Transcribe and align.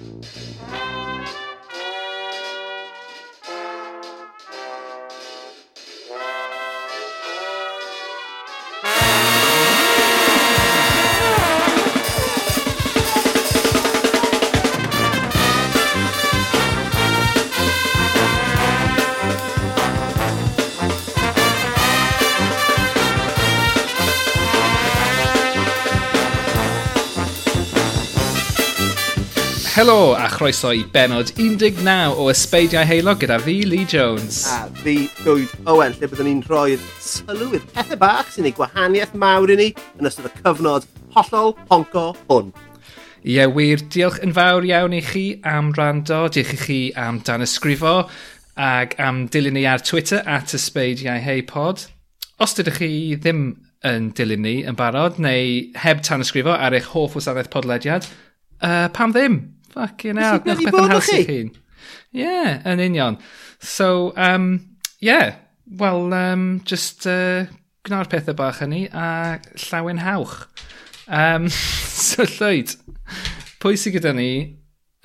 Música 0.00 1.49
Helo 29.80 30.12
a 30.12 30.28
chroeso 30.28 30.74
i 30.76 30.82
benod 30.92 31.30
19 31.38 32.12
o 32.20 32.26
Ysbeidiau 32.28 32.84
Heilog 32.84 33.22
gyda 33.22 33.38
fi, 33.40 33.54
Lee 33.64 33.86
Jones. 33.88 34.42
A 34.52 34.66
fi, 34.82 35.06
Llywyd 35.24 35.54
Owen, 35.72 35.94
lle 35.96 36.08
byddwn 36.10 36.26
ni'n 36.28 36.40
rhoi'r 36.44 36.82
sylw 37.00 37.54
i'r 37.56 37.62
pethau 37.70 37.96
bach 38.02 38.28
sy'n 38.28 38.50
ei 38.50 38.52
gwahaniaeth 38.58 39.14
mawr 39.22 39.48
i 39.48 39.54
ni 39.56 39.68
yn 39.96 40.10
ystod 40.10 40.26
y 40.28 40.32
cyfnod 40.34 40.84
hollol 41.14 41.54
honco 41.70 42.02
hwn. 42.28 42.50
Ie, 43.24 43.46
wir, 43.54 43.80
diolch 43.94 44.18
yn 44.26 44.34
fawr 44.36 44.66
iawn 44.68 44.98
i 44.98 45.00
chi 45.06 45.22
am 45.48 45.70
rando, 45.78 46.18
diolch 46.28 46.52
i 46.52 46.60
chi 46.60 46.76
am 47.00 47.22
dan 47.24 47.46
ysgrifo 47.46 47.94
ac 48.60 48.98
am 49.00 49.22
dilyn 49.32 49.56
ni 49.56 49.62
ar 49.64 49.80
Twitter 49.80 50.20
at 50.28 50.52
ysbeidiau 50.58 51.22
heipod. 51.24 51.86
Os 52.36 52.52
dydych 52.58 52.82
chi 52.82 52.90
ddim 53.14 53.46
yn 53.88 54.10
dilyn 54.12 54.44
ni 54.44 54.54
yn 54.60 54.76
barod 54.76 55.16
neu 55.24 55.56
heb 55.86 56.04
tan 56.04 56.20
ysgrifo 56.26 56.52
ar 56.52 56.76
eich 56.76 56.92
hoff 56.92 57.16
wasanaeth 57.16 57.48
podlediad, 57.56 58.10
uh, 58.60 58.92
pam 58.92 59.16
ddim? 59.16 59.40
Fucking 59.74 60.16
hell. 60.16 60.40
Nes 60.44 60.64
i 60.64 60.72
bod 60.72 60.96
chi? 61.06 61.22
Ie, 61.30 62.24
yeah, 62.24 62.58
yn 62.66 62.82
union. 62.82 63.18
So, 63.60 64.12
um, 64.16 64.76
yeah. 65.00 65.36
Wel, 65.66 66.12
um, 66.12 66.60
just 66.64 67.06
uh, 67.06 67.46
gwna'r 67.86 68.10
pethau 68.10 68.34
bach 68.36 68.58
hynny 68.64 68.88
a 68.90 69.38
llawen 69.68 70.02
hawch. 70.02 70.48
Um, 71.06 71.48
so, 72.08 72.26
Llywyd, 72.26 72.74
pwy 73.62 73.78
sy'n 73.78 73.94
gyda 73.94 74.14
ni 74.16 74.30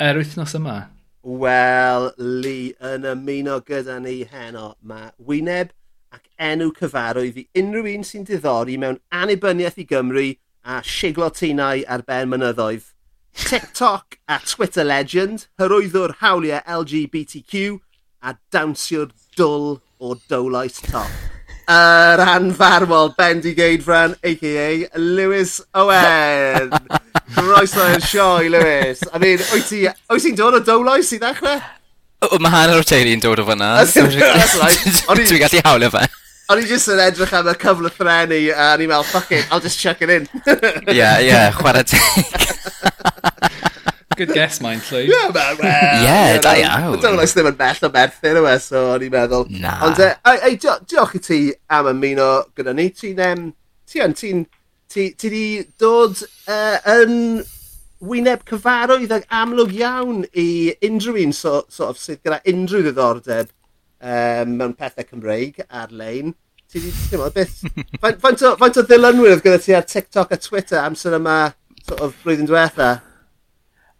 yr 0.02 0.18
wythnos 0.22 0.58
yma? 0.58 0.80
Wel, 1.26 2.12
Lee 2.18 2.74
yn 2.86 3.06
ymuno 3.10 3.60
gyda 3.66 4.00
ni 4.02 4.24
heno. 4.30 4.74
Mae 4.86 5.14
wyneb 5.18 5.72
ac 6.16 6.26
enw 6.50 6.72
cyfarwydd 6.80 7.40
i 7.42 7.46
unrhyw 7.62 7.94
un 7.94 8.06
sy'n 8.08 8.26
diddori 8.28 8.80
mewn 8.82 9.00
annibyniaeth 9.14 9.80
i 9.82 9.88
Gymru 9.90 10.28
a 10.66 10.82
siglo 10.86 11.30
tinau 11.30 11.86
ar 11.86 12.06
ben 12.06 12.30
mynyddoedd. 12.34 12.95
TikTok 13.36 14.17
a 14.28 14.39
Twitter 14.45 14.83
legend, 14.83 15.47
hyrwyddwr 15.59 16.16
hawliau 16.22 16.61
LGBTQ 16.66 17.80
a 18.25 18.33
dawnsiwr 18.53 19.11
dwl 19.38 19.75
o 20.00 20.16
dowlais 20.31 20.80
top. 20.88 21.11
Yr 21.69 22.22
anfarwol 22.22 23.11
Bendigeidfran, 23.17 24.16
a.k.a. 24.23 25.00
Lewis 25.00 25.59
Owen. 25.73 26.73
Croeso 27.36 27.88
i'r 27.89 28.06
sioe, 28.06 28.52
Lewis. 28.53 29.02
I 29.11 29.22
mean, 29.22 29.41
wyt 29.52 29.72
ti'n 29.72 30.22
ti 30.22 30.36
dod 30.38 30.59
o 30.59 30.61
dowlais 30.66 31.09
i 31.16 31.19
ddechrau? 31.22 31.58
Mae 32.41 32.53
hanner 32.53 32.80
o'r 32.80 32.88
teulu'n 32.88 33.22
dod 33.22 33.41
o 33.41 33.47
fyna. 33.50 33.72
Dwi'n 33.86 35.41
gallu 35.41 35.66
hawlio 35.66 35.91
fe. 35.94 36.06
O'n 36.46 36.60
i 36.62 36.66
jyst 36.70 36.92
yn 36.94 37.00
edrych 37.02 37.32
am 37.34 37.48
y 37.50 37.54
cyfle 37.58 37.90
threnu 37.96 38.38
a 38.54 38.66
o'n 38.76 38.82
i'n 38.86 38.90
meddwl, 38.92 39.08
fuck 39.10 39.32
it, 39.34 39.48
I'll 39.50 39.64
just 39.64 39.80
chuck 39.82 40.04
it 40.06 40.12
in. 40.14 40.28
Ie, 40.94 41.08
ie, 41.25 41.40
chwarae 41.58 41.81
teg. 41.90 42.06
Good 44.19 44.31
guess, 44.31 44.59
mae'n 44.62 44.84
llwyd. 44.86 45.09
Yeah, 45.09 45.31
man, 45.34 45.58
well. 45.59 46.06
Ie, 46.06 46.38
da 46.46 46.53
iawn. 46.62 47.00
Dwi'n 47.02 47.18
meddwl 47.18 47.34
ddim 47.34 47.50
yn 47.50 47.58
bell 47.64 47.81
o 47.88 47.90
berthyn 47.96 48.38
yw 48.44 48.50
e, 48.52 48.53
so 48.62 48.84
o'n 48.94 49.08
i'n 49.08 49.16
meddwl. 49.16 49.50
Na. 49.58 49.74
Ond, 49.90 50.03
ei, 50.36 50.53
diolch 50.62 51.18
i 51.18 51.24
ti 51.25 51.40
am 51.80 51.90
ymuno 51.96 52.30
gyda 52.56 52.78
ni. 52.78 52.88
Ti'n, 52.94 53.25
um, 53.25 53.50
ti 53.90 54.06
yn, 54.06 54.14
ti'n, 54.22 54.46
ti, 54.94 55.09
ti 55.18 55.34
di 55.34 55.44
dod 55.81 56.22
uh, 56.22 56.78
yn 56.94 57.42
wyneb 58.06 58.46
cyfarwydd 58.46 59.18
ag 59.18 59.25
amlwg 59.34 59.74
iawn 59.81 60.22
i 60.38 60.50
unrhyw 60.86 61.18
un 61.25 61.34
so, 61.34 61.64
sort 61.74 61.96
of, 61.96 62.06
sydd 62.06 62.22
gyda 62.22 62.44
unrhyw 62.53 62.86
ddiddordeb 62.86 63.50
um, 64.00 64.56
mewn 64.59 64.75
pethau 64.78 65.08
Cymreig 65.09 65.62
ar-lein 65.69 66.34
ti 66.75 66.81
di, 66.84 66.91
ti'n 67.08 67.22
beth, 67.31 67.59
faint, 68.02 68.18
faint, 68.19 68.41
o, 68.44 68.50
faint 68.59 68.78
o 68.81 68.84
ddilynwyr 68.84 69.38
oedd 69.38 69.44
gyda 69.46 69.59
ti 69.63 69.75
ar 69.78 69.86
TikTok 69.88 70.34
a 70.36 70.38
Twitter 70.41 70.81
amser 70.81 71.16
yma, 71.16 71.38
sort 71.86 72.02
of, 72.03 72.18
blwyddyn 72.24 72.50
diwetha? 72.50 72.90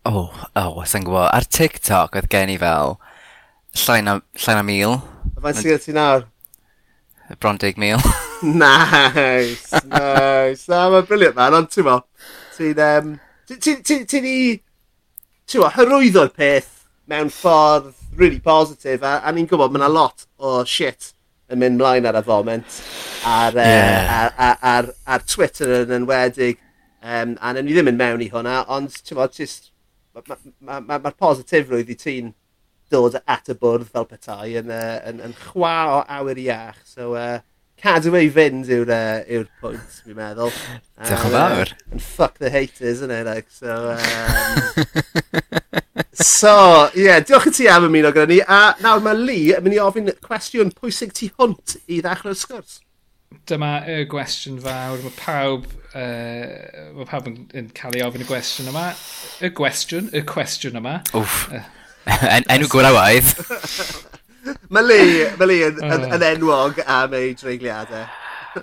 O, 0.06 0.12
oh, 0.12 0.42
o, 0.52 0.64
oh, 0.66 0.82
sa'n 0.84 1.06
gwybod. 1.08 1.30
Ar 1.32 1.48
TikTok 1.48 2.18
oedd 2.20 2.28
gen 2.34 2.52
i 2.52 2.58
fel, 2.60 2.98
llain 3.86 4.12
a, 4.12 4.18
llain 4.44 4.60
a 4.60 4.66
mil. 4.68 4.98
Faint 5.40 5.62
sydd 5.62 5.72
gyda 5.72 5.86
ti 5.86 5.96
nawr? 5.96 6.28
Bron 7.40 7.62
deg 7.64 7.80
mil. 7.82 8.04
nice, 8.44 9.72
nice. 9.88 10.68
Na, 10.68 10.84
mae'n 10.92 11.08
briliant 11.08 11.40
man, 11.40 11.60
ond 11.62 11.72
ti'n 11.72 11.88
mo, 11.88 12.02
ti'n, 12.58 12.86
um, 12.90 13.18
ti'n, 13.48 13.82
ti'n, 13.88 14.04
ti'n 14.04 14.32
i, 14.34 14.38
ti'n 15.48 15.64
mo, 15.64 15.72
hyrwyddo'r 15.80 16.36
peth 16.36 16.74
mewn 17.08 17.32
ffordd 17.32 17.94
really 18.20 18.44
positif, 18.44 19.00
a, 19.00 19.22
a 19.24 19.32
ni'n 19.32 19.48
gwybod, 19.48 19.72
mae 19.72 19.86
yna 19.86 19.96
lot 19.96 20.28
o 20.44 20.60
shit 20.68 21.15
yn 21.52 21.62
mynd 21.62 21.80
mlaen 21.80 22.08
ar 22.10 22.18
y 22.20 22.24
foment 22.26 22.80
ar, 23.26 23.58
yeah. 23.58 24.06
uh, 24.06 24.46
ar, 24.48 24.58
ar, 24.72 24.90
ar, 25.06 25.26
Twitter 25.30 25.82
yn 25.82 25.94
enwedig. 26.00 26.62
Um, 27.06 27.36
a 27.38 27.54
ni 27.54 27.70
ddim 27.70 27.92
yn 27.92 28.00
mewn 28.00 28.24
i 28.26 28.32
hwnna, 28.34 28.64
ond 28.74 28.94
ti'n 29.06 29.20
bod, 29.20 29.36
just, 29.38 29.70
mae'r 30.16 30.32
ma, 30.32 30.38
ma, 30.60 30.80
ma, 30.88 31.02
ma 31.04 31.12
positifrwydd 31.14 31.92
i 31.94 31.98
ti'n 32.02 32.32
dod 32.94 33.18
at 33.22 33.50
y 33.52 33.56
bwrdd 33.62 33.92
fel 33.92 34.08
petai 34.10 34.56
yn, 34.62 34.72
uh, 34.74 34.98
yn, 35.10 35.22
yn 35.26 35.36
chwa 35.44 35.76
o 35.94 36.00
awyr 36.18 36.42
iach. 36.42 36.82
So, 36.90 37.14
uh, 37.20 37.40
cadw 37.82 38.16
ei 38.18 38.30
fynd 38.34 38.70
yw'r 38.72 38.94
uh, 38.96 39.22
yw 39.38 39.46
pwynt, 39.62 40.02
fi'n 40.06 40.18
meddwl. 40.18 40.54
Diolch 41.02 41.28
yn 41.30 41.36
fawr. 41.38 41.74
And 41.92 42.06
fuck 42.06 42.40
the 42.42 42.50
haters, 42.54 43.04
innit? 43.06 43.30
Like, 43.30 43.52
so, 43.54 43.94
um, 43.96 45.85
So, 46.16 46.88
ie, 46.96 47.04
yeah, 47.04 47.20
diolch 47.20 47.50
i 47.50 47.52
ti 47.52 47.66
am 47.68 47.90
ymuno 47.90 48.12
gyda 48.16 48.28
ni. 48.30 48.40
A 48.40 48.76
nawr 48.84 49.02
mae 49.04 49.18
Lee 49.20 49.56
yn 49.58 49.66
mynd 49.66 49.76
i 49.76 49.82
ofyn 49.84 50.12
cwestiwn 50.24 50.72
pwysig 50.78 51.12
tu 51.16 51.28
hwnt 51.36 51.76
i 51.92 52.00
ddechrau'r 52.04 52.38
sgwrs. 52.40 52.80
Dyma 53.50 53.72
y 53.92 54.06
gwestiwn 54.08 54.62
fawr. 54.64 55.02
Mae 55.04 55.16
pawb, 55.20 55.66
uh, 55.92 56.92
mae 56.96 57.08
pawb 57.10 57.28
yn, 57.32 57.40
yn 57.60 57.68
cael 57.76 58.00
ei 58.00 58.06
ofyn 58.06 58.24
y 58.24 58.30
gwestiwn 58.30 58.72
yma. 58.72 58.86
Y 59.44 59.52
gwestiwn, 59.60 60.08
y 60.16 60.24
cwestiwn 60.30 60.80
yma. 60.80 61.02
Wff. 61.12 61.50
Uh, 61.52 61.66
en 62.32 62.48
enw 62.56 62.72
gwrawaidd. 62.72 63.34
mae 64.74 64.88
Lee, 64.88 65.26
mae 65.36 65.50
Lee 65.52 65.68
yn, 65.68 65.84
yn, 65.84 66.08
yn 66.16 66.30
enwog 66.32 66.80
am 66.86 67.18
ei 67.18 67.34
dreigliadau. 67.36 68.08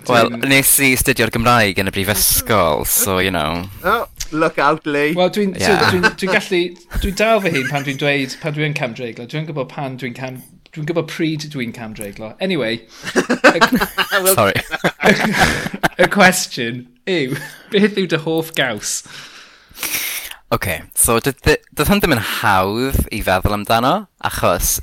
Wel, 0.09 0.31
nes 0.49 0.69
i 0.81 0.95
studio'r 0.97 1.29
Gymraeg 1.35 1.77
yn 1.83 1.91
y 1.91 1.93
brifysgol, 1.93 2.81
so, 2.89 3.19
you 3.21 3.29
know. 3.29 3.61
Oh. 3.85 4.07
Look 4.31 4.57
out, 4.57 4.85
Lee. 4.85 5.13
Wel, 5.15 5.29
dwi'n 5.29 5.53
yeah. 5.59 5.91
dwi, 5.91 6.01
dwi, 6.17 6.29
gallu... 6.31 6.61
Dwi'n 7.03 7.17
dal 7.19 7.41
fy 7.43 7.51
hun 7.53 7.69
pan 7.69 7.85
dwi'n 7.85 7.99
dweud 8.01 8.37
pan 8.41 8.55
dwi'n 8.55 8.75
camdreiglo. 8.77 9.27
Dwi'n 9.29 9.47
gwybod 9.49 9.69
pan 9.71 9.97
dwi'n 10.01 10.15
cam... 10.17 10.41
Dwi'n 10.73 10.87
gwybod 10.89 11.09
pryd 11.11 11.45
dwi'n 11.53 11.73
camdreiglo. 11.75 12.33
Anyway... 12.39 12.81
Sorry. 14.33 14.57
y 16.01 16.09
cwestiwn 16.13 16.83
yw, 17.09 17.37
beth 17.73 17.99
yw 17.99 18.09
dy 18.09 18.19
hoff 18.25 18.53
gaws? 18.57 19.01
OK, 20.53 20.79
so 20.97 21.17
dydd 21.23 21.85
hwn 21.89 22.01
ddim 22.01 22.15
yn 22.15 22.25
hawdd 22.39 22.99
i 23.13 23.21
feddwl 23.25 23.55
amdano, 23.57 23.93
achos 24.21 24.77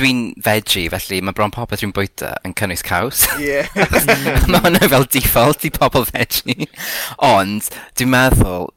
dwi'n 0.00 0.20
veggie, 0.40 0.88
felly 0.92 1.20
mae 1.24 1.36
bron 1.36 1.52
popeth 1.52 1.82
dwi'n 1.82 1.92
bwyta 1.94 2.32
yn 2.46 2.54
cynnwys 2.56 2.82
caws. 2.86 3.26
Ie. 3.36 3.60
Mae 4.50 4.62
hwnna 4.64 4.88
fel 4.88 5.06
default 5.12 5.66
i 5.68 5.70
pobl 5.74 6.06
veggie. 6.08 6.68
Ond, 7.26 7.68
dwi'n 7.98 8.12
meddwl, 8.14 8.70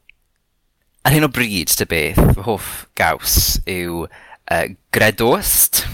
ar 1.04 1.14
hyn 1.14 1.26
o 1.26 1.30
bryd, 1.32 1.72
dy 1.80 1.86
beth, 1.88 2.20
fy 2.36 2.44
hoff 2.46 2.68
gaws 2.98 3.38
yw 3.70 4.04
uh, 4.04 4.66
gredost. 4.94 5.84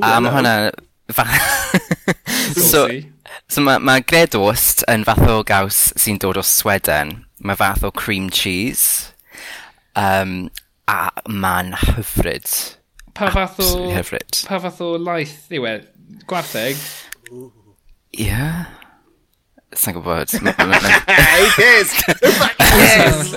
A 0.00 0.16
mae 0.22 0.34
hwnna... 0.34 0.54
so, 2.70 2.86
so 3.50 3.64
mae 3.66 3.82
ma 3.84 3.98
gredost 4.00 4.86
yn 4.88 5.04
fath 5.04 5.26
o 5.28 5.42
gaws 5.46 5.90
sy'n 6.00 6.22
dod 6.22 6.40
o 6.40 6.46
Sweden. 6.46 7.18
Mae 7.44 7.58
fath 7.60 7.84
o 7.84 7.92
cream 7.92 8.30
cheese. 8.32 9.12
Um, 9.98 10.48
a 10.88 11.10
mae'n 11.28 11.74
hyfryd 11.82 12.48
pa 13.14 13.30
fath 13.34 13.60
o... 13.64 13.68
Hyfryd. 13.94 14.44
Pa 14.48 14.60
fath 14.62 14.80
o 14.84 14.94
laeth 14.98 15.52
yw 15.54 15.68
e? 15.70 15.74
Gwartheg? 16.30 16.80
Ie. 17.30 18.26
Yeah. 18.26 18.64
Sa'n 19.74 19.96
gwybod. 19.96 20.30
Hey, 21.08 21.46
kids! 21.56 21.94
Yes! 22.74 23.32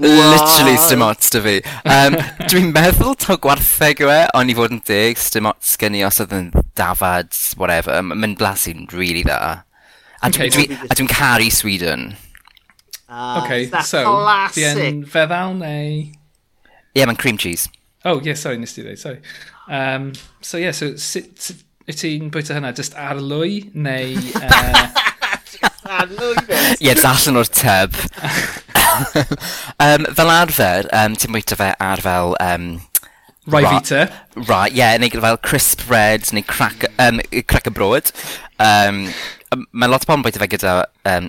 Literally, 0.00 0.76
dim 0.88 1.04
ots 1.04 1.28
dy 1.32 1.42
fi. 1.44 1.54
Um, 1.84 2.16
Dwi'n 2.48 2.70
meddwl 2.72 3.12
taw 3.20 3.36
gwartheg 3.40 4.00
yw 4.04 4.12
e, 4.12 4.18
ond 4.38 4.52
i 4.52 4.56
fod 4.56 4.72
yn 4.72 4.80
dig, 4.88 5.20
dim 5.34 5.50
ots 5.50 5.76
gen 5.80 5.98
i 5.98 6.02
os 6.08 6.22
oedd 6.24 6.32
yn 6.36 6.50
dafad, 6.78 7.36
whatever. 7.60 8.00
Mae'n 8.00 8.36
blasu'n 8.40 8.88
really 8.96 9.24
dda. 9.26 9.38
A 10.24 10.30
okay, 10.30 10.48
dwi'n 10.48 10.56
dwi, 10.56 10.66
dwi, 10.72 10.98
dwi 11.02 11.08
caru 11.12 11.50
Sweden. 11.52 12.10
Uh, 13.04 13.42
okay, 13.42 13.68
so, 13.84 14.00
classic. 14.08 15.04
Feddal 15.12 15.58
neu... 15.60 15.88
Ie, 16.00 17.00
yeah, 17.00 17.04
mae'n 17.04 17.20
cream 17.20 17.36
cheese. 17.36 17.68
Oh, 18.04 18.20
yeah, 18.20 18.34
sorry, 18.34 18.58
nes 18.58 18.74
ti 18.76 18.82
dweud, 18.84 18.98
sorry. 18.98 19.20
Um, 19.68 20.12
so, 20.40 20.58
yeah, 20.58 20.72
so 20.72 20.94
sut, 20.96 21.30
sut 21.40 21.62
wyt 21.88 22.00
ti'n 22.00 22.30
bwyta 22.32 22.56
hynna? 22.56 22.74
Just 22.76 22.96
ar 22.96 23.20
lwy, 23.20 23.64
neu... 23.74 24.16
Uh... 25.84 26.08
Ie, 26.80 26.88
yeah, 26.88 27.00
allan 27.04 27.36
o'r 27.36 27.48
teb. 27.52 27.96
um, 29.84 30.06
fel 30.16 30.32
arfer, 30.32 30.88
um, 30.96 31.12
ti'n 31.16 31.32
bwyta 31.34 31.58
fe 31.60 31.68
ar 31.76 32.00
fel... 32.04 32.32
Um, 32.40 32.66
Rai 33.52 33.62
fita. 33.68 34.06
Ra, 34.48 34.62
ie, 34.70 34.78
yeah, 34.80 34.96
neu 35.00 35.12
fel 35.12 35.36
crisp 35.44 35.84
bread, 35.88 36.24
neu 36.32 36.44
crack, 36.48 36.88
um, 37.04 37.20
crack 37.44 37.68
y 37.68 37.74
brod. 37.76 38.12
Um, 38.56 39.04
Mae 39.76 39.92
lot 39.92 40.06
o 40.06 40.08
bobl 40.08 40.22
yn 40.22 40.26
bwyta 40.26 40.40
fe 40.42 40.50
gyda 40.56 40.74
um, 41.12 41.28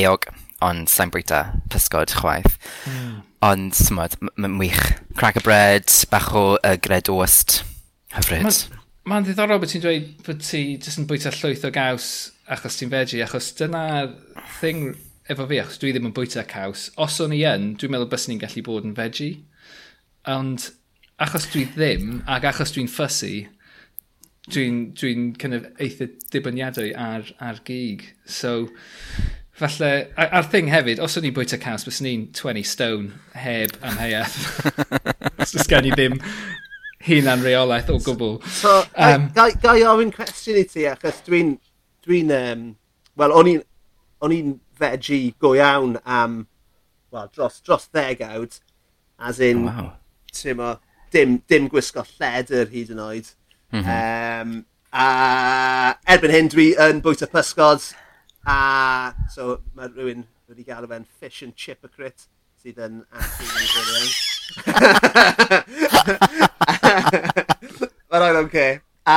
eog, 0.00 0.30
ond 0.64 0.88
sa'n 0.90 1.12
bwyta 1.12 1.44
pysgod 1.72 2.16
chwaith. 2.22 2.56
Mm. 2.88 3.20
Ond, 3.44 3.74
smod, 3.76 4.14
mae'n 4.40 4.56
wych. 4.56 4.80
Crack 5.18 5.36
y 5.36 5.44
bread, 5.44 5.90
bach 6.08 6.30
o 6.32 6.44
uh, 6.56 6.76
gred 6.80 7.10
ost, 7.12 7.58
hyfryd. 8.14 8.46
Mae'n 8.46 8.78
ma 9.10 9.18
ddiddorol 9.20 9.60
bod 9.60 9.68
ti'n 9.68 9.82
dweud 9.84 10.06
bod 10.24 10.40
ti 10.40 10.62
jyst 10.78 11.02
yn 11.02 11.08
bwyta 11.10 11.32
llwyth 11.34 11.66
o 11.68 11.70
gaws 11.74 12.06
achos 12.54 12.78
ti'n 12.80 12.92
veggie, 12.92 13.20
achos 13.24 13.50
dyna'r 13.58 14.14
thing 14.60 14.94
efo 15.28 15.44
fi, 15.50 15.58
achos 15.60 15.80
dwi 15.80 15.92
ddim 15.92 16.08
yn 16.08 16.14
bwyta 16.16 16.44
caws. 16.48 16.86
Os 17.00 17.18
o'n 17.20 17.34
i 17.36 17.42
yn, 17.48 17.74
dwi'n 17.80 17.92
meddwl 17.92 18.10
bys 18.12 18.26
ni'n 18.30 18.40
gallu 18.40 18.64
bod 18.64 18.88
yn 18.88 18.96
veggie. 18.96 19.42
Ond 20.32 20.70
achos 21.20 21.48
dwi 21.52 21.66
ddim, 21.74 22.22
ac 22.24 22.48
achos 22.48 22.72
dwi'n 22.74 22.88
fussy, 22.92 23.46
dwi'n 24.48 24.80
dwi 24.96 25.14
kind 25.40 25.56
of 25.60 25.68
eitha 25.80 26.08
dibyniadwy 26.32 26.92
ar, 26.96 27.28
ar 27.44 27.60
gig. 27.68 28.04
So, 28.24 28.70
Falle, 29.54 29.90
a, 30.18 30.26
a'r 30.40 30.48
thing 30.50 30.66
hefyd, 30.72 30.98
os 31.02 31.14
o'n 31.18 31.28
i'n 31.28 31.34
bwyta 31.36 31.60
caws, 31.62 31.84
bys 31.86 32.00
ni'n 32.02 32.26
20 32.34 32.66
stone 32.66 33.12
heb 33.38 33.76
amheuaeth. 33.86 34.38
Os 35.44 35.68
gen 35.70 35.86
i 35.86 35.92
ddim 35.94 36.16
hunan 37.06 37.44
reolaeth 37.44 37.92
o 37.94 38.00
gwbl. 38.02 38.40
So, 38.50 38.80
um, 38.98 39.28
gai, 39.36 39.52
gai 39.62 39.84
ofyn 39.86 40.10
cwestiwn 40.14 40.58
i 40.62 40.66
ti, 40.70 40.88
achos 40.90 41.22
dwi'n... 41.28 41.54
Dwi 42.04 42.20
um, 42.36 42.66
Wel, 43.16 43.32
o'n 43.32 43.48
i'n 43.48 43.62
o'n 44.24 44.32
i'n 44.34 44.50
veggie 44.80 45.34
go 45.40 45.54
iawn 45.54 45.96
am, 46.02 46.42
Wel, 47.14 47.30
dros, 47.30 47.60
dros 47.62 47.86
ddegawd, 47.94 48.58
as 49.22 49.38
in, 49.38 49.68
oh, 49.68 49.70
wow. 49.70 50.54
Mo, 50.58 50.70
dim, 51.14 51.36
dim 51.46 51.68
gwisgo 51.70 52.02
lledr 52.16 52.72
hyd 52.72 52.90
yn 52.90 53.02
oed. 53.04 53.28
Mm 53.70 53.84
-hmm. 53.84 54.40
um, 54.42 54.56
a 54.90 55.06
erbyn 56.10 56.34
hyn 56.34 56.50
dwi 56.50 56.72
yn 56.78 56.98
bwyta 57.04 57.28
pysgod 57.30 57.86
A 58.46 59.12
so 59.32 59.60
mae 59.74 59.88
rhywun 59.88 60.24
wedi 60.48 60.64
gael 60.66 60.86
fe'n 60.88 61.06
fish 61.20 61.42
and 61.46 61.56
chip 61.56 61.80
chipocrit 61.80 62.26
sydd 62.60 62.78
yn 62.84 63.04
absolutely 63.12 63.66
brilliant. 63.72 64.14
Mae'n 68.10 68.22
rhaid 68.22 68.40
oce. 68.42 68.66
A 69.08 69.16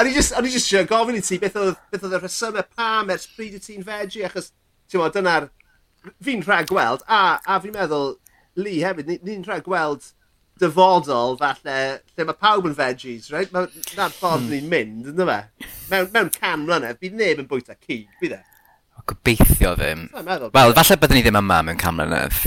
o'n 0.00 0.08
i 0.08 0.12
just, 0.16 0.32
o'n 0.36 0.46
i 0.48 0.52
just 0.52 0.68
sure, 0.68 0.84
gofyn 0.88 1.18
i 1.18 1.22
ti 1.24 1.36
beth 1.40 1.56
oedd, 1.60 1.76
beth 1.92 2.04
oedd 2.06 2.16
y 2.16 2.20
rhesymau 2.22 2.64
pam 2.76 3.12
ers 3.12 3.26
pryd 3.36 3.56
y 3.58 3.60
ti'n 3.64 3.84
fedru 3.84 4.24
achos 4.28 4.52
ti'n 4.88 5.02
bod 5.02 5.16
dyna'r 5.16 5.48
fi'n 6.24 6.44
rhaid 6.44 6.68
gweld 6.70 7.04
a, 7.08 7.40
a 7.44 7.58
fi'n 7.64 7.76
meddwl 7.76 8.16
Lee 8.58 8.82
hefyd 8.82 9.06
ni'n 9.08 9.20
ni 9.22 9.36
rhag 9.46 9.64
gweld 9.66 10.12
dyfodol 10.58 11.36
falle 11.38 11.76
lle 12.16 12.26
mae 12.26 12.38
pawb 12.40 12.66
yn 12.66 12.76
veggies, 12.78 13.28
right? 13.30 13.52
Na'n 13.54 13.68
ffordd 14.16 14.48
hmm. 14.48 14.52
ni'n 14.52 14.70
mynd, 14.72 15.10
ynddo 15.12 15.28
fe? 15.28 15.40
Mewn, 15.92 16.08
mewn 16.14 16.30
can 16.34 16.64
mlynedd, 16.64 16.98
bydd 17.02 17.18
neb 17.20 17.44
yn 17.44 17.50
bwyta 17.50 17.76
cig, 17.78 18.08
bydd 18.20 18.34
e? 18.34 18.40
Gobeithio 19.08 19.74
ddim. 19.78 20.06
Wel, 20.52 20.74
falle 20.76 20.98
byddwn 21.00 21.18
ni 21.18 21.24
ddim 21.24 21.40
yma 21.40 21.60
mewn 21.64 21.80
camlynedd. 21.80 22.40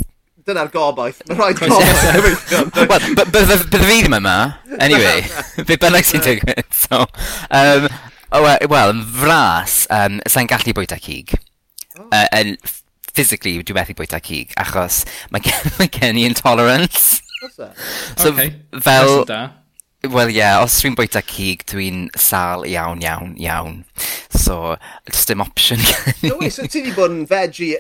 Dyna'r 0.45 0.71
gobaith. 0.73 1.21
Mae'n 1.29 1.39
rhaid 1.39 1.61
gobaith. 1.61 2.49
Wel, 2.91 3.07
byddwn 3.21 3.51
fi 3.51 3.69
ddim 3.75 4.17
yma. 4.17 4.37
Anyway, 4.79 5.23
fe 5.67 5.77
bynnag 5.81 6.07
sy'n 6.07 6.25
digwydd. 6.25 6.65
So, 6.77 7.05
um, 7.57 7.87
Wel, 8.31 8.93
yn 8.93 9.01
fras, 9.21 9.81
um, 9.91 10.21
sa'n 10.29 10.49
gallu 10.49 10.75
bwyta 10.77 10.99
cig. 11.01 11.33
Oh. 11.97 12.07
Uh, 12.07 12.27
and 12.31 12.71
physically, 13.13 13.57
dwi'n 13.59 13.81
methu 13.81 13.97
bwyta 13.97 14.21
cig, 14.23 14.53
achos 14.61 15.03
mae 15.33 15.43
gen, 15.45 15.71
mae 15.79 15.91
gen 15.91 16.19
i 16.21 16.27
intolerance. 16.29 17.19
E? 17.41 17.49
so, 17.57 18.29
okay. 18.29 18.53
fel... 18.79 19.25
Wel 20.01 20.31
ie, 20.33 20.39
yeah, 20.39 20.57
os 20.63 20.79
dwi'n 20.81 20.95
bwyta 20.97 21.21
cig, 21.21 21.61
dwi'n 21.69 22.07
sal 22.17 22.65
iawn, 22.65 23.03
iawn, 23.05 23.35
iawn. 23.37 23.83
So, 24.33 24.77
just 25.05 25.29
dim 25.29 25.43
option. 25.43 25.77
No 26.25 26.39
wait, 26.39 26.55
so 26.55 26.65
ti 26.65 26.81
wedi 26.81 26.95
bod 26.97 27.13
yn 27.13 27.27
veggie 27.29 27.77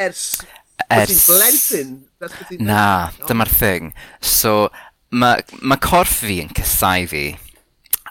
ers... 0.00 0.40
Ers... 0.88 1.12
Ers... 1.12 1.26
blentyn? 1.28 1.90
Na, 2.64 3.10
oh. 3.12 3.26
dyma'r 3.28 3.52
thing. 3.52 3.92
So, 4.24 4.70
mae 5.12 5.44
ma 5.60 5.76
corff 5.76 6.22
fi 6.24 6.38
yn 6.40 6.54
cysau 6.56 7.04
fi. 7.10 7.26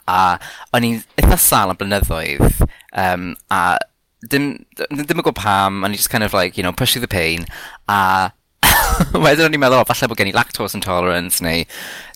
A 0.06 0.36
o'n 0.74 0.86
i'n 0.86 1.00
eitha 1.18 1.38
sal 1.40 1.74
am 1.74 1.80
blynyddoedd. 1.80 2.62
Um, 2.94 3.32
a 3.50 3.80
dim, 4.22 4.52
dim, 4.78 5.02
dim 5.02 5.18
yn 5.18 5.24
gwybod 5.24 5.40
pam, 5.40 5.82
o'n 5.82 5.90
i'n 5.90 5.98
just 5.98 6.14
kind 6.14 6.22
of 6.22 6.34
like, 6.36 6.54
you 6.54 6.62
know, 6.62 6.72
push 6.72 6.94
through 6.94 7.02
the 7.02 7.10
pain. 7.10 7.50
A 7.90 8.30
wedyn 9.24 9.46
o'n 9.46 9.56
i'n 9.56 9.62
meddwl, 9.62 9.82
o, 9.82 9.88
falle 9.88 10.08
bod 10.10 10.20
gen 10.20 10.30
i 10.30 10.34
lactose 10.36 10.76
intolerance, 10.78 11.42
neu, 11.44 11.64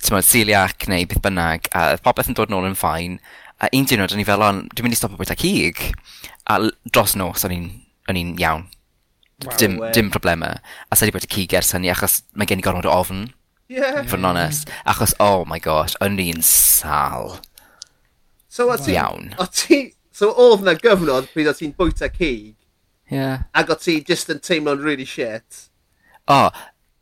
ti'n 0.02 0.16
modd, 0.16 0.28
celiac, 0.28 0.86
neu 0.92 1.08
beth 1.08 1.22
bynnag, 1.24 1.70
a 1.76 1.88
popeth 2.04 2.30
yn 2.32 2.38
dod 2.38 2.52
nôl 2.52 2.68
yn 2.68 2.78
ffain. 2.78 3.18
A 3.62 3.70
un 3.72 3.88
diwrnod, 3.88 4.12
o'n 4.12 4.22
i 4.22 4.28
fel, 4.28 4.44
on, 4.44 4.64
dwi'n 4.72 4.86
mynd 4.86 4.96
i 4.96 5.00
stopio 5.00 5.20
bwyta 5.20 5.38
cig, 5.40 5.80
a 6.52 6.60
dros 6.92 7.16
nos, 7.18 7.46
o'n 7.46 7.56
i'n 7.56 8.34
iawn. 8.40 8.66
Wow, 9.44 9.56
dim, 9.60 9.76
way. 9.82 9.92
dim 9.92 10.08
problemau. 10.12 10.60
A 10.88 10.96
sa'i 10.96 11.10
wedi 11.10 11.18
bwyta 11.18 11.32
cig 11.34 11.56
ers 11.58 11.74
hynny, 11.76 11.90
achos 11.92 12.22
mae 12.36 12.48
gen 12.48 12.62
i 12.62 12.64
gormod 12.64 12.88
o 12.88 12.94
ofn. 12.94 13.26
Yeah. 13.72 14.04
Fod 14.06 14.20
yn 14.20 14.30
onest. 14.30 14.70
Achos, 14.88 15.16
oh 15.20 15.44
my 15.48 15.58
gosh, 15.62 15.96
o'n 16.04 16.20
i'n 16.22 16.42
sal. 16.46 17.38
So, 18.48 18.70
o 18.70 18.76
ti... 18.80 18.94
Iawn. 18.94 19.34
O 19.42 19.48
ti... 19.50 19.80
So, 20.16 20.30
oedd 20.40 20.62
na 20.64 20.76
gyfnod 20.78 21.28
pryd 21.34 21.50
o 21.50 21.56
ti'n 21.56 21.74
bwyta 21.76 22.08
cig. 22.12 22.54
Yeah. 23.12 23.44
Ac 23.54 23.70
o 23.70 23.76
ti 23.78 23.98
just 24.06 24.30
yn 24.32 24.40
teimlo'n 24.40 24.80
really 24.82 25.04
shit 25.04 25.66
oh, 26.32 26.50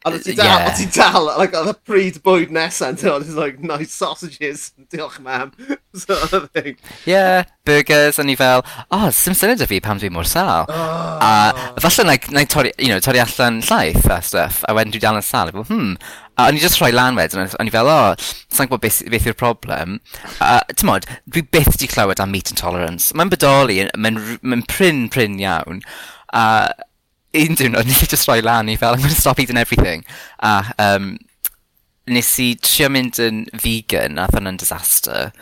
Ond 0.04 0.20
ti 0.20 0.34
dal, 0.36 0.44
yeah. 0.44 0.74
ti 0.76 0.84
dal, 0.92 1.30
like, 1.38 1.54
oedd 1.56 1.70
y 1.70 1.74
pryd 1.88 2.16
bwyd 2.26 2.50
nesaf, 2.52 2.90
and 2.90 3.04
oedd 3.08 3.30
like, 3.38 3.62
nice 3.64 3.94
sausages, 3.96 4.66
diolch 4.92 5.16
mam, 5.24 5.54
sort 5.96 6.34
of 6.36 6.50
thing. 6.52 6.76
Yeah, 7.08 7.48
burgers, 7.64 8.20
o'n 8.20 8.28
i 8.28 8.34
fel, 8.36 8.60
oh, 8.92 9.08
sim 9.16 9.32
syniad 9.32 9.64
o 9.64 9.70
fi 9.70 9.80
pam 9.80 10.02
dwi 10.02 10.12
mor 10.12 10.28
sal. 10.28 10.68
Oh. 10.68 11.24
A 11.24 11.80
falle 11.80 12.04
na, 12.04 12.18
na 12.36 12.44
torri, 12.44 12.74
you 12.76 12.92
know, 12.92 13.00
torri 13.00 13.24
allan 13.24 13.62
llaeth 13.64 14.04
a 14.12 14.20
stuff, 14.20 14.60
a 14.68 14.76
wedyn 14.76 14.92
dwi 14.92 15.00
dal 15.06 15.22
yn 15.22 15.24
sal, 15.24 15.54
fel, 15.56 15.64
hmm. 15.72 15.96
A 16.36 16.50
o'n 16.50 16.60
i 16.60 16.60
just 16.60 16.82
rhoi 16.82 16.92
lan 16.92 17.16
wedyn, 17.16 17.48
o'n 17.56 17.72
i 17.72 17.72
fel, 17.72 17.88
oh, 17.88 18.12
sa'n 18.52 18.68
gwybod 18.68 18.84
beth, 18.84 19.02
beth 19.08 19.32
yw'r 19.32 19.40
problem. 19.40 20.02
A 20.44 20.58
ti'n 20.68 20.90
modd, 20.90 21.08
dwi 21.24 21.48
byth 21.48 21.78
di 21.80 21.88
clywed 21.88 22.20
am 22.20 22.34
meat 22.34 22.52
intolerance. 22.52 23.14
Mae'n 23.16 23.32
bodoli, 23.32 23.86
mae'n 23.96 24.26
ma 24.44 24.64
prin, 24.68 25.06
prin 25.08 25.40
iawn. 25.40 25.80
A 26.36 26.44
un 27.34 27.58
diwrnod, 27.58 27.88
nes 27.88 28.02
i 28.04 28.08
just 28.10 28.28
rhoi 28.28 28.40
lan 28.44 28.70
i 28.70 28.76
fel, 28.80 28.94
I'm 28.94 29.02
going 29.02 29.14
to 29.14 29.20
stop 29.20 29.40
eating 29.40 29.58
everything. 29.60 30.04
A 30.38 30.72
um, 30.78 31.16
nes 32.06 32.30
i 32.42 32.52
trio 32.60 32.90
mynd 32.92 33.18
yn 33.22 33.44
vegan, 33.62 34.18
a 34.20 34.28
hwnna'n 34.32 34.60
disaster. 34.60 35.32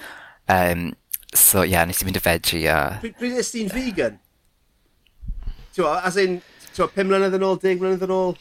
Um, 0.50 0.92
so, 1.34 1.62
ie, 1.64 1.72
yeah, 1.74 1.86
nes 1.88 2.02
i 2.02 2.08
mynd 2.08 2.20
y 2.20 2.24
veggie 2.24 2.66
a... 2.70 2.80
Pryd 3.02 3.36
nes 3.36 3.52
ti'n 3.54 3.70
vegan? 3.72 4.18
Tewa, 5.74 5.96
as 6.06 6.18
in, 6.20 6.38
tewa, 6.72 6.90
5 6.92 7.08
mlynedd 7.08 7.38
yn 7.38 7.46
ôl, 7.48 7.58
10 7.62 7.80
mlynedd 7.80 8.06
yn 8.06 8.14
ôl? 8.14 8.36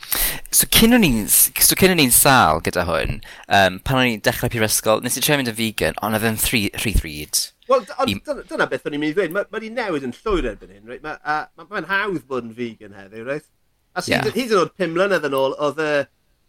So, 0.51 0.67
cyn 0.75 0.97
o'n 0.97 1.07
i'n 1.07 1.23
so, 1.31 1.77
cyn 1.79 2.01
i'n 2.01 2.13
sal 2.13 2.61
gyda 2.65 2.85
hwn, 2.89 3.21
um, 3.47 3.79
pan 3.87 4.01
o'n 4.01 4.13
i'n 4.13 4.23
dechrau 4.25 4.51
prifysgol, 4.51 5.01
nes 5.03 5.17
i 5.17 5.23
trio 5.23 5.39
mynd 5.39 5.53
yn 5.53 5.57
vegan, 5.57 5.97
ond 6.03 6.19
oedd 6.19 6.29
yn 6.29 6.39
rhy, 6.43 6.67
rhyd. 7.01 7.45
Wel, 7.71 7.85
ond 8.03 8.31
dyna 8.49 8.67
beth 8.67 8.87
o'n 8.87 8.97
i'n 8.97 9.03
mynd 9.03 9.13
i 9.13 9.15
ddweud. 9.15 9.33
Mae 9.35 9.47
ma 9.47 9.57
wedi 9.57 9.71
newid 9.73 10.07
yn 10.07 10.15
llwyr 10.17 10.49
erbyn 10.51 10.73
hyn, 10.75 10.89
reit? 10.89 11.03
Mae'n 11.05 11.21
uh, 11.21 11.45
ma, 11.55 11.67
ma 11.69 11.83
hawdd 11.87 12.25
bod 12.27 12.49
yn 12.49 12.55
vegan 12.57 12.97
heddiw, 12.97 13.23
reit? 13.27 13.47
A 13.95 14.03
yeah. 14.07 14.27
hyd 14.27 14.53
yn 14.53 14.61
oed 14.61 14.75
pum 14.79 14.93
mlynedd 14.95 15.27
yn 15.27 15.37
ôl, 15.37 15.55
oedd 15.67 15.79
y, 15.83 15.93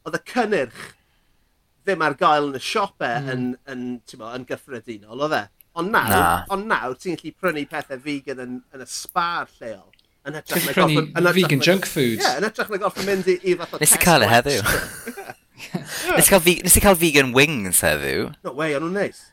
oedd 0.06 0.18
y 0.18 0.22
cynnyrch 0.30 0.82
ddim 1.82 2.04
ar 2.06 2.14
gael 2.18 2.50
yn 2.50 2.58
y 2.58 2.62
siopau 2.62 3.22
mm. 3.22 3.32
yn, 3.32 3.48
yn, 3.72 3.86
mo, 4.20 4.30
yn 4.36 4.46
gyffredinol, 4.46 5.24
oedd 5.26 5.38
e? 5.38 5.42
Ond 5.80 5.90
nawr, 5.94 6.12
Na. 6.12 6.22
ond 6.52 6.68
nawr 6.68 6.94
ti'n 7.00 7.16
gallu 7.16 7.32
prynu 7.40 7.64
pethau 7.70 8.00
vegan 8.04 8.42
yn, 8.44 8.60
yn 8.74 8.84
y 8.84 8.88
spar 8.90 9.48
lleol. 9.56 9.88
Yn 10.28 10.36
hytrach 10.38 10.66
na 10.68 10.74
goffa... 10.76 11.32
vegan 11.34 11.58
na, 11.58 11.66
junk 11.66 11.88
food. 11.88 12.20
Ie, 12.20 12.32
yn 12.38 12.46
hytrach 12.46 12.70
na 12.70 12.78
goffa 12.82 13.06
mynd 13.06 13.30
i, 13.32 13.38
i 13.40 13.56
fath 13.58 13.74
o... 13.74 13.80
Nes 13.82 13.96
i 13.96 14.00
cael 14.02 14.26
e 14.26 14.30
heddiw. 14.30 14.62
Nes 16.18 16.76
i 16.76 16.82
cael 16.84 16.98
vegan 17.00 17.32
wings 17.34 17.80
heddiw. 17.86 18.28
No 18.44 18.54
way, 18.58 18.76
o'n 18.76 18.84
nhw'n 18.84 19.00
neis. 19.00 19.24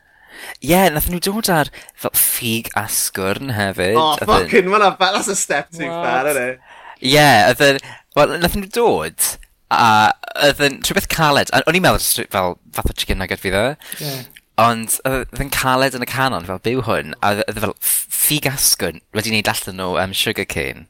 Ie, 0.60 0.70
yeah, 0.72 0.88
nath 0.92 1.08
nhw 1.10 1.20
dod 1.24 1.50
ar 1.52 1.70
fel 1.98 2.14
ffug 2.16 2.70
asgwrn 2.78 3.54
hefyd. 3.56 3.98
Oh, 4.00 4.16
fucking, 4.28 4.70
mae'n 4.72 4.86
fat, 5.00 5.14
that's 5.16 5.30
a 5.32 5.36
step 5.36 5.70
too 5.70 5.86
What? 5.86 6.04
far, 6.06 6.26
isn't 6.32 6.42
it? 6.42 6.60
Ie, 7.00 7.14
yeah, 7.14 7.52
ydyn, 7.52 7.80
well, 8.16 8.34
nath 8.40 8.56
nhw 8.58 8.70
dod, 8.74 9.30
a 9.70 10.12
ydyn, 10.50 10.80
rhywbeth 10.84 11.08
caled, 11.12 11.52
o'n 11.56 11.78
i'n 11.78 11.86
meddwl 11.86 12.28
fel 12.34 12.58
fath 12.76 12.90
o 12.90 12.96
chicken 12.96 13.20
nugget 13.22 13.42
fydd 13.42 13.58
e, 13.58 13.66
yeah. 14.02 14.22
ond 14.60 14.98
ydyn 15.08 15.52
caled 15.54 15.96
yn 15.96 16.06
y 16.06 16.10
canon 16.10 16.48
fel 16.48 16.62
byw 16.64 16.84
hwn, 16.88 17.14
a 17.22 17.34
ydyn 17.40 17.54
e- 17.54 17.58
e 17.60 17.66
fel 17.66 17.76
ffug 17.80 18.50
asgwrn 18.50 19.00
wedi 19.16 19.32
wneud 19.32 19.52
allan 19.52 19.80
nhw 19.80 19.94
um, 20.02 20.16
sugar 20.16 20.48
cane. 20.48 20.86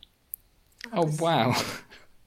Oh, 0.92 1.07
wow. 1.21 1.54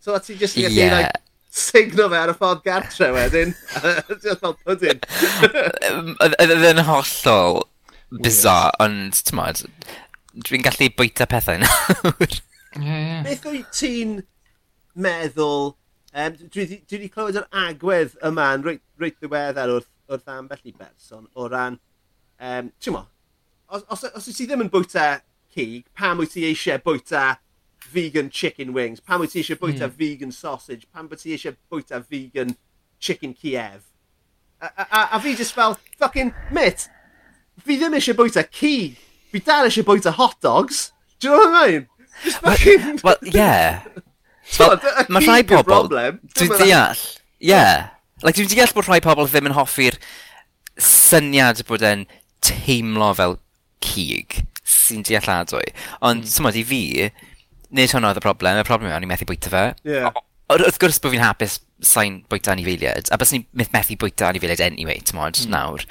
So 0.04 0.18
ti 0.20 0.36
just 0.36 0.58
yn 0.60 0.72
yeah. 0.72 0.98
like, 0.98 1.22
signo 1.54 2.08
fe 2.10 2.18
ar 2.18 2.32
y 2.32 2.38
ffordd 2.38 2.64
gartre 2.66 3.12
wedyn. 3.14 3.54
Just 4.24 4.42
fel 4.42 4.56
pwdyn. 4.66 5.04
Oedd 6.24 6.66
yn 6.72 6.82
hollol 6.88 7.62
bizar, 8.24 8.74
ond 8.84 9.22
ti'n 9.22 9.38
modd, 9.38 9.64
dwi'n 10.48 10.66
gallu 10.66 10.90
bwyta 10.98 11.28
pethau 11.30 11.62
nawr. 11.62 12.36
Beth 12.74 13.48
wyt 13.50 13.72
ti'n 13.78 14.20
meddwl, 15.06 15.74
um, 16.14 16.38
dwi 16.54 16.68
wedi 16.90 17.10
clywed 17.14 17.40
yr 17.42 17.48
agwedd 17.64 18.18
yma 18.26 18.50
yn 18.58 18.66
reit, 18.68 18.84
reit 19.02 19.18
ddiweddar 19.22 19.74
wrth, 19.74 19.90
wrth 20.10 20.34
ambell 20.34 20.70
i 20.70 20.74
berson 20.78 21.30
o 21.38 21.50
ran, 21.50 21.80
um, 22.42 22.74
ti'n 22.82 22.98
mo, 22.98 23.06
os, 23.70 23.86
os, 23.94 24.06
os 24.10 24.30
wyt 24.30 24.42
ti 24.42 24.50
ddim 24.50 24.66
yn 24.66 24.74
bwyta 24.74 25.08
cig, 25.54 25.86
pam 25.98 26.22
wyt 26.22 26.34
ti 26.34 26.46
eisiau 26.50 26.82
bwyta 26.86 27.32
vegan 27.94 28.30
chicken 28.30 28.74
wings? 28.74 29.00
Pam 29.00 29.22
wyt 29.24 29.34
ti 29.34 29.42
eisiau 29.42 29.60
bwyta 29.62 29.88
mm. 29.88 29.96
vegan 30.00 30.34
sausage? 30.36 30.88
Pam 30.94 31.10
wyt 31.12 31.24
ti 31.24 31.36
eisiau 31.36 31.56
bwyta 31.72 32.02
vegan 32.10 32.56
chicken 33.00 33.34
Kiev? 33.34 33.86
A, 34.62 34.68
a, 34.68 34.88
a, 34.90 35.02
a 35.18 35.20
fi 35.20 35.36
just 35.36 35.54
fel, 35.54 35.78
fucking, 36.00 36.34
mit, 36.52 36.88
fi 37.64 37.78
ddim 37.80 37.98
eisiau 38.00 38.18
bwyta 38.20 38.46
ci. 38.50 38.94
Fi 39.32 39.44
dal 39.44 39.70
eisiau 39.70 39.88
bwyta 39.88 40.14
hot 40.18 40.40
dogs. 40.42 40.92
Do 41.20 41.30
you 41.30 41.38
know 41.38 41.52
what 41.52 41.64
I 41.64 41.72
mean? 41.72 41.88
Just 42.24 42.40
fucking... 42.40 43.00
Well, 43.04 43.18
well 43.22 43.36
yeah. 43.36 43.84
Mae 45.10 45.24
rhai 45.24 45.42
pobl... 45.48 45.90
Dwi'n 45.90 46.58
deall. 46.60 47.00
Yeah. 47.40 47.90
Like, 48.24 48.38
dwi'n 48.38 48.52
deall 48.52 48.74
bod 48.76 48.90
rhai 48.90 49.00
pobl 49.04 49.30
ddim 49.30 49.50
yn 49.50 49.58
hoffi'r 49.58 49.98
syniad 50.80 51.64
bod 51.70 51.86
e'n 51.86 52.06
teimlo 52.44 53.12
fel 53.18 53.38
cig 53.84 54.42
sy'n 54.68 55.04
dealladwy. 55.08 55.66
Ond, 56.06 56.28
mm. 56.28 56.50
i 56.60 56.64
fi, 56.68 56.84
Nid 57.74 57.94
hwnna 57.96 58.12
oedd 58.12 58.22
y 58.22 58.24
problem, 58.24 58.60
y 58.62 58.68
problem 58.68 58.92
yw 58.92 58.98
o'n 58.98 59.06
i'n 59.06 59.10
methu 59.10 59.26
bwyta 59.30 59.50
fe. 59.50 59.64
Yeah. 59.88 60.12
O, 60.14 60.58
wrth 60.58 60.78
gwrs 60.82 61.00
bod 61.02 61.16
fi'n 61.16 61.24
hapus 61.24 61.58
sa'n 61.84 62.20
bwyta 62.30 62.54
anifeiliaid, 62.54 63.10
a 63.10 63.18
bys 63.20 63.34
ni'n 63.34 63.48
methu 63.74 63.98
bwyta 64.00 64.30
anifeiliaid 64.30 64.62
anyway, 64.66 65.02
ti'n 65.02 65.18
modd, 65.18 65.40
mm. 65.42 65.54
nawr. 65.54 65.86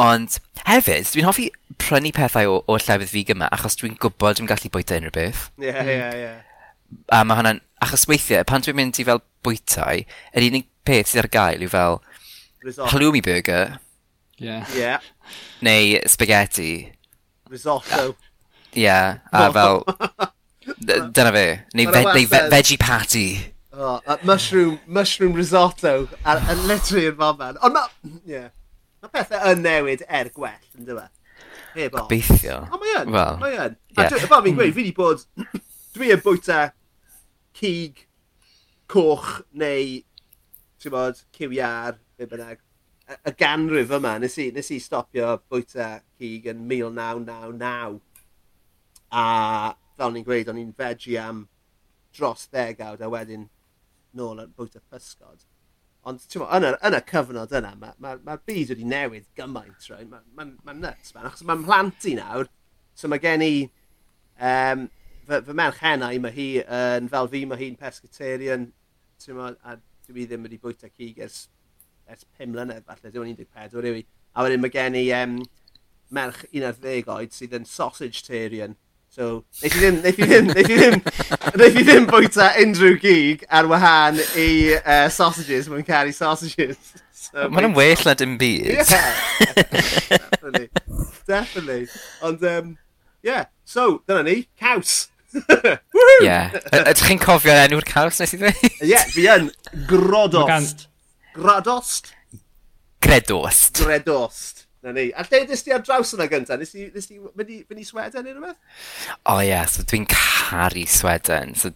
Ond 0.00 0.38
hefyd, 0.64 1.10
dwi'n 1.12 1.28
hoffi 1.28 1.50
prynu 1.82 2.14
pethau 2.16 2.54
o, 2.54 2.56
o 2.64 2.78
llefydd 2.80 3.12
fi 3.12 3.24
gyma, 3.28 3.50
achos 3.52 3.76
dwi'n 3.80 3.98
gwybod 4.00 4.40
dwi'n 4.40 4.48
gallu 4.48 4.72
bwyta 4.72 4.96
unrhyw 4.96 5.14
beth. 5.18 5.44
Ie, 5.60 5.68
ie, 5.68 6.00
mm. 6.00 6.24
ie. 6.24 7.02
A 7.12 7.22
mae 7.28 7.38
hwnna'n, 7.40 7.60
achos 7.84 8.08
weithiau, 8.08 8.46
pan 8.48 8.64
dwi'n 8.64 8.78
mynd 8.78 9.00
i 9.02 9.06
fel 9.08 9.20
bwytau, 9.44 10.04
yr 10.32 10.48
unig 10.48 10.68
peth 10.88 11.12
sydd 11.12 11.26
ar 11.26 11.30
gael 11.36 11.64
yw 11.66 11.72
fel 11.72 12.00
Risotto. 12.64 12.90
halloumi 12.94 13.22
burger. 13.24 13.78
Yeah. 14.40 14.66
Yeah. 14.74 15.00
Neu 15.60 16.00
spaghetti. 16.10 16.92
Risotto. 17.52 18.14
Ie, 18.72 18.86
yeah, 18.86 19.20
a 19.28 19.50
fel 19.52 19.84
Dyna 20.62 21.32
fe. 21.34 21.46
Neu, 21.74 21.90
ve 21.90 22.04
neu 22.06 22.26
ve 22.30 22.42
veggie 22.52 22.78
patty. 22.78 23.52
Oh, 23.72 24.00
a 24.06 24.18
mushroom, 24.24 24.78
mushroom 24.86 25.32
risotto. 25.32 26.08
A, 26.24 26.36
a 26.36 26.54
literally 26.66 27.06
yn 27.08 27.16
fan 27.16 27.38
fan. 27.38 27.58
Ond 27.64 27.74
mae... 27.78 28.12
Yeah. 28.28 28.50
Mae 29.02 29.10
pethau 29.16 29.54
yn 29.54 29.64
newid 29.64 30.04
er 30.06 30.30
gwell, 30.34 30.66
yn 30.78 30.86
dyma. 30.86 31.08
E? 31.72 31.86
Heb 31.86 31.96
o. 31.96 32.02
Gobeithio. 32.02 32.60
O, 32.68 32.78
mae 32.78 32.94
yn. 33.00 33.10
Well, 33.14 33.40
mae 33.40 33.58
yn. 33.64 33.78
A 33.96 34.06
yeah. 34.06 34.28
fel 34.28 34.44
fi'n 34.44 34.58
gweud, 34.58 34.74
fi 34.76 34.84
wedi 34.84 34.94
bod... 34.96 35.24
Dwi 35.96 36.12
yn 36.14 36.22
bwyta 36.24 36.60
cig, 37.58 38.04
coch 38.92 39.40
neu... 39.58 39.98
Ti'n 40.82 40.94
bod, 40.94 41.24
cywiar, 41.36 41.98
be 42.18 42.28
bynnag. 42.28 42.60
Y 43.12 43.32
ganrif 43.36 43.90
yma, 43.92 44.14
nes 44.22 44.38
i, 44.40 44.50
nes 44.54 44.70
i 44.72 44.78
stopio 44.80 45.34
bwyta 45.50 45.94
cig 46.20 46.46
yn 46.52 46.62
1999. 46.68 48.00
A 49.12 49.26
fel 49.98 50.14
ni'n 50.14 50.26
gweud, 50.26 50.50
o'n 50.50 50.60
i'n 50.60 50.74
veggie 50.78 51.18
am 51.22 51.46
dros 52.16 52.46
ddegawd 52.52 53.02
a 53.02 53.10
wedyn 53.12 53.48
nôl 54.18 54.42
yn 54.42 54.54
bwyta 54.56 54.82
pysgod. 54.92 55.44
Ond 56.08 56.24
ti'n 56.26 56.42
yn, 56.42 56.66
y, 56.66 56.72
yn 56.88 56.96
y 56.98 57.00
cyfnod 57.08 57.54
yna, 57.54 57.76
mae'r 57.78 58.00
ma, 58.02 58.16
ma, 58.16 58.32
ma 58.32 58.38
byd 58.50 58.72
wedi 58.74 58.88
newid 58.88 59.28
gymaint, 59.38 59.86
right? 59.92 60.08
Mae'n 60.10 60.26
ma, 60.34 60.48
ma 60.66 60.74
nuts, 60.74 61.14
man. 61.14 61.28
Achos 61.28 61.46
mae'n 61.46 61.62
mhlant 61.62 62.08
i 62.10 62.16
nawr, 62.18 62.50
so 62.98 63.10
mae 63.10 63.22
gen 63.22 63.46
i... 63.46 63.54
Um, 64.42 64.88
fy, 65.28 65.38
fy 65.46 65.56
merch 65.56 65.80
hennau, 65.82 66.18
mae 66.22 66.34
hi 66.34 66.48
yn, 66.62 67.08
fel 67.12 67.30
fi, 67.30 67.44
mae 67.46 67.60
hi'n 67.60 67.78
pescatarian, 67.78 68.68
ti'n 69.22 69.38
mo, 69.38 69.52
a 69.62 69.76
dwi 70.08 70.26
ddim 70.26 70.46
wedi 70.48 70.58
bwyta 70.62 70.90
cig 70.90 71.20
ers, 71.22 71.44
ers 72.10 72.26
5 72.38 72.50
mlynedd, 72.50 72.86
falle, 72.88 73.12
Dwi'n 73.14 73.38
14 73.38 73.78
yw 73.92 74.00
i. 74.00 74.04
A 74.34 74.44
wedyn 74.44 74.62
mae 74.64 74.72
gen 74.74 74.98
i 74.98 75.04
um, 75.16 75.38
merch 76.12 76.44
11 76.50 77.12
oed 77.14 77.36
sydd 77.36 77.54
yn 77.60 77.68
sausage 77.68 78.24
tarian, 78.26 78.74
So, 79.12 79.44
neith 79.60 79.74
i 79.76 79.80
ddim, 79.82 79.96
neith 80.00 80.20
i 80.22 80.24
ddim, 80.24 80.46
neith 80.56 80.70
i 80.72 80.76
ddim, 80.78 80.94
neith 81.60 81.74
i 81.76 81.82
ddim 81.84 82.06
bwyta 82.08 82.46
unrhyw 82.62 82.94
gig 83.02 83.42
ar 83.52 83.66
wahân 83.68 84.16
i 84.40 84.46
uh, 84.78 85.10
sausages, 85.12 85.68
mae'n 85.68 85.84
caru 85.84 86.14
sausages. 86.16 86.78
So, 87.12 87.44
mae'n 87.52 87.68
yn 87.68 87.74
well 87.76 88.06
na 88.08 88.14
dim 88.16 88.38
byd. 88.40 88.70
Yeah, 88.72 88.86
definitely, 90.08 90.64
definitely. 91.28 91.82
Ond, 92.24 92.46
um, 92.54 92.72
yeah, 93.20 93.50
so, 93.68 94.00
dyna 94.08 94.24
ni, 94.30 94.38
caws. 94.56 95.10
yeah. 96.24 96.56
Ydych 96.72 97.04
chi'n 97.10 97.20
cofio 97.20 97.52
enw'r 97.66 97.84
caws 97.92 98.24
nes 98.24 98.32
i 98.32 98.40
ddweud? 98.40 98.80
Ie, 98.88 99.04
fi 99.12 99.28
yn. 99.34 99.52
Grodost. 99.92 100.86
Gradost? 101.36 102.14
Gredost. 103.04 103.84
Gredost. 103.84 104.61
Na 104.82 104.90
ni. 104.90 105.04
A 105.14 105.22
lle 105.22 105.44
ddys 105.46 105.62
ti 105.62 105.74
ar 105.74 105.82
draws 105.86 106.10
yna 106.16 106.26
gyntaf? 106.30 106.58
Nes 106.58 106.72
ti, 106.74 106.88
nes 106.90 107.06
ti 107.06 107.20
mynd 107.20 107.78
i 107.78 107.86
Sweden 107.86 108.26
neu 108.26 108.34
rhywbeth? 108.34 108.58
O 109.30 109.36
ie, 109.38 109.52
yeah, 109.52 109.68
so 109.70 109.84
dwi'n 109.86 110.08
caru 110.10 110.82
Sweden. 110.90 111.54
So, 111.58 111.70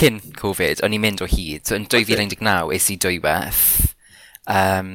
cyn 0.00 0.22
Covid, 0.38 0.80
o'n 0.84 0.96
i'n 0.96 1.04
mynd 1.04 1.24
o 1.24 1.28
hyd. 1.28 1.66
So, 1.68 1.76
yn 1.76 1.84
2019, 1.92 2.72
es 2.78 2.88
i 2.88 2.96
dwywaith. 3.04 3.66
Um, 4.48 4.94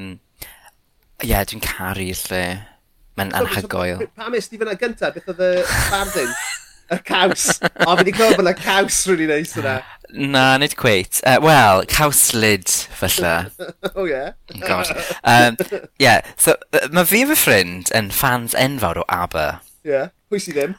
ie, 1.22 1.30
yeah, 1.30 1.46
dwi'n 1.46 1.62
caru 1.66 2.10
lle. 2.10 2.44
Mae'n 3.22 3.36
so, 3.36 3.44
anhygoel. 3.44 4.02
So, 4.02 4.12
pam 4.18 4.40
est 4.40 4.50
ti 4.50 4.62
fyna 4.62 4.74
gyntaf? 4.80 5.14
Beth 5.14 5.30
oedd 5.36 5.46
y 5.46 5.54
bardyn? 5.94 6.34
y 6.94 6.98
caws. 7.06 7.60
O, 7.62 7.94
fi 7.94 8.00
wedi 8.02 8.14
clywed 8.16 8.40
bod 8.40 8.50
y 8.50 8.56
caws 8.60 9.04
rwy'n 9.08 9.24
ei 9.24 9.46
wneud 9.46 9.60
yna. 9.62 9.76
Na, 10.14 10.58
nid 10.58 10.76
cweit. 10.78 11.20
Uh, 11.26 11.40
Wel, 11.42 11.86
cawslid, 11.90 12.70
falle. 12.70 13.34
o, 13.60 13.90
oh, 13.96 14.02
oh, 14.04 14.08
ie? 14.08 14.34
God. 14.62 14.92
Um, 15.24 15.58
yeah, 15.98 16.22
so, 16.38 16.54
uh, 16.74 16.88
mae 16.94 17.08
fi 17.10 17.24
a 17.26 17.30
fy 17.32 17.38
ffrind 17.40 17.90
yn 17.98 18.12
fans 18.14 18.54
enfawr 18.54 19.02
o 19.02 19.06
ABBA. 19.10 19.48
Ie, 19.82 19.90
yeah. 19.90 20.12
pwy 20.30 20.42
sydd 20.44 20.60
ddim? 20.60 20.76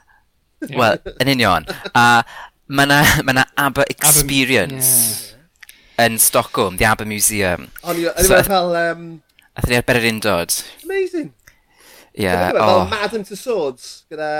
Wel, 0.78 1.00
yn 1.18 1.32
union. 1.34 1.66
A 1.98 2.22
mae 2.70 2.86
na, 2.86 3.00
ma 3.26 3.34
na 3.40 3.46
ABBA 3.58 3.88
Experience 3.96 4.92
yeah. 5.34 6.06
yn 6.06 6.20
Stockholm, 6.22 6.78
the 6.78 6.86
ABBA 6.86 7.08
Museum. 7.10 7.66
O'n 7.82 7.98
i 7.98 8.06
wedi 8.06 8.44
fel... 8.46 8.70
Um... 8.84 9.08
Athyn 9.54 9.74
ni 9.74 9.80
ar 9.80 9.98
yr 9.98 10.08
undod. 10.12 10.60
Amazing. 10.86 11.34
Ie. 12.14 12.22
Yeah, 12.28 12.54
oh. 12.54 12.86
Fel 12.86 12.94
Madam 12.94 13.26
to 13.26 13.38
Swords, 13.38 13.90
gyda... 14.10 14.30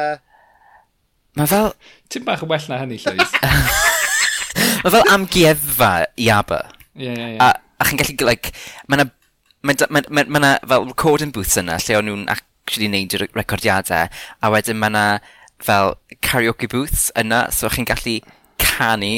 Mae 1.34 1.50
fel... 1.50 1.74
Tim 2.06 2.30
bach 2.30 2.46
yn 2.46 2.54
well 2.54 2.70
na 2.70 2.78
hynny, 2.84 3.02
Llywys. 3.02 3.34
Mae 4.84 4.92
fel 4.92 5.12
amgueddfa 5.14 5.90
i 6.20 6.26
ABBA. 6.28 6.58
Ie, 7.00 7.08
ie, 7.08 7.28
ie. 7.34 7.36
A, 7.40 7.54
a 7.80 7.86
chi'n 7.88 8.00
gallu, 8.02 8.26
like, 8.28 8.50
mae 8.84 9.00
yna 9.00 9.06
mae 9.64 9.78
yna 9.78 9.86
ma, 9.88 10.02
ma, 10.12 10.24
ma 10.28 10.42
na 10.44 10.50
fel 10.68 10.84
recording 10.90 11.32
booths 11.32 11.56
yna 11.60 11.78
lle 11.80 11.96
o'n 11.96 12.04
nhw'n 12.10 12.26
actually 12.34 12.90
neud 12.92 13.16
y 13.16 13.22
recordiadau 13.32 14.10
a 14.44 14.50
wedyn 14.52 14.76
mae 14.76 14.92
yna 14.92 15.04
fel 15.64 15.94
karaoke 16.28 16.68
booths 16.68 17.06
yna 17.16 17.46
so 17.56 17.70
chi'n 17.72 17.88
gallu 17.88 18.18
canu 18.60 19.14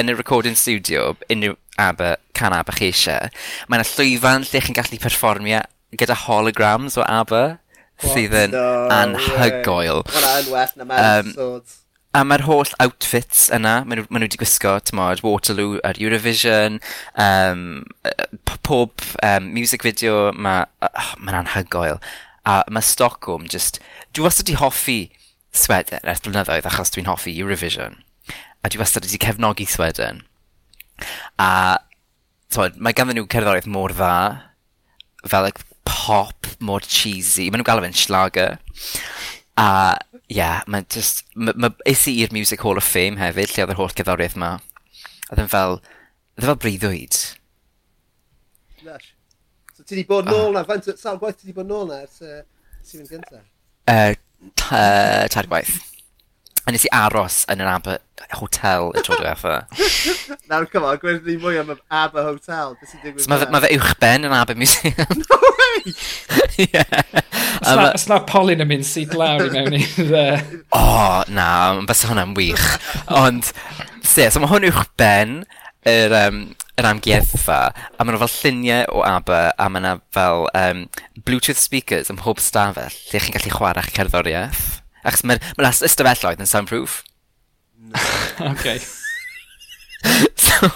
yn 0.00 0.08
y 0.08 0.16
recording 0.16 0.56
studio 0.56 1.10
unrhyw 1.28 1.58
ABBA, 1.80 2.14
can 2.36 2.56
ABBA 2.56 2.76
chi 2.78 2.88
eisiau. 2.88 3.28
Mae 3.68 3.80
yna 3.82 3.88
llwyfan 3.90 4.48
lle 4.48 4.64
chi'n 4.64 4.78
gallu 4.80 5.02
perfformio 5.04 5.60
gyda 6.00 6.16
holograms 6.24 6.96
o 6.96 7.04
ABBA 7.04 7.44
sydd 8.00 8.36
yn 8.46 8.56
anhygoel. 8.96 10.00
Mae 10.16 10.40
yn 10.40 10.50
well 10.54 10.74
na 10.80 10.88
mewn 10.88 11.04
um, 11.04 11.32
swords. 11.36 11.76
A 12.10 12.24
mae'r 12.26 12.42
holl 12.42 12.72
outfits 12.82 13.44
yna, 13.54 13.84
maen 13.86 14.00
nhw, 14.00 14.08
maen 14.10 14.24
nhw 14.24 14.26
wedi 14.26 14.38
gwisgo, 14.40 14.72
tymod, 14.82 15.20
Waterloo 15.22 15.78
ar 15.86 15.98
Eurovision, 16.02 16.80
um, 17.14 17.84
pob 18.66 19.04
um, 19.22 19.46
music 19.54 19.86
video, 19.86 20.32
mae, 20.34 20.64
oh, 20.88 21.12
mae'n 21.22 21.38
anhygoel. 21.44 22.00
A 22.50 22.64
mae 22.66 22.82
Stockholm 22.82 23.46
just, 23.52 23.78
dwi 24.10 24.26
wastad 24.26 24.48
wedi 24.48 24.58
hoffi 24.58 24.98
Sweden 25.54 26.02
ers 26.02 26.24
blynyddoedd 26.24 26.66
achos 26.66 26.90
dwi'n 26.96 27.06
hoffi 27.10 27.36
Eurovision. 27.38 28.00
A 28.64 28.72
dwi 28.72 28.82
wastad 28.82 29.06
wedi 29.06 29.22
cefnogi 29.22 29.68
Sweden. 29.70 30.24
A, 31.38 31.78
tymod, 32.50 32.82
mae 32.82 32.96
ganddyn 32.96 33.20
nhw 33.20 33.30
cerddoriaeth 33.30 33.70
mor 33.70 33.94
dda, 33.94 34.14
fel 35.30 35.46
like, 35.46 35.62
pop, 35.86 36.50
mor 36.58 36.82
cheesy. 36.82 37.46
Maen 37.50 37.62
nhw'n 37.62 37.70
galw 37.70 37.86
fe'n 37.86 37.98
schlager. 38.02 38.58
A, 39.54 39.70
yeah, 40.30 40.62
mae'n 40.70 40.86
just... 40.92 41.24
Ma, 41.34 41.54
ma, 41.58 41.72
is 41.88 42.06
i 42.08 42.16
i'r 42.22 42.34
Music 42.34 42.62
Hall 42.64 42.78
of 42.80 42.86
Fame 42.86 43.18
hefyd, 43.20 43.50
lle 43.50 43.64
oedd 43.66 43.74
yr 43.74 43.80
holl 43.80 43.96
gyddoriaeth 43.98 44.38
ma. 44.40 44.54
Oedd 45.28 45.44
yn 45.44 45.50
fel... 45.50 45.80
Oedd 46.38 46.46
e 46.46 46.48
fel 46.48 46.60
breuddwyd. 46.64 47.20
Nash. 48.86 49.10
So 49.74 49.84
ti 49.84 49.98
di 49.98 50.06
bod 50.08 50.30
ah. 50.30 50.34
nôl 50.36 50.54
na, 50.56 50.64
faint 50.68 50.88
sawl 50.94 51.18
gwaith 51.20 51.42
ti 51.42 51.50
di 51.50 51.56
bod 51.56 51.68
nôl 51.68 51.90
na, 51.90 52.02
ers 52.06 52.22
uh, 52.22 52.42
sy'n 52.86 53.08
gyntaf? 53.10 53.42
Uh, 53.90 54.14
uh, 54.70 55.26
Tad 55.34 55.50
gwaith. 55.50 55.89
A 56.68 56.74
nes 56.74 56.84
i 56.84 56.90
aros 56.92 57.42
yn 57.50 57.62
yr 57.64 57.70
Aber 57.72 58.00
Hotel 58.36 58.90
y 58.94 59.02
tro 59.02 59.16
diwetha. 59.18 59.62
Nawr, 60.50 60.66
come 60.70 60.86
on, 60.86 60.98
gwedd 61.00 61.24
ni 61.26 61.38
mwy 61.40 61.58
am 61.60 61.72
y 61.72 61.76
Aber 61.88 62.26
Hotel. 62.28 62.76
So, 62.84 63.00
mae 63.32 63.40
fe, 63.40 63.48
ma 63.50 63.62
fe 63.64 63.72
uwchben 63.78 64.28
yn 64.28 64.36
Aber 64.36 64.58
Museum. 64.58 64.94
No 65.30 65.38
way! 65.40 65.94
yeah. 66.58 67.22
Um, 67.64 67.80
Os 67.94 68.06
na 68.08 68.20
Polyn 68.28 68.62
yn 68.62 68.68
mynd 68.70 68.86
sydd 68.88 69.16
lawr 69.16 69.46
i 69.46 69.50
mewn 69.54 69.78
i 69.78 69.82
dde. 69.96 70.26
O, 70.76 70.80
oh, 70.80 71.16
na, 71.32 71.48
bys 71.88 72.04
hwnna'n 72.08 72.36
wych. 72.36 72.66
Ond, 73.16 73.50
se, 74.04 74.28
so 74.28 74.42
mae 74.42 74.52
hwn 74.52 74.68
uwchben 74.70 75.34
yr, 75.88 76.14
um, 76.20 76.42
yr 76.80 76.90
amgueddfa, 76.90 77.60
a 77.72 78.04
mae'n 78.04 78.16
yna 78.16 78.22
fel 78.26 78.36
lluniau 78.36 78.84
o 78.92 79.04
Aber, 79.08 79.50
a 79.56 79.70
mae'n 79.72 79.88
yna 79.88 79.96
fel 80.14 80.46
um, 80.60 80.84
Bluetooth 81.24 81.60
speakers 81.60 82.12
ym 82.12 82.20
mhob 82.20 82.42
stafell, 82.44 83.00
lle 83.10 83.24
chi'n 83.24 83.36
gallu 83.36 83.56
chwarae'ch 83.56 83.92
cerddoriaeth. 83.96 84.68
Achos 85.06 85.24
mae'r 85.26 85.42
ma, 85.58 85.70
ystafelloedd 85.70 86.42
yn 86.42 86.50
soundproof. 86.50 87.00
No. 87.80 88.00
OK. 88.50 88.78
so, 90.44 90.70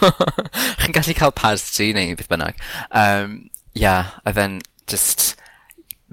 chi'n 0.81 0.95
gallu 0.97 1.17
cael 1.17 1.35
pads 1.37 1.67
ti 1.77 1.93
neu 1.97 2.17
beth 2.19 2.31
bynnag. 2.33 2.61
Um, 2.91 3.49
yeah, 3.75 4.17
a 4.25 4.33
then 4.33 4.61
just... 4.87 5.35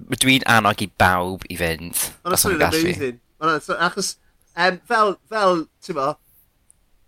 Dwi'n 0.01 0.43
annog 0.49 0.81
i 0.81 0.87
bawb 0.97 1.43
i 1.51 1.55
fynd. 1.59 1.99
Ond 2.25 2.35
os 2.35 2.45
yw'n 2.47 2.63
amazing. 2.65 3.19
So, 3.61 3.75
achos, 3.77 4.15
um, 4.55 4.79
fel, 4.87 5.15
fel, 5.29 5.65
ti'n 5.83 5.97
mo, 5.99 6.07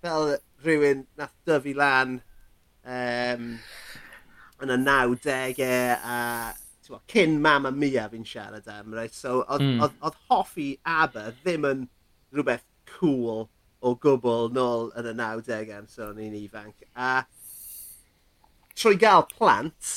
fel 0.03 0.35
rhywun 0.63 1.05
nath 1.19 1.33
dyfu 1.47 1.73
lan 1.77 2.19
um, 2.85 3.47
yn 4.63 4.73
y 4.75 4.77
90au 4.83 5.63
a 5.99 6.17
t'mod 6.83 7.03
cyn 7.11 7.39
Mamma 7.41 7.71
Mia 7.71 8.05
fi'n 8.11 8.27
siarad 8.27 8.67
am 8.71 8.93
right? 8.93 9.13
so 9.15 9.41
oedd 9.47 9.63
mm. 9.63 9.81
...odd 9.83 9.97
odd 10.09 10.19
hoffi 10.29 10.69
Aber 10.85 11.33
ddim 11.41 11.67
yn 11.69 11.87
rhywbeth 12.33 12.65
cool 12.93 13.47
o 13.83 13.93
gwbl 13.99 14.49
nôl 14.55 14.89
yn 14.99 15.09
y 15.11 15.13
nawdege 15.17 15.75
amser 15.77 16.09
o'n 16.09 16.21
i'n 16.23 16.37
ifanc 16.39 16.87
a 16.95 17.25
trwy 18.73 18.95
gael 18.99 19.25
plant 19.29 19.91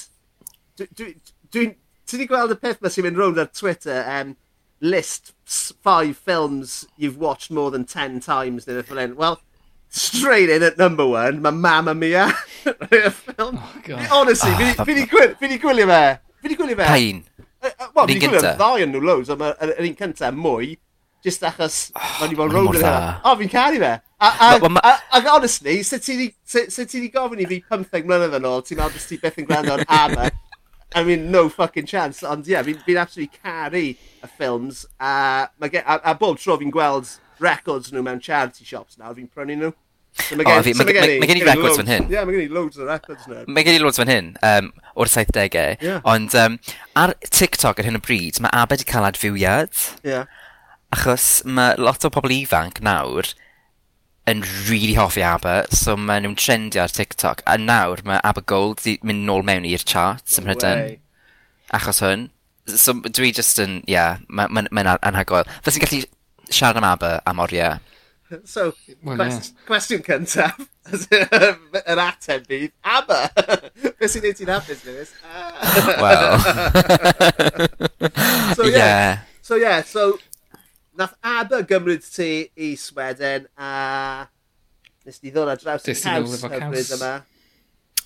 dwi'n 0.77 0.91
dwi, 0.99 1.13
dwi, 1.55 1.69
ti 2.07 2.19
wedi 2.19 2.29
gweld 2.31 2.55
y 2.55 2.59
peth 2.61 2.83
ma 2.83 2.93
sy'n 2.93 3.07
mynd 3.07 3.21
rownd 3.21 3.41
ar 3.41 3.51
Twitter 3.55 4.03
um, 4.11 4.35
list 4.81 5.33
five 5.47 6.17
films 6.17 6.85
you've 6.97 7.19
watched 7.19 7.51
more 7.51 7.71
than 7.71 7.85
ten 7.85 8.21
times 8.21 8.67
neu 8.67 8.83
beth 8.83 9.17
Well, 9.17 9.41
straight 9.89 10.51
in 10.51 10.63
at 10.63 10.79
number 10.79 11.07
one, 11.07 11.41
mae 11.43 11.51
Mamma 11.51 11.95
Mia. 11.95 12.27
y 12.67 13.09
ffilm. 13.09 13.57
Oh, 13.63 13.81
God. 13.85 14.07
Honestly, 14.11 14.53
oh, 14.53 14.85
fi 14.85 14.95
wedi 15.41 15.59
gwylio 15.63 15.87
fe 15.89 16.03
Fi 16.41 16.53
di 16.53 16.59
gwylio 16.59 16.77
fe. 16.77 16.89
Pa 16.89 16.99
un? 17.01 17.23
Wel, 17.97 18.11
di 18.11 18.19
gwylio 18.21 18.43
ddau 18.43 18.83
yn 18.83 18.93
nhw 18.95 19.05
loads, 19.05 19.33
ond 19.35 19.45
yr 19.47 19.75
un 19.83 19.97
cyntaf 19.99 20.37
mwy, 20.37 20.75
just 21.27 21.45
achos 21.47 21.79
oh, 21.97 22.11
mae'n 22.21 22.35
i 22.35 22.39
fod 22.39 22.55
roll 22.55 22.77
yn 22.79 22.87
O, 22.87 23.35
fi'n 23.41 23.53
caru 23.53 23.81
fe. 23.83 23.93
A 24.23 25.21
honestly, 25.33 25.81
sut 25.87 26.07
ti 26.07 26.17
di 26.23 27.13
gofyn 27.13 27.43
i 27.43 27.49
fi 27.51 27.61
15 27.69 28.07
mlynedd 28.07 28.37
yn 28.39 28.49
ôl, 28.49 28.65
ti'n 28.65 28.81
meddwl 28.81 28.95
bys 28.97 29.09
ti 29.11 29.21
beth 29.23 29.41
yn 29.43 29.49
gwrando 29.49 29.79
ar 29.79 29.87
Ama? 29.89 30.31
I 30.97 31.03
mean, 31.05 31.31
no 31.33 31.49
fucking 31.51 31.89
chance, 31.91 32.23
ond 32.25 32.47
ie, 32.47 32.55
yeah, 32.55 32.63
fi'n 32.65 32.79
fi 32.87 32.97
absolutely 32.97 33.41
caru 33.43 33.83
y 33.91 34.29
ffilms, 34.37 34.85
a, 35.03 35.49
a, 35.51 35.97
a 36.13 36.15
bob 36.15 36.39
tro 36.41 36.57
fi'n 36.61 36.73
gweld 36.73 37.11
records 37.43 37.91
nhw 37.93 38.05
mewn 38.07 38.23
charity 38.23 38.65
shops 38.65 38.97
nawr, 39.01 39.17
fi'n 39.19 39.29
prynu 39.29 39.59
nhw. 39.61 39.75
So 40.17 40.37
mae 40.39 40.47
gen, 40.49 40.63
fi, 40.65 40.73
so 40.73 40.85
mae 40.85 40.97
gen, 40.97 41.11
gen, 41.21 41.29
gen 41.29 41.41
i 41.41 41.47
records 41.47 41.79
fan 41.81 41.91
hyn. 41.91 42.07
Ie, 42.11 42.21
mae 42.25 42.35
gen 42.35 42.45
i 42.47 42.53
loads 42.53 42.81
o 42.81 42.87
records 42.89 43.27
nawr. 43.31 43.45
Mae 43.53 43.67
gen 43.67 43.77
i 43.77 43.81
loads 43.83 44.01
fan 44.01 44.11
hyn, 44.11 44.31
um, 44.49 44.71
o'r 44.97 45.13
70au. 45.13 45.77
Yeah. 45.85 46.01
Ond 46.09 46.37
um, 46.41 46.59
ar 46.99 47.13
TikTok 47.29 47.83
ar 47.83 47.89
hyn 47.89 48.01
o 48.01 48.03
bryd, 48.03 48.41
mae 48.43 48.55
Abed 48.57 48.81
wedi 48.81 48.89
cael 48.89 49.09
adfywiad. 49.11 49.75
Ie. 50.01 50.15
Yeah. 50.15 50.31
Achos 50.95 51.43
mae 51.45 51.75
lot 51.81 52.07
o 52.07 52.13
pobl 52.15 52.33
ifanc 52.33 52.81
nawr 52.87 53.35
yn 54.27 54.43
really 54.67 54.97
hoffi 54.99 55.23
Aber, 55.23 55.67
so 55.71 55.95
maen 55.97 56.25
nhw'n 56.27 56.39
trendio 56.41 56.83
ar 56.83 56.95
TikTok. 56.95 57.45
A 57.47 57.59
nawr 57.61 58.03
mae 58.07 58.23
Aber 58.27 58.43
Gold 58.43 58.83
wedi 58.83 58.97
mynd 59.07 59.27
nôl 59.29 59.45
mewn 59.47 59.69
i'r 59.69 59.85
charts 59.87 60.41
ym 60.41 60.49
Mhrydain. 60.49 60.97
Achos 61.77 62.03
hwn. 62.03 62.31
So 62.67 62.97
dwi 63.05 63.31
just 63.35 63.61
yn, 63.63 63.83
ie, 63.87 63.95
yeah, 63.95 64.19
mae'n 64.27 64.51
ma, 64.51 64.65
ma, 64.73 64.83
ma 64.83 64.97
anhygoel. 65.07 65.47
Fes 65.63 65.79
i'n 65.79 65.85
gallu 65.85 66.01
siarad 66.51 66.81
am 66.81 66.89
Aber 66.89 67.21
am 67.27 67.43
oriau. 67.45 67.79
So, 68.45 68.75
well, 69.03 69.17
quest, 69.17 69.55
yeah. 69.55 69.67
cwestiwn 69.69 70.03
cyntaf, 70.07 70.59
yr 71.93 72.01
ateb 72.03 72.47
bydd, 72.51 72.73
ABBA! 72.83 73.21
Beth 74.01 74.11
sy'n 74.11 74.25
neud 74.25 74.39
ti'n 74.41 74.51
hapus, 74.51 74.83
Lewis? 74.87 75.13
Wel... 76.03 76.39
So, 78.59 78.67
yeah. 78.67 79.23
So, 79.43 79.61
yeah, 79.63 79.83
so... 79.87 80.19
Nath 80.97 81.15
ABBA 81.23 81.63
gymryd 81.71 82.07
ti 82.09 82.49
i 82.57 82.73
Sweden 82.81 83.47
a... 83.61 84.27
Nes 85.07 85.23
ti 85.23 85.31
ddod 85.31 85.53
ar 85.53 85.61
draws 85.61 85.87
y 85.87 85.95
caws 85.95 86.41
hyfryd 86.43 86.95
yma. 86.97 87.15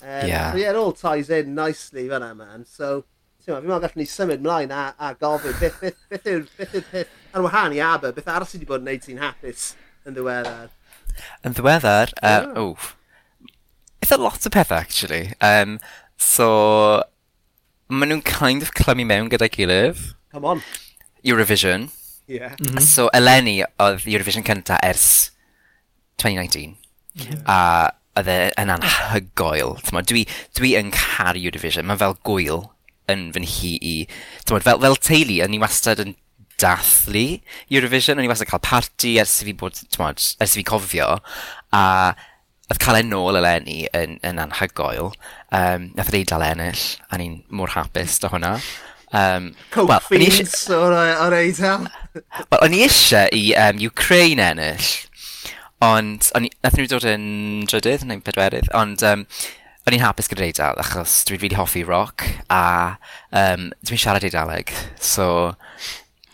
Um, 0.01 0.27
yeah. 0.27 0.51
So, 0.51 0.57
yeah, 0.59 0.69
it 0.69 0.81
all 0.81 0.93
ties 0.93 1.31
in 1.33 1.55
nicely 1.55 2.05
fan'na, 2.11 2.35
man. 2.37 2.67
So, 2.69 3.05
ti'n 3.41 3.55
meddwl, 3.55 3.63
fi'n 3.63 3.71
meddwl 3.71 3.85
gallwn 3.87 4.03
ni 4.03 4.09
symud 4.11 4.45
mlaen 4.45 4.75
a, 4.75 4.89
a 5.01 5.15
gofyn 5.17 5.57
beth, 5.57 5.79
beth, 5.81 6.03
beth 6.11 6.27
yw'r 6.29 6.45
beth, 6.45 6.59
beth, 6.59 6.91
beth, 6.91 6.91
beth, 6.91 7.05
beth, 7.31 7.71
beth, 7.71 7.85
beth, 7.87 8.19
beth, 8.19 8.19
beth, 8.19 8.19
beth, 8.19 8.51
beth, 8.51 8.51
beth, 8.51 8.83
beth, 8.83 8.83
beth, 8.85 9.15
beth, 9.15 9.47
beth, 9.47 9.71
Yn 10.07 10.17
ddiweddar. 10.17 10.69
Yn 11.45 11.55
ddiweddar, 11.57 12.13
uh, 12.23 12.41
oh. 12.55 12.73
oh. 12.73 12.93
It's 14.01 14.11
a 14.11 14.17
lot 14.17 14.45
o 14.45 14.49
pethau, 14.49 14.79
actually. 14.79 15.33
Um, 15.41 15.77
so, 16.17 17.03
maen 17.91 18.09
nhw'n 18.09 18.23
kind 18.25 18.65
of 18.65 18.73
clymu 18.77 19.05
mewn 19.05 19.29
gyda'i 19.29 19.51
gilydd. 19.53 20.01
Come 20.33 20.47
on. 20.47 20.63
Eurovision. 21.21 21.91
Yeah. 22.25 22.55
Mm 22.57 22.73
-hmm. 22.73 22.85
So, 22.87 23.09
eleni 23.13 23.61
oedd 23.61 24.07
Eurovision 24.07 24.45
cynta 24.47 24.79
ers 24.81 25.31
2019. 26.17 26.77
Yeah. 27.13 27.41
A 27.45 27.59
oedd 28.17 28.31
e 28.31 28.39
yn 28.59 28.73
anhygoel. 28.73 29.77
Dwi, 30.09 30.25
dwi 30.57 30.73
yn 30.79 30.91
caru 30.95 31.45
Eurovision. 31.45 31.85
Mae 31.85 32.01
fel 32.01 32.17
gwyl 32.25 32.65
yn 33.11 33.29
fy 33.35 33.43
nhi 33.43 33.73
i... 33.77 33.95
Tymod, 34.45 34.65
fel, 34.65 34.81
fel 34.81 34.97
teulu, 34.97 35.37
o'n 35.45 35.55
i 35.55 35.61
wastad 35.61 36.01
yn 36.03 36.15
dathlu 36.61 37.25
Eurovision, 37.73 38.19
o'n 38.19 38.27
i 38.27 38.31
wastad 38.31 38.49
cael 38.51 38.63
party 38.65 39.15
ers 39.21 39.39
i 39.41 39.49
fi 39.49 39.55
bod, 39.57 39.79
tmod, 39.95 40.21
ers 40.41 40.55
i 40.55 40.61
fi 40.61 40.67
cofio, 40.67 41.15
a 41.75 41.83
oedd 42.71 42.79
cael 42.81 43.01
e'n 43.01 43.11
nôl 43.11 43.39
eleni 43.39 43.83
yn, 43.97 44.17
yn 44.27 44.39
anhygoel. 44.41 45.11
Um, 45.51 45.91
nath 45.97 46.11
yr 46.13 46.21
eidl 46.21 46.45
ennill, 46.47 46.85
a 47.11 47.19
ni'n 47.19 47.41
mor 47.51 47.73
hapus 47.75 48.19
do 48.23 48.31
hwnna. 48.31 48.55
Um, 49.11 49.51
Coke 49.73 49.89
well, 49.89 50.03
fiends 50.07 50.69
o'r 50.71 50.95
or 50.95 51.35
eidl. 51.35 51.89
Wel, 52.15 52.61
o'n 52.61 52.75
i 52.77 52.85
eisiau 52.85 53.27
i 53.35 53.49
um, 53.59 53.81
Ukraine 53.83 54.45
ennill, 54.53 54.91
ond, 55.83 56.29
on, 56.37 56.47
i, 56.47 56.53
nath 56.63 56.77
nhw 56.79 56.87
dod 56.93 57.09
yn 57.11 57.25
drydydd, 57.67 58.05
neu'n 58.07 58.23
pedwerydd, 58.23 58.71
ond 58.77 59.03
um, 59.07 59.25
o'n 59.87 59.97
i'n 59.97 60.03
hapus 60.03 60.29
gyda'r 60.31 60.47
Eidal, 60.47 60.79
achos 60.79 61.17
dwi'n 61.27 61.41
really 61.41 61.57
hoffi 61.57 61.83
rock, 61.87 62.23
a 62.53 62.97
um, 63.35 63.71
dwi'n 63.87 63.99
siarad 63.99 64.27
Eidaleg, 64.27 64.71
so 65.01 65.25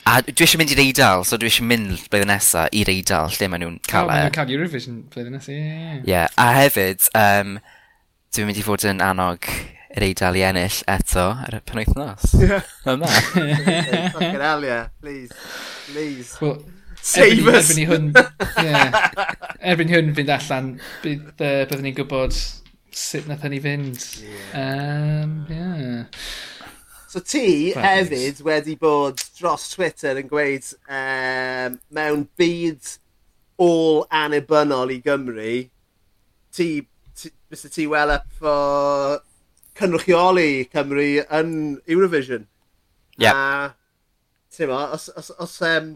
A 0.08 0.22
dwi 0.24 0.46
eisiau 0.46 0.62
mynd 0.62 0.72
i'r 0.72 0.80
Eidal, 0.80 1.26
so 1.28 1.36
dwi 1.36 1.50
eisiau 1.50 1.66
mynd 1.68 2.06
blwyddyn 2.08 2.30
nesaf 2.32 2.70
i'r 2.80 2.92
Eidal, 2.94 3.28
lle 3.34 3.50
maen 3.52 3.64
nhw'n 3.66 3.80
cael 3.92 4.06
e. 4.06 4.06
Oh, 4.06 4.12
maen 4.14 4.22
nhw'n 4.30 4.36
cael 4.38 4.54
Eurovision 4.56 5.02
blwyddyn 5.12 5.36
nesaf, 5.36 5.52
ie, 5.52 5.58
yeah, 5.66 5.98
ie. 5.98 6.12
Yeah. 6.14 6.30
a 6.40 6.46
hefyd, 6.56 7.10
um, 7.20 7.58
dwi'n 8.32 8.48
mynd 8.48 8.62
i 8.62 8.64
fod 8.64 8.86
yn 8.88 9.04
annog 9.04 9.50
yr 9.98 10.06
Eidal 10.08 10.40
i 10.40 10.46
ennill 10.48 10.80
eto 10.94 11.26
ar 11.44 11.60
y 11.60 11.62
penwythnos. 11.68 12.38
Ie. 12.40 12.62
Yma. 12.94 13.12
Fucking 14.16 14.40
hell, 14.46 14.64
yeah. 14.64 14.88
Please. 15.04 15.36
Please. 15.90 16.38
Well, 16.40 16.62
Save 17.02 17.44
erbyn, 17.44 17.60
us! 17.60 17.74
Erbyn 17.74 17.84
i 17.84 17.90
hwn, 17.92 18.08
yeah, 18.64 19.36
erbyn 19.74 19.92
hwn 19.92 20.16
fynd 20.16 20.32
allan, 20.38 20.74
bydd, 21.04 21.34
uh, 21.36 21.66
byddwn 21.68 21.84
ni'n 21.90 22.00
gwybod 22.00 22.40
sut 22.96 23.28
nath 23.28 23.44
hynny 23.44 23.60
fynd. 23.64 24.08
Yeah. 24.24 24.56
Um, 24.64 25.42
yeah. 25.52 26.24
So 27.08 27.22
ti 27.24 27.72
Perfect. 27.74 28.12
hefyd 28.12 28.42
wedi 28.44 28.76
bod 28.80 29.22
dros 29.40 29.70
Twitter 29.72 30.20
yn 30.20 30.28
gweud 30.28 30.66
um, 30.92 31.78
mewn 31.96 32.26
byd 32.40 32.98
all 33.64 34.04
anibynnol 34.12 34.92
i 34.92 35.00
Gymru, 35.06 35.54
ti, 36.54 36.68
ti, 37.16 37.32
Mr 37.52 37.72
T 37.72 37.88
well 37.88 38.12
up 38.12 38.28
for 38.40 39.22
cynrychioli 39.80 40.68
Cymru 40.74 41.08
yn 41.40 41.56
Eurovision. 41.88 42.46
Yep. 43.18 43.34
A, 43.34 43.72
ti'n 44.54 44.70
mo, 44.70 44.84
os, 44.98 45.08
os, 45.16 45.32
os, 45.40 45.56
um, 45.64 45.94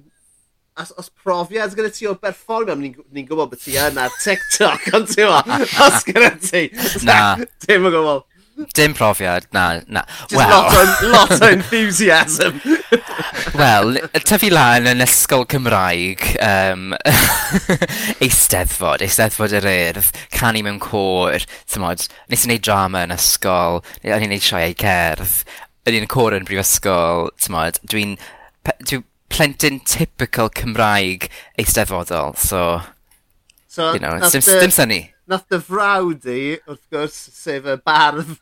os, 0.79 0.95
os 0.97 1.11
profiad 1.11 1.75
gyda 1.75 1.91
ti 1.93 2.07
o 2.09 2.15
berfformio, 2.15 2.79
ni'n 2.79 2.95
ni 3.11 3.27
gwybod 3.27 3.51
bod 3.51 3.61
ti 3.61 3.75
yn 3.75 3.99
ar 3.99 4.15
TikTok, 4.23 4.87
ond 4.95 5.11
ti'n 5.11 5.27
mo, 5.27 5.43
os 5.85 6.07
gyda 6.07 6.33
ti, 6.39 6.69
na. 7.03 7.35
ti'n 7.67 7.83
mo 7.83 7.93
gwybod. 7.93 8.30
Dim 8.75 8.93
profiad, 8.93 9.47
na, 9.53 9.81
na. 9.87 10.03
Just 10.29 10.35
well. 10.35 10.49
lot, 10.49 10.73
o, 10.75 11.07
lot 11.13 11.41
o 11.41 11.49
enthusiasm. 11.49 12.59
Wel, 13.57 13.97
tyfu 14.27 14.51
lan 14.51 14.89
yn 14.91 15.03
ysgol 15.03 15.45
Cymraeg, 15.51 16.23
um, 16.45 16.91
eisteddfod, 18.25 19.03
eisteddfod 19.05 19.55
yr 19.59 19.67
urdd, 19.71 20.11
canu 20.35 20.63
mewn 20.65 20.79
côr, 20.83 21.45
tymod, 21.71 22.07
nes 22.31 22.45
i 22.45 22.49
wneud 22.49 22.65
drama 22.67 23.05
yn 23.07 23.15
ysgol, 23.15 23.81
o'n 24.03 24.25
i'n 24.25 24.29
wneud 24.29 24.45
sioeau 24.45 24.75
cerdd, 24.83 25.41
o'n 25.87 25.97
i'n 25.99 26.11
côr 26.11 26.37
yn 26.37 26.47
brifysgol, 26.47 27.31
tymod, 27.41 27.81
dwi'n 27.91 28.17
dwi 28.85 29.01
plentyn 29.31 29.79
typical 29.87 30.51
Cymraeg 30.53 31.29
eisteddfodol, 31.59 32.37
so, 32.37 32.81
so 33.67 33.93
you 33.93 33.99
know, 33.99 34.17
dim, 34.29 34.41
dim 34.43 34.75
syni. 34.75 35.01
Nath 35.31 35.47
dy 35.51 35.61
frawd 35.63 36.25
i, 36.27 36.41
wrth 36.67 36.87
gwrs, 36.91 37.19
sef 37.31 37.67
y 37.71 37.77
bardd 37.87 38.35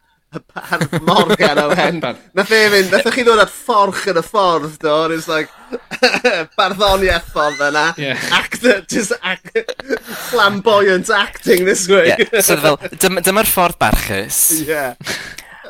harf 0.56 1.02
morgan 1.02 1.58
o 1.58 1.70
hen. 1.76 2.00
Nath 2.38 2.52
e 2.54 2.62
fynd, 2.74 2.92
nath 2.94 3.08
e 3.10 3.14
chi 3.14 3.26
ddod 3.26 3.42
at 3.44 3.52
fforch 3.54 4.06
yn 4.12 4.20
y 4.20 4.24
ffordd 4.26 4.78
do, 4.84 4.94
and 5.06 5.16
it's 5.16 5.28
like, 5.32 5.50
barddoniaeth 6.60 7.32
ffordd 7.34 7.62
yna. 7.70 7.86
Yeah. 7.98 8.30
Actor, 8.38 8.82
just 8.90 9.14
act, 9.22 9.58
flamboyant 10.30 11.10
acting 11.10 11.66
this 11.66 11.88
way. 11.90 12.14
yeah. 12.14 12.42
So 12.46 12.58
fel, 12.62 12.80
dyma'r 13.02 13.50
ffordd 13.50 13.80
barchus. 13.82 14.42
Yeah. 14.68 14.96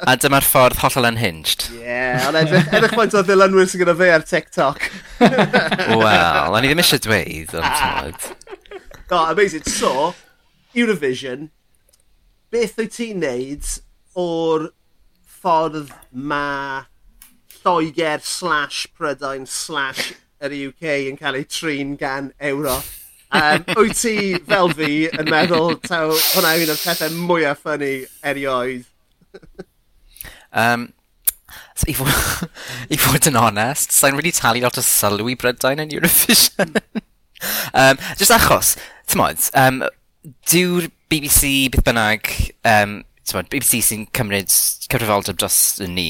A 0.08 0.16
dyma'r 0.16 0.46
ffordd 0.48 0.80
hollol 0.80 1.10
unhinged. 1.10 1.68
Yeah, 1.76 2.24
ond 2.30 2.40
edrych, 2.40 2.70
edrych 2.72 2.96
faint 2.96 3.16
o 3.20 3.24
ddilynwyr 3.28 3.68
sy'n 3.68 3.82
gyda 3.84 3.96
fe 4.00 4.12
ar 4.16 4.24
TikTok. 4.28 4.86
Wel, 6.04 6.56
o'n 6.56 6.64
i 6.64 6.72
ddim 6.72 6.84
eisiau 6.84 7.04
dweud, 7.04 7.56
ond... 7.60 8.30
Oh, 9.10 9.26
amazing. 9.26 9.66
So, 9.66 10.14
Eurovision, 10.78 11.50
beth 12.54 12.78
wyt 12.80 12.96
ti'n 12.96 13.24
neud 13.24 13.66
o'r 14.18 14.70
ffordd 15.40 15.92
ma' 16.12 16.86
Lloegr 17.60 18.24
slash 18.24 18.88
Prydain 18.96 19.46
slash 19.48 20.14
yr 20.40 20.56
UK 20.70 21.10
yn 21.10 21.20
cael 21.20 21.38
ei 21.40 21.48
trin 21.48 21.98
gan 22.00 22.32
Ewrop. 22.40 22.88
Um, 23.30 23.66
wyt 23.78 24.00
ti 24.00 24.14
fel 24.48 24.72
fi 24.74 24.94
yn 25.12 25.28
meddwl 25.30 25.76
taw 25.84 26.16
hwnna 26.16 26.56
yw 26.58 26.64
un 26.66 26.72
o'r 26.74 26.80
pethau 26.82 27.18
mwyaf 27.28 27.60
ffynnu 27.62 27.92
erioed? 28.26 28.88
um, 30.64 30.88
so, 31.76 31.86
i, 31.92 31.94
fod, 31.94 32.10
I 32.96 32.98
fod 32.98 33.30
yn 33.30 33.38
onest, 33.38 33.94
sa'n 33.94 34.16
so 34.16 34.18
really 34.18 34.34
talu 34.34 34.64
lot 34.64 34.82
o 34.82 34.86
sylw 34.86 35.30
i 35.30 35.38
Brydain 35.38 35.84
yn 35.84 35.94
Eurovision. 35.94 36.74
um, 37.84 38.02
just 38.18 38.34
achos, 38.34 38.74
ti'n 39.06 39.22
modd, 39.22 39.46
um, 39.62 39.84
dyw'r 40.50 40.90
BBC 41.10 41.70
beth 41.74 41.86
bynnag 41.86 42.34
um, 42.70 43.00
tymod, 43.30 43.50
BBC 43.54 43.82
sy'n 43.86 44.08
cymryd 44.16 44.52
cyfrifoldeb 44.90 45.40
dros 45.40 45.60
ni 45.86 46.10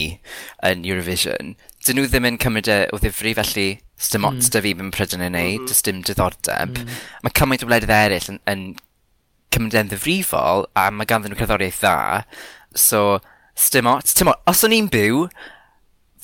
yn 0.66 0.86
Eurovision, 0.88 1.56
dyn 1.86 2.00
nhw 2.00 2.10
ddim 2.10 2.28
yn 2.30 2.40
cymryd 2.42 2.72
e 2.72 2.80
o 2.94 3.00
ddifri, 3.00 3.36
felly 3.38 3.70
dim 4.08 4.26
mm. 4.26 4.40
da 4.54 4.62
fi 4.64 4.74
mewn 4.76 4.94
Prydain 4.96 5.26
yn 5.26 5.36
neud, 5.36 5.66
mm 5.66 5.68
mm-hmm. 5.68 5.86
dim 5.88 6.04
diddordeb. 6.08 6.78
Mm. 6.80 7.00
Mae 7.26 7.36
cymaint 7.36 7.66
o 7.66 7.70
wledydd 7.70 7.96
eraill 7.96 8.30
yn, 8.34 8.40
yn 8.52 8.64
cymryd 9.54 9.78
e'n 9.82 9.92
ddifrifol, 9.92 10.68
a 10.80 10.88
mae 10.94 11.10
ganddyn 11.10 11.34
nhw 11.34 11.40
cerddoriaeth 11.42 11.82
dda, 11.84 11.96
so 12.78 13.20
dim 13.74 13.90
ots. 13.92 14.16
Dim 14.16 14.32
os 14.32 14.64
o'n 14.64 14.76
i'n 14.76 14.88
byw, 14.94 15.26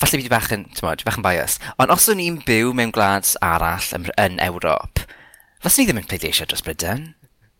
falle 0.00 0.20
bydd 0.20 0.32
bach 0.32 0.48
yn, 0.56 0.66
tymod, 0.76 1.04
bach 1.06 1.20
yn 1.20 1.26
bias, 1.26 1.58
ond 1.76 1.92
os 1.92 2.08
o'n 2.12 2.22
i'n 2.22 2.40
byw 2.46 2.72
mewn 2.76 2.94
gwlad 2.96 3.28
arall 3.44 3.92
yn, 3.96 4.08
yn 4.20 4.40
Ewrop, 4.46 5.04
fyswn 5.64 5.84
i 5.84 5.88
ddim 5.90 6.02
yn 6.02 6.08
pleidleisio 6.08 6.48
dros 6.48 6.64
Brydain. 6.64 7.10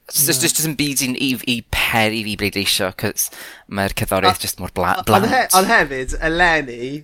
So 0.08 0.26
there's 0.26 0.38
just, 0.38 0.54
just 0.54 0.68
yn 0.68 0.76
byd 0.78 1.00
i'n 1.02 1.16
i, 1.18 1.32
i 1.50 1.56
per 1.74 2.14
i 2.14 2.20
fi 2.22 2.36
bleidleisio, 2.38 2.92
cos 3.00 3.26
mae'r 3.66 3.94
cyddoriaeth 3.98 4.38
just 4.44 4.60
mor 4.62 4.70
bla 4.74 5.00
blant. 5.02 5.34
Ond 5.58 5.66
hefyd, 5.66 6.14
eleni, 6.28 7.02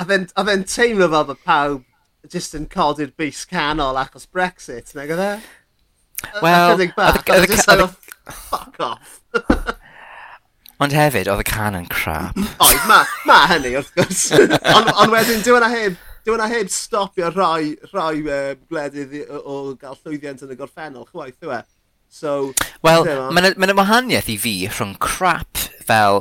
a 0.00 0.06
fe'n 0.08 0.64
teimlo 0.64 1.10
fel 1.12 1.28
bod 1.28 1.44
pawb 1.44 1.84
just 2.32 2.56
yn 2.56 2.64
codi'r 2.72 3.12
bus 3.20 3.44
canol 3.48 4.00
achos 4.00 4.24
Brexit, 4.32 4.94
nag 4.96 5.12
oedd 5.12 5.24
e? 5.26 5.30
Wel, 6.40 6.72
oedd 6.72 6.86
y... 6.86 6.90
Fuck 8.48 8.80
off. 8.84 9.20
Ond 10.82 10.94
hefyd, 10.94 11.28
oedd 11.28 11.44
y 11.44 11.48
can 11.48 11.76
yn 11.76 11.88
crap. 11.92 12.36
Oed, 12.64 12.82
ma, 12.88 13.02
ma 13.28 13.42
hynny 13.50 13.76
wrth 13.76 13.92
gwrs. 13.96 14.28
Ond 14.76 14.92
on 14.94 15.12
wedyn, 15.12 15.44
dwi'n 15.44 15.66
e 15.68 15.72
hynna 15.74 15.74
heb 15.74 16.04
dyw 16.28 16.34
hwnna 16.36 16.48
heb 16.52 16.68
stopio 16.68 17.30
rhai, 17.32 17.70
rhai 17.88 18.18
uh, 18.20 18.52
gwledydd 18.68 19.14
o, 19.32 19.38
o 19.40 19.54
gael 19.80 19.96
llwyddiant 20.02 20.42
yn 20.44 20.52
y 20.52 20.56
gorffennol, 20.58 21.06
chwaith, 21.08 21.38
yw 21.40 21.54
e? 21.56 21.60
So, 22.12 22.52
Wel, 22.84 23.08
mae'n 23.32 23.56
ma 23.56 23.76
wahaniaeth 23.78 24.28
i 24.32 24.36
fi 24.40 24.52
rhwng 24.68 24.98
crap 25.00 25.56
fel 25.88 26.20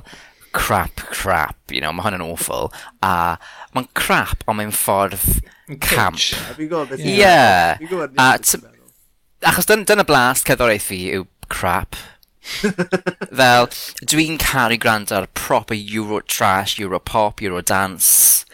crap, 0.55 1.03
crap, 1.11 1.59
you 1.75 1.81
know, 1.83 1.91
mae 1.91 2.07
hwn 2.07 2.21
yn 2.21 2.23
awful, 2.23 2.71
a 3.03 3.35
mae'n 3.75 3.89
crap, 3.99 4.47
ond 4.47 4.61
mae'n 4.61 4.71
ffordd 4.71 5.43
camp. 5.83 6.23
Ie. 6.55 7.17
Yeah. 7.19 7.75
A, 8.15 8.31
achos 9.51 9.67
dyna, 9.67 9.83
dyna 9.91 10.07
blast 10.07 10.47
ceddoraeth 10.47 10.87
fi 10.87 11.01
yw 11.17 11.27
crap. 11.51 11.99
Fel, 13.41 13.67
dwi'n 14.07 14.39
caru 14.39 14.79
gwrando 14.79 15.19
ar 15.19 15.27
proper 15.35 15.75
Euro 15.75 16.23
trash, 16.23 16.79
Euro 16.79 17.03
pop, 17.03 17.43
Euro 17.43 17.59
dance 17.59 18.47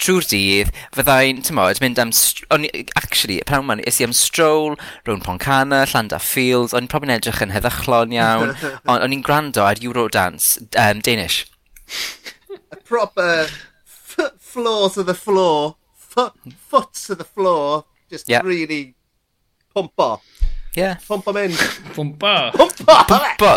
trwy'r 0.00 0.26
dydd, 0.30 0.72
fyddai'n, 0.96 1.42
ti'n 1.46 1.58
modd, 1.58 1.80
mynd 1.82 2.00
am... 2.02 2.12
O'n, 2.54 2.66
actually, 2.98 3.40
pan 3.46 3.66
ma'n, 3.68 3.82
is 3.88 4.00
i 4.00 4.06
am 4.06 4.14
stroll, 4.16 4.78
rhwng 5.06 5.22
Poncana, 5.24 5.84
Llanda 5.90 6.20
Fields, 6.22 6.74
o'n 6.74 6.86
i'n 6.86 6.90
probably 6.90 7.14
edrych 7.16 7.42
yn 7.44 7.54
heddychlon 7.54 8.14
iawn, 8.16 8.54
o'n 8.90 9.14
i'n 9.14 9.24
gwrando 9.26 9.64
ar 9.66 9.82
Eurodance, 9.82 10.58
um, 10.80 11.02
Danish. 11.04 11.44
A 12.72 12.76
proper 12.76 13.48
floor 14.38 14.90
to 14.90 15.02
the 15.02 15.14
floor, 15.14 15.76
foot, 15.94 16.34
foot 16.58 16.92
to 17.06 17.14
the 17.14 17.24
floor, 17.24 17.84
just 18.10 18.28
yep. 18.28 18.44
really 18.44 18.94
pump 19.74 19.92
off. 19.98 20.22
Yeah. 20.74 20.98
Pump 21.06 21.28
am 21.28 21.36
in. 21.36 21.52
Pwmpa. 21.94 22.50
Pwmpa. 22.52 23.04
Pwmpa. 23.06 23.54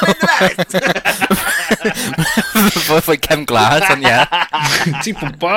Pwmpa. 0.00 1.28
Fwy 1.84 3.00
fwy 3.04 3.18
cefn 3.24 3.44
glad, 3.48 3.84
ond 3.92 4.06
ie. 4.06 4.20
Ti 5.04 5.14
bwba? 5.20 5.56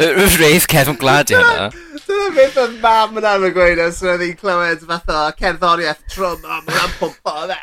Rhaid 0.00 0.66
cefn 0.70 0.98
glad 1.00 1.32
i 1.32 1.38
hwnna. 1.38 1.70
Dyna 2.10 2.28
beth 2.34 2.56
oedd 2.58 2.76
mam 2.82 3.18
yn 3.20 3.26
arfer 3.28 3.52
gweud 3.54 3.80
os 3.84 4.00
roedd 4.02 4.22
hi'n 4.24 4.38
clywed 4.40 4.80
fath 4.88 5.12
o 5.14 5.18
cerddoriaeth 5.38 6.00
tro 6.10 6.32
mam 6.42 6.66
yn 6.66 6.78
am 6.80 6.94
bwba 6.98 7.46
dde. 7.50 7.58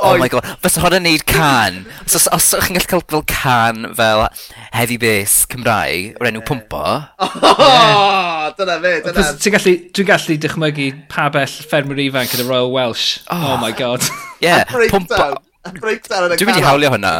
Oh 0.00 0.14
my 0.20 0.30
god, 0.32 0.46
fes 0.62 0.78
fysa 0.78 0.84
hwnna'n 0.84 1.04
neud 1.04 1.24
can. 1.28 1.82
Os, 2.06 2.28
os 2.32 2.48
chi'n 2.64 2.78
gallu 2.78 2.88
cael 2.88 3.04
fel 3.12 3.24
can 3.28 3.92
fel 3.98 4.24
heavy 4.72 4.96
bass 5.02 5.42
Cymraeg 5.52 6.16
o'r 6.20 6.30
enw 6.32 6.44
pwmpo. 6.48 6.84
Oh, 8.38 8.52
dyna 8.56 8.78
fe, 8.80 8.92
dyna. 9.04 9.24
Dwi'n 9.42 10.08
gallu 10.08 10.36
dychmygu 10.40 10.86
pa 11.12 11.26
bell 11.34 11.58
ffermwyr 11.68 12.00
ifanc 12.06 12.32
yn 12.36 12.44
y 12.44 12.48
Royal 12.48 12.72
Welsh. 12.72 13.18
Oh, 13.28 13.52
oh 13.52 13.56
my 13.60 13.74
god. 13.76 14.06
Ie, 14.38 14.46
yeah, 14.48 14.64
pwmpo 14.88 15.34
breakdown 15.76 16.26
yn 16.28 16.34
y 16.34 16.38
Dwi 16.40 16.48
wedi 16.50 16.64
hawlio 16.64 16.90
hwnna. 16.94 17.12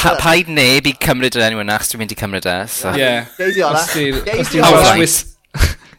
Pa- 0.00 0.14
Paid 0.22 0.48
neb 0.54 0.86
i 0.90 0.94
cymryd 1.04 1.36
yr 1.38 1.46
enw 1.50 1.62
yna, 1.64 1.78
chos 1.82 1.92
dwi'n 1.94 2.04
mynd 2.04 2.14
i 2.14 2.18
cymryd 2.22 2.46
e. 2.50 2.56
so- 2.70 2.94
Ie. 2.98 3.12
Geidio 3.38 3.70
Os 3.74 3.86
di'r 3.94 4.20
Geidio 4.26 4.42
os 4.44 4.52
di'r 4.52 4.66
Welsh 4.66 4.90
Alright. 4.90 5.00
Whis- 5.04 5.22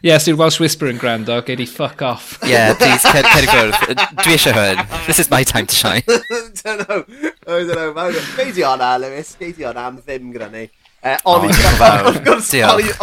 Ie, 0.06 0.12
os 0.14 0.26
di'r 0.28 0.36
Welsh 0.38 0.58
Whisper 0.62 0.90
yn 0.92 0.98
gwrando, 1.02 1.38
gei 1.46 1.56
di 1.58 1.66
fuck 1.66 2.02
off. 2.06 2.36
Ie, 2.46 2.60
please, 2.78 3.02
cer 3.02 3.26
cer 3.26 3.46
i 3.46 3.50
gwrdd. 3.50 4.02
Dwi 4.22 4.34
eisiau 4.36 4.54
hwn. 4.54 4.82
This 5.06 5.18
is 5.24 5.30
my 5.32 5.42
time 5.42 5.66
to 5.66 5.74
shine. 5.74 6.02
Don't 6.62 6.84
know. 6.86 7.00
I 7.48 7.62
don't 7.64 7.94
know. 7.96 8.12
Geid 8.36 8.58
i 8.60 8.66
hwnna, 8.66 8.90
Lewis. 9.02 9.34
Geid 9.40 9.58
i 9.62 9.66
hwnna 9.66 9.86
am 9.90 9.98
ddim 10.04 10.30
gyda 10.36 10.50
ni. 10.52 10.66
Uh, 11.06 11.14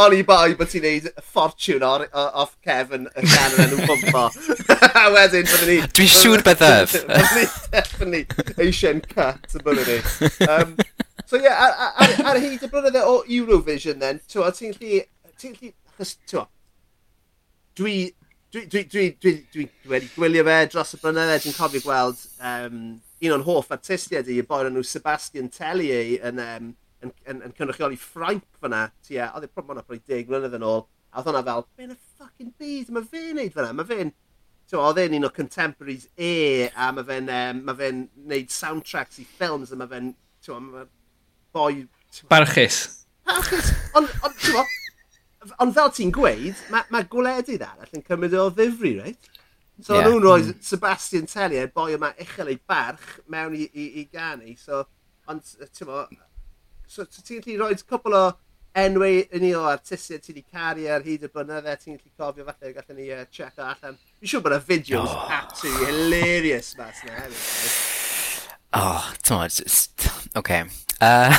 o'n 0.04 0.16
i 0.18 0.24
boi 0.28 0.56
bod 0.60 0.68
ti'n 0.68 0.84
neud 0.84 1.06
ffortiwn 1.24 1.84
off 1.86 2.58
Kevin 2.66 3.06
y 3.16 3.24
can 3.24 3.54
yn 3.56 3.70
enw 3.70 3.86
bwmpo. 3.88 4.24
A 5.04 5.06
wedyn, 5.14 5.46
byddwn 5.48 5.70
ni... 5.70 5.78
Dwi'n 5.96 6.12
siŵr 6.12 6.44
byddaf. 6.44 6.98
Byddwn 7.08 7.38
ni 7.38 7.46
definitely 7.72 8.66
Asian 8.66 9.00
cut 9.14 9.56
yn 9.56 9.64
byddwn 9.64 9.88
ni. 9.88 9.96
Um, 10.50 10.76
so 11.24 11.40
ie, 11.40 11.46
yeah, 11.46 11.64
ar, 11.70 11.96
ar, 12.04 12.18
ar 12.34 12.42
hyd 12.44 12.68
y 12.68 12.72
blynydde 12.74 13.06
o 13.08 13.16
Eurovision 13.24 14.04
then, 14.04 14.20
ti'n 14.28 14.76
lli... 14.76 15.00
Ti'n 15.40 15.56
lli... 15.62 15.72
Achos, 15.94 16.18
ti'n 16.28 16.52
Dwi... 17.80 17.98
Dwi 18.54 18.84
wedi 19.90 20.12
gwylio 20.14 20.44
fe 20.46 20.60
dros 20.76 20.94
y 20.94 21.02
blynydde, 21.02 21.40
dwi'n 21.42 21.56
cofio 21.56 21.88
gweld 21.88 22.28
um, 22.52 22.80
un 23.24 23.34
o'n 23.40 23.48
hoff 23.48 23.72
artistiaid 23.74 24.28
i, 24.28 24.42
y 24.44 24.46
boi 24.46 24.66
nhw 24.68 24.84
Sebastian 24.86 25.48
Tellier 25.56 26.18
yn 26.30 26.44
um, 26.44 26.74
yn, 27.04 27.14
yn, 27.30 27.42
yn 27.48 27.56
cynrychioli 27.58 28.00
Ffrainc 28.00 28.46
fyna 28.62 28.88
tua, 29.06 29.30
oedd 29.36 29.48
e 29.48 29.52
probably 29.52 29.76
hwnna 29.76 29.86
probably 29.86 30.04
10 30.10 30.30
mlynedd 30.32 30.58
yn 30.60 30.68
ôl, 30.68 30.86
a 31.12 31.22
oedd 31.22 31.30
hwnna 31.30 31.44
fel, 31.48 31.66
be'n 31.80 31.96
y 31.96 31.98
ffucking 32.00 32.54
byd, 32.60 32.92
mae 32.96 33.10
fe'n 33.12 33.40
neud 33.40 33.56
fyna, 33.56 33.74
mae 33.78 33.90
fe'n, 33.90 34.14
so, 34.70 34.80
oedd 34.82 35.02
e'n 35.04 35.18
un 35.20 35.28
o 35.28 35.32
contemporaries 35.36 36.08
e, 36.16 36.34
a 36.74 36.92
mae 36.96 37.08
fe'n 37.10 37.32
um, 37.38 37.64
ma 37.68 37.78
fe 37.80 37.92
neud 37.94 38.54
soundtracks 38.54 39.22
i 39.22 39.28
ffilms, 39.36 39.74
a 39.74 39.80
mae 39.80 39.92
fe'n, 39.92 40.14
ti'n 40.46 40.70
ma 40.72 40.88
boi... 41.54 41.84
Barchus. 42.32 42.82
Barchus, 43.28 43.74
ond, 43.98 44.10
on, 44.26 44.40
on, 44.60 44.74
ond 45.64 45.76
fel 45.76 45.94
ti'n 45.94 46.12
gweud, 46.16 46.66
mae 46.74 46.90
ma 46.94 47.04
gwledydd 47.10 47.66
arall 47.68 47.96
yn 47.98 48.06
cymryd 48.08 48.36
o 48.40 48.50
ddifri, 48.54 48.98
reit? 49.02 49.32
So 49.82 49.98
yeah. 49.98 50.06
nhw'n 50.06 50.22
rhoi 50.22 50.42
mm. 50.44 50.60
Sebastian 50.62 51.26
Tellier, 51.30 51.72
boi 51.74 51.96
yma 51.96 52.12
uchel 52.22 52.52
ei 52.54 52.60
barch, 52.70 53.18
mewn 53.32 53.56
i, 53.58 53.66
i, 53.74 53.88
i 54.02 54.06
ganu. 54.12 54.54
So, 54.60 54.84
ond, 55.32 55.56
ti'n 55.74 55.90
mo, 55.90 56.04
So 56.88 57.06
ti'n 57.06 57.42
gallu 57.44 57.60
rhoi 57.62 57.78
cwpl 57.84 58.18
o 58.20 58.24
enwau 58.84 59.22
yn 59.38 59.48
o 59.54 59.64
artistiaid 59.70 60.24
ti 60.26 60.34
wedi 60.34 60.46
caru 60.50 60.88
ar 60.90 61.04
hyd 61.06 61.28
y 61.28 61.32
blynydde, 61.32 61.76
ti'n 61.82 61.98
gallu 61.98 62.14
cofio 62.18 62.48
falle 62.48 62.74
gallwn 62.76 63.00
ni 63.00 63.10
uh, 63.14 63.26
check 63.32 63.60
o 63.60 63.68
allan. 63.70 63.98
Fi'n 64.20 64.32
siŵr 64.34 64.46
bod 64.46 64.58
y 64.58 64.62
fideos 64.70 65.12
oh. 65.14 65.26
absolutely 65.38 65.90
hilarious 65.92 66.74
mas 66.80 67.04
yna 67.06 67.20
hefyd. 67.22 67.82
Oh, 68.74 69.12
t'mod, 69.22 69.60
okay. 70.36 70.64
Uh, 71.00 71.36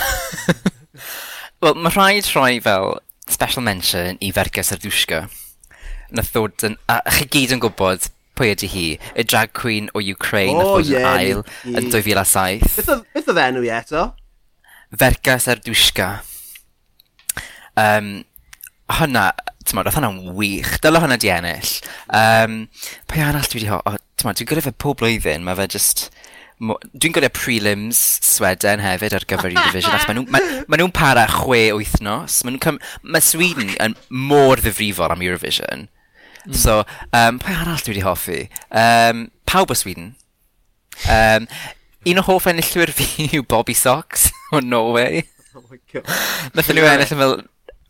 Wel, 1.65 1.75
mae 1.83 1.91
rhaid 1.91 2.29
rhoi 2.31 2.61
fel 2.63 3.01
special 3.27 3.65
mention 3.67 4.21
i 4.23 4.31
Fergus 4.37 4.71
Ardwsgo. 4.75 5.25
Nath 6.15 6.31
ddod 6.35 6.67
yn... 6.69 6.77
A 6.93 7.01
chi 7.17 7.27
gyd 7.35 7.57
yn 7.57 7.63
gwybod 7.65 8.07
pwy 8.39 8.53
ydy 8.55 8.69
hi. 8.71 8.85
Y 9.19 9.25
drag 9.27 9.55
queen 9.57 9.89
o 9.95 10.03
Ukraine 10.03 10.55
oh, 10.55 10.61
nath 10.61 10.85
ddod 10.85 10.93
yeah, 10.93 11.01
yn 11.01 11.09
ail 11.11 11.43
yeah. 11.43 11.81
yn 11.81 11.91
2007. 11.91 13.03
Beth 13.17 13.33
oedd 13.33 13.43
enw 13.49 13.65
i 13.67 13.73
eto? 13.81 14.05
fergas 15.01 15.49
ar 15.51 15.63
dwisga. 15.65 16.09
Um, 17.81 18.23
hwnna, 18.95 19.31
ti'n 19.65 19.79
modd, 19.79 19.89
oedd 19.89 19.99
hwnna'n 19.99 20.37
wych. 20.39 20.77
Dyla 20.85 21.03
hwnna 21.03 21.19
di 21.21 21.33
ennill. 21.33 21.73
Um, 22.13 22.61
pa 23.11 23.23
arall 23.31 23.49
dwi 23.49 23.63
wedi 23.63 23.73
ho... 23.73 23.81
O, 23.89 23.97
ti'n 24.15 24.29
modd, 24.29 24.41
dwi'n 24.41 24.51
gwrdd 24.51 24.69
fe 24.69 24.75
pob 24.85 25.01
blwyddyn, 25.01 25.47
mae 25.47 25.59
fe 25.59 25.69
just... 25.77 26.07
Dwi'n 26.65 27.15
gwrdd 27.17 27.33
prelims 27.35 27.99
Sweden 28.25 28.81
hefyd 28.85 29.17
ar 29.17 29.27
gyfer 29.29 29.51
Eurovision, 29.51 29.91
achos 29.91 30.07
maen 30.09 30.21
nhw'n 30.21 30.31
ma, 30.33 30.43
ma 30.71 30.79
nhw 30.79 30.93
para 30.95 31.25
chwe 31.33 31.67
wythnos. 31.77 32.43
Maen 32.47 32.61
nhw'n 32.61 32.79
Mae 33.03 33.25
Sweden 33.25 33.75
yn 33.83 33.97
mor 34.09 34.63
ddifrifol 34.63 35.13
am 35.13 35.25
Eurovision. 35.25 35.89
Mm. 36.45 36.55
So, 36.61 36.83
um, 37.17 37.41
pa 37.43 37.57
arall 37.63 37.81
dwi 37.83 37.97
wedi 37.97 38.05
hoffi? 38.05 38.43
Um, 38.71 39.27
pawb 39.49 39.73
o 39.73 39.79
Sweden. 39.79 40.13
Um, 41.11 41.49
un 42.07 42.21
o 42.21 42.25
hoff 42.29 42.47
enillwyr 42.51 42.93
fi 42.95 43.27
yw 43.39 43.47
Bobby 43.49 43.75
Socks. 43.77 44.29
Oh, 44.55 44.61
no 44.61 44.91
way. 44.91 45.25
Oh 45.55 45.63
my 45.71 45.79
god. 45.93 46.03
Nethon 46.59 46.75
nhw 46.75 46.87
ennill 46.91 47.13
yn 47.15 47.21
fel 47.21 47.35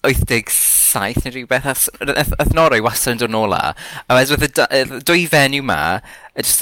87 0.05 1.23
neu 1.25 1.31
rhywbeth, 1.33 1.87
Nath 2.05 2.51
Norwy 2.53 2.83
wastad 2.85 3.15
yn 3.15 3.23
dod 3.23 3.33
nôl 3.33 3.55
a, 3.57 3.71
a 4.05 4.19
wedyn 4.19 4.37
oedd 4.37 4.59
y 4.77 4.99
dwy 5.09 5.23
fenyw 5.33 5.65
ma, 5.65 5.79
just 6.37 6.61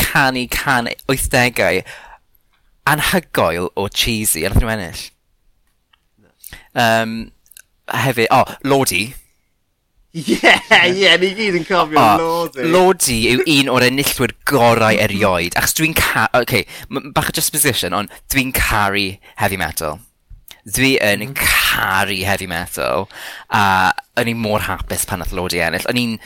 canu 0.00 0.46
can 0.48 0.88
80au, 1.12 1.82
anhygoel 2.88 3.68
o 3.76 3.86
cheesy, 3.92 4.46
a 4.46 4.54
nath 4.54 4.64
nhw 4.64 4.72
ennill. 4.72 5.04
Um, 6.72 7.14
hefyd, 7.92 8.32
o, 8.32 8.40
oh, 8.40 8.56
Lodi, 8.64 9.04
Ie, 10.12 10.36
ie, 10.92 11.08
ni 11.16 11.30
gyd 11.32 11.54
yn 11.56 11.64
cofio 11.64 11.96
oh, 11.96 12.18
Lodi. 12.20 12.64
Lodi 12.68 13.18
yw 13.30 13.44
un 13.48 13.70
o'r 13.72 13.86
enillwyr 13.86 14.34
gorau 14.48 14.98
erioed, 15.00 15.56
achos 15.56 15.72
dwi'n 15.78 15.94
ca... 15.96 16.26
OK, 16.36 16.66
bach 17.16 17.30
o 17.30 17.34
disposition, 17.38 17.96
ond 17.96 18.12
dwi'n 18.32 18.52
caru 18.56 19.06
heavy 19.40 19.56
metal. 19.60 20.02
Dwi 20.68 20.98
yn 21.00 21.24
mm. 21.30 21.38
caru 21.40 22.18
heavy 22.28 22.50
metal, 22.50 23.08
a 23.48 23.64
o'n 24.20 24.28
i 24.28 24.36
mor 24.36 24.68
hapus 24.68 25.08
pan 25.08 25.24
nath 25.24 25.32
Lodi 25.32 25.64
ennill. 25.64 25.88
O'n 25.88 26.02
i'n 26.02 26.18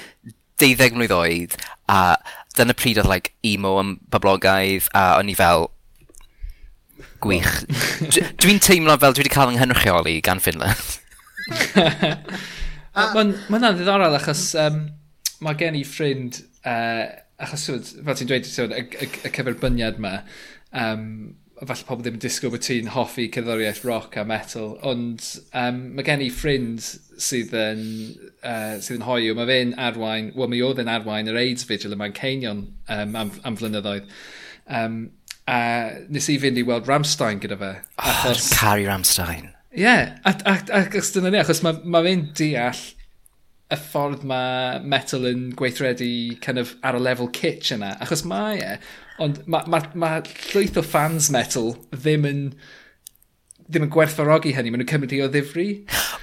deuddeg 0.59 0.99
mlynedd 0.99 1.17
oed, 1.21 1.57
a 1.87 2.19
dyna 2.59 2.75
pryd 2.75 2.99
oedd 2.99 3.13
like, 3.13 3.37
emo 3.47 3.77
yn 3.85 3.97
boblogaidd, 4.11 4.91
a 4.99 5.13
o'n 5.21 5.31
i 5.31 5.39
fel, 5.39 5.71
gwych. 7.23 7.55
Dwi'n 8.43 8.59
teimlo 8.67 8.99
fel 8.99 9.15
dwi 9.15 9.29
wedi 9.29 9.37
cael 9.39 9.55
yng 9.55 9.61
nghenrychioli 9.61 10.19
gan 10.27 10.43
Finland. 10.43 10.97
Mae'n 12.97 13.35
ma 13.53 13.61
ddiddorol 13.77 14.17
achos 14.17 14.49
um, 14.61 14.85
mae 15.45 15.59
gen 15.61 15.77
i 15.77 15.83
ffrind, 15.85 16.41
uh, 16.65 17.05
achos 17.45 17.67
fel 17.69 18.17
ti'n 18.17 18.31
dweud, 18.31 18.47
y, 18.49 18.85
y, 19.05 19.09
y 19.29 19.33
cyferbyniad 19.37 20.01
yma, 20.01 20.15
um, 20.81 21.35
falle 21.57 21.87
pobl 21.89 22.05
ddim 22.05 22.17
yn 22.19 22.23
disgwyl 22.23 22.53
bod 22.53 22.65
ti'n 22.65 22.91
hoffi 22.93 23.27
cerddoriaeth 23.33 23.83
rock 23.89 24.17
a 24.21 24.25
metal, 24.29 24.75
ond 24.85 25.25
um, 25.57 25.83
mae 25.97 26.05
gen 26.05 26.25
i 26.25 26.31
ffrind 26.33 26.85
sydd 27.21 27.53
yn, 27.57 27.85
uh, 28.45 28.77
sydd 28.85 29.01
yn 29.01 29.07
hoiw, 29.09 29.37
mae 29.37 29.49
fe'n 29.49 29.77
arwain, 29.89 30.33
wel 30.37 30.51
mi 30.53 30.63
oedd 30.65 30.83
yn 30.85 30.93
arwain 30.93 31.29
yr 31.33 31.41
AIDS 31.41 31.69
Vigil 31.69 31.97
yma'n 31.97 32.17
Ceinion 32.17 32.65
um, 32.93 33.17
am, 33.17 33.33
am 33.45 33.61
flynyddoedd. 33.61 34.09
Um, 34.67 34.99
a 35.47 35.59
nes 36.13 36.29
i 36.33 36.41
fynd 36.43 36.59
i 36.61 36.65
weld 36.67 36.89
Ramstein 36.91 37.41
gyda 37.45 37.61
fe. 37.61 37.75
Achos... 38.03 38.51
Oh, 38.51 38.57
caru 38.57 38.89
Ramstein. 38.89 39.53
Ie, 39.77 39.83
yeah, 39.85 40.15
ac, 40.25 40.41
ac, 40.49 40.71
ac 40.73 40.95
os 40.97 41.11
dyna 41.13 41.29
ni, 41.29 41.41
achos 41.43 41.61
mae 41.65 41.83
ma 41.85 42.01
fe'n 42.05 42.31
deall 42.39 42.79
y 43.67 43.77
ffordd 43.77 44.23
mae 44.25 44.79
metal 44.87 45.27
yn 45.29 45.51
gweithredu 45.59 46.09
kind 46.41 46.63
of 46.63 46.73
ar 46.87 46.97
y 46.97 47.03
lefel 47.03 47.29
kitsch 47.35 47.75
yna, 47.75 47.93
achos 48.01 48.23
mae 48.25 48.63
e, 48.63 48.77
ond 49.21 49.43
mae 49.51 49.69
ma, 49.69 49.83
ma 49.99 50.11
llwyth 50.25 50.81
o 50.81 50.85
fans 50.87 51.29
metal 51.35 51.75
ddim 51.93 52.25
yn 52.31 52.43
ddim 53.67 53.89
yn 53.89 53.93
gwerthfarogi 53.93 54.55
hynny, 54.55 54.71
maen 54.71 54.85
nhw'n 54.85 54.93
cymryd 54.93 55.15
i 55.17 55.23
o 55.25 55.29
ddifri. 55.29 55.69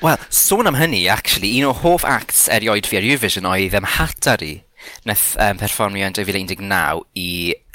Wel, 0.02 0.22
sôn 0.32 0.70
am 0.70 0.80
hynny, 0.80 1.04
actually, 1.12 1.52
un 1.60 1.70
o 1.70 1.74
hoff 1.76 2.06
acts 2.08 2.46
erioed 2.52 2.88
fi 2.88 3.02
ar 3.02 3.08
Eurovision 3.08 3.50
oedd 3.50 3.74
ddim 3.74 3.90
Hatari, 3.98 4.54
nath 5.06 5.34
um, 5.36 5.60
perfformio 5.60 6.08
yn 6.08 6.16
2019 6.16 7.04
i 7.20 7.30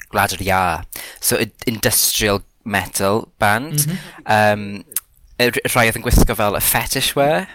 Gwlad 0.08 0.38
yr 0.38 0.46
Ia. 0.46 0.62
So, 1.20 1.36
industrial 1.68 2.40
metal 2.64 3.28
band. 3.38 3.84
Mm 3.84 3.92
-hmm. 3.92 4.32
um, 4.32 4.97
rhai 5.38 5.88
oedd 5.88 5.98
yn 5.98 6.04
gwisgo 6.04 6.34
fel 6.38 6.58
y 6.58 6.62
fetish 6.64 7.14
wear. 7.18 7.46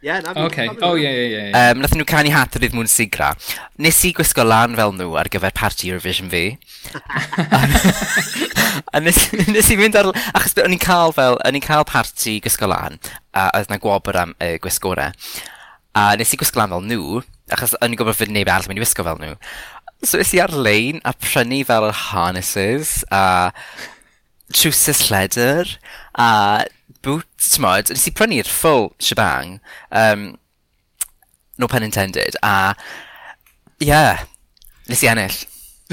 Ie, 0.00 0.08
oh, 0.08 0.14
yeah, 0.14 0.20
na 0.24 0.32
fi. 0.32 0.40
Okay. 0.48 0.68
Oh, 0.80 0.96
ie, 0.96 1.08
ie, 1.08 1.24
ie. 1.28 1.40
Um, 1.52 1.82
nath 1.82 1.92
nhw 1.92 2.06
canu 2.08 2.30
hat 2.32 2.54
yr 2.56 2.70
mwyn 2.72 2.88
sigra. 2.88 3.34
Nes 3.84 3.98
i 4.08 4.14
gwisgo 4.16 4.46
lan 4.46 4.72
fel 4.78 4.94
nhw 4.96 5.12
ar 5.20 5.28
gyfer 5.32 5.52
party 5.56 5.90
Eurovision 5.90 6.30
fi. 6.32 6.56
a 8.96 9.02
nes, 9.04 9.18
nes 9.52 9.68
i 9.68 9.76
fynd 9.76 9.98
ar... 10.00 10.08
Achos 10.32 10.56
o'n 10.64 10.76
i'n 10.76 10.80
cael 10.80 11.12
fel... 11.16 11.36
O'n 11.44 11.60
i'n 11.60 11.66
cael 11.66 11.84
party 11.88 12.38
gwisgo 12.40 12.70
lan. 12.72 12.96
A 13.36 13.50
oedd 13.58 13.68
na 13.72 13.80
gwobr 13.82 14.22
am 14.22 14.32
e, 14.40 14.54
gwisgore. 14.64 15.10
A 15.92 16.06
nes 16.16 16.32
i 16.32 16.40
gwisgo 16.40 16.62
lan 16.62 16.72
fel 16.72 16.88
nhw. 16.88 17.20
Achos 17.52 17.76
o'n 17.76 17.92
i'n 17.92 18.00
gwybod 18.00 18.16
fydd 18.16 18.32
neb 18.32 18.48
arall 18.48 18.72
mynd 18.72 18.80
i 18.80 18.86
wisgo 18.86 19.04
fel 19.04 19.20
nhw. 19.20 19.36
So 20.00 20.16
nes 20.16 20.32
i 20.32 20.40
ar-lein 20.40 21.04
a 21.04 21.12
prynu 21.12 21.60
fel 21.68 21.90
yr 21.90 21.96
harnesses 22.08 23.02
a 23.12 23.52
trwsus 24.48 25.10
lledr 25.10 25.76
a 26.16 26.64
boots, 27.02 27.54
t'mod, 27.54 27.92
nes 27.92 28.08
i 28.08 28.14
prynu'r 28.14 28.48
full 28.48 28.90
shebang, 29.02 29.58
um, 29.90 30.34
no 31.58 31.68
pen 31.68 31.86
intended, 31.86 32.36
a, 32.42 32.74
yeah, 33.80 34.26
nes 34.88 35.04
i 35.04 35.10
ennill. 35.12 35.38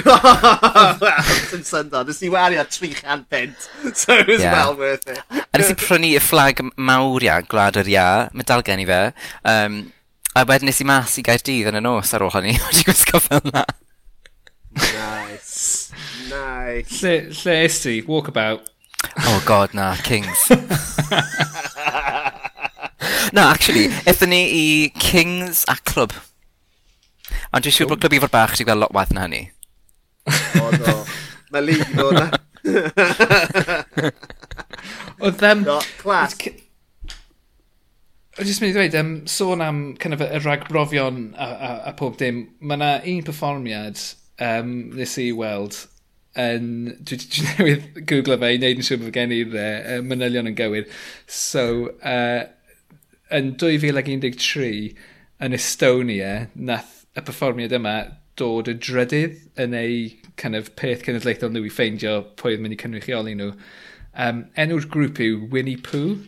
well, 0.05 1.23
sy'n 1.49 1.63
syndod. 1.65 2.09
Nes 2.09 2.19
i 2.21 2.29
wario 2.29 2.63
300 2.69 3.25
pint, 3.31 3.69
so 3.97 4.13
it 4.13 4.27
was 4.27 4.41
yeah. 4.41 4.53
well 4.53 4.77
worth 4.77 5.07
it. 5.09 5.21
a 5.33 5.57
nes 5.57 5.71
i 5.73 5.77
prynu 5.79 6.11
y 6.13 6.21
fflag 6.21 6.61
mawr 6.77 7.25
ia, 7.25 7.39
gwlad 7.49 7.79
yr 7.81 7.89
ia, 7.89 8.07
mae 8.33 8.45
dal 8.47 8.65
gen 8.67 8.83
i 8.83 8.87
fe. 8.89 9.01
Um, 9.47 9.79
a 10.37 10.45
wedyn 10.45 10.69
nes 10.69 10.83
i 10.83 10.87
mas 10.87 11.17
i 11.17 11.25
Gaerdydd 11.25 11.71
yn 11.71 11.79
y 11.79 11.83
nos 11.83 12.13
ar 12.13 12.25
ôl 12.27 12.33
hynny, 12.35 12.53
wedi 12.67 12.85
gwisgo 12.85 13.21
fel 13.23 13.41
na. 13.49 13.65
Nice, 14.77 15.93
nice. 16.29 17.01
Lle, 17.01 17.15
lle 17.33 17.59
is 17.65 17.79
ti? 17.81 17.99
Walkabout? 18.05 18.69
Oh 19.03 19.43
god, 19.45 19.73
na, 19.73 19.95
Kings. 19.95 20.49
na, 23.33 23.51
actually, 23.51 23.87
eithon 24.09 24.29
ni 24.33 24.41
i 24.57 24.89
Kings 24.97 25.65
a 25.69 25.75
Clwb. 25.85 26.13
Ond 27.53 27.63
dwi'n 27.63 27.75
siŵr 27.75 27.89
bod 27.91 28.01
Clwb 28.01 28.17
i 28.17 28.21
fod 28.23 28.33
Bach 28.33 28.55
sy'n 28.57 28.67
gweld 28.67 28.83
lot 28.83 28.95
waith 28.95 29.13
na 29.15 29.25
hynny. 29.27 29.43
O 30.61 30.71
no, 30.73 30.95
Mae 31.53 31.63
lig 31.63 31.83
no 31.95 32.09
na. 32.15 32.29
Oedd 35.23 35.37
them... 35.39 35.63
No, 35.67 35.77
clas. 36.01 36.35
O'n 38.37 38.45
jyst 38.45 38.61
mynd 38.61 38.71
i 38.71 38.75
ddweud, 38.75 38.97
um, 38.99 39.13
sôn 39.31 39.63
am 39.65 39.79
kind 40.01 40.13
of, 40.17 40.21
y 40.21 40.41
ragbrofion 40.43 41.21
a, 41.33 41.47
a, 41.47 41.69
a 41.91 41.93
pob 41.97 42.17
dim, 42.19 42.43
mae 42.61 42.77
yna 42.77 42.91
un 43.13 43.23
performiad 43.25 44.01
um, 44.43 44.73
nes 44.97 45.15
i 45.23 45.31
weld 45.33 45.79
yn... 46.41 46.69
Dwi, 47.01 47.17
dwi 47.23 47.47
newydd 47.47 48.03
googlo 48.09 48.37
fe 48.41 48.53
i 48.53 48.59
wneud 48.59 48.81
yn 48.81 48.87
siŵr 48.87 49.01
bod 49.03 49.15
gen 49.15 49.33
i'r 49.35 49.57
uh, 49.57 49.97
manylion 50.05 50.51
yn 50.51 50.57
gywir. 50.57 50.87
So, 51.25 51.65
uh, 52.01 52.45
yn 53.33 53.55
2013, 53.59 54.93
yn 55.43 55.57
Estonia, 55.57 56.31
nath 56.55 57.03
y 57.17 57.25
perfformiad 57.25 57.75
yma 57.77 57.97
dod 58.37 58.69
y 58.69 58.77
drydydd 58.77 59.37
yn 59.63 59.75
ei 59.77 59.99
kind 60.37 60.57
of, 60.57 60.71
peth 60.77 61.03
cenedlaethol 61.05 61.51
nhw 61.53 61.65
i 61.65 61.73
ffeindio 61.73 62.21
pwy 62.39 62.55
oedd 62.55 62.63
mynd 62.63 62.77
i 62.77 62.79
cynrychioli 62.81 63.35
nhw. 63.37 63.51
Um, 64.17 64.45
enw'r 64.57 64.87
grŵp 64.93 65.21
yw 65.21 65.45
Winnie 65.53 65.81
Pooh, 65.81 66.25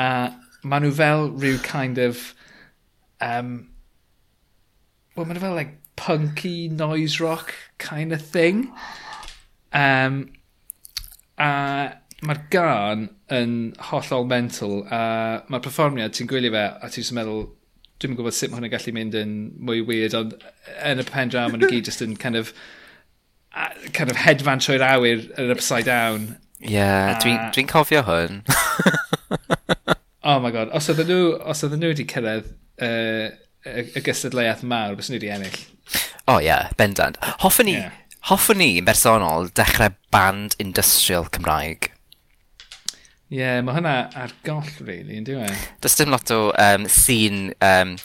a 0.00 0.32
maen 0.62 0.86
nhw 0.86 0.96
fel 1.00 1.30
rhyw 1.32 1.60
kind 1.66 2.00
of... 2.00 2.32
Um, 3.22 3.68
well, 5.14 5.26
maen 5.26 5.38
nhw 5.38 5.46
fel 5.46 5.56
like 5.56 5.78
punky 5.96 6.68
noise 6.68 7.20
rock 7.20 7.54
kind 7.78 8.12
of 8.12 8.22
thing. 8.22 8.70
Um, 9.72 10.22
a 11.40 11.48
mae'r 12.22 12.42
gan 12.52 13.08
yn 13.34 13.56
hollol 13.88 14.28
mental 14.30 14.82
a 14.92 15.00
mae'r 15.50 15.64
perfformiad 15.64 16.14
ti'n 16.14 16.30
gwylio 16.30 16.52
fe 16.54 16.62
a 16.70 16.90
ti'n 16.92 17.16
meddwl 17.18 17.42
dwi'n 18.02 18.14
gwybod 18.18 18.36
sut 18.36 18.52
mae 18.52 18.60
hwnna'n 18.60 18.74
gallu 18.74 18.94
mynd 18.94 19.16
yn 19.18 19.34
mwy 19.58 19.82
weird 19.86 20.14
ond 20.18 20.36
e, 20.36 20.52
yn 20.92 21.02
y 21.02 21.06
pen 21.08 21.32
draw 21.32 21.48
maen 21.50 21.62
nhw 21.62 21.72
gyd 21.72 21.90
just 21.90 22.04
yn 22.04 22.14
kind 22.20 22.38
of 22.38 22.52
kind 23.96 24.10
of 24.12 24.22
hedfan 24.22 24.62
trwy'r 24.62 24.86
awyr 24.86 25.26
yn 25.40 25.54
upside 25.54 25.88
down 25.88 26.34
Ie, 26.62 26.76
yeah, 26.76 27.16
dwi'n 27.18 27.40
dwi, 27.40 27.50
dwi 27.56 27.66
cofio 27.72 28.04
hwn 28.06 28.42
Oh 30.22 30.38
my 30.38 30.52
god, 30.54 30.70
os 30.70 30.86
oedden 30.92 31.08
nhw, 31.10 31.22
os 31.50 31.64
oedden 31.66 31.80
nhw 31.82 31.90
wedi 31.90 32.06
cyrraedd 32.06 32.52
uh, 32.86 33.32
y 33.66 34.02
gystadleuaeth 34.06 34.62
mawr, 34.70 34.94
bys 34.94 35.08
nhw 35.10 35.18
wedi 35.18 35.32
ennill. 35.34 35.56
O 36.30 36.36
oh, 36.36 36.38
ie, 36.38 36.46
yeah, 36.46 36.68
bendant. 36.78 37.18
Hoffwn 37.42 37.66
ni, 37.66 37.74
yeah 37.80 37.96
hoffwn 38.30 38.60
ni, 38.62 38.70
yn 38.80 38.86
bersonol, 38.86 39.50
dechrau 39.56 39.94
band 40.14 40.54
industrial 40.62 41.26
Cymraeg. 41.34 41.90
Ie, 43.32 43.40
yeah, 43.40 43.60
mae 43.64 43.78
hwnna 43.78 43.94
ar 44.18 44.34
goll, 44.46 44.68
really, 44.84 45.16
yn 45.18 45.26
diwy. 45.26 45.46
E? 45.48 45.60
Does 45.82 45.96
dim 45.96 46.12
lot 46.12 46.30
o 46.34 46.40
um, 46.52 46.84
sîn 46.92 47.50
um, 47.64 47.96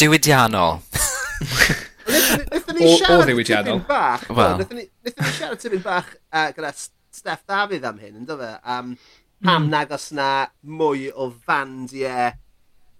diwydiannol. 0.00 0.80
Nethon 2.04 2.76
ni 2.76 2.90
siarad 2.98 3.30
tipyn 3.30 3.84
bach. 3.88 4.26
Well. 4.28 4.58
Nethon 4.60 4.82
ni, 4.82 4.88
ni 5.06 5.14
siarad 5.38 5.62
tipyn 5.62 5.84
bach 5.84 6.10
uh, 6.32 6.48
gyda 6.56 6.74
Steff 7.14 7.44
Dafydd 7.46 7.86
am 7.86 8.00
hyn, 8.02 8.18
ynddo 8.24 8.36
fe? 8.40 8.50
Um, 8.66 8.96
pam 9.44 9.68
mm. 9.68 9.70
nag 9.70 9.94
os 9.94 10.08
na 10.16 10.48
mwy 10.66 11.08
o 11.14 11.30
fandiau 11.46 12.34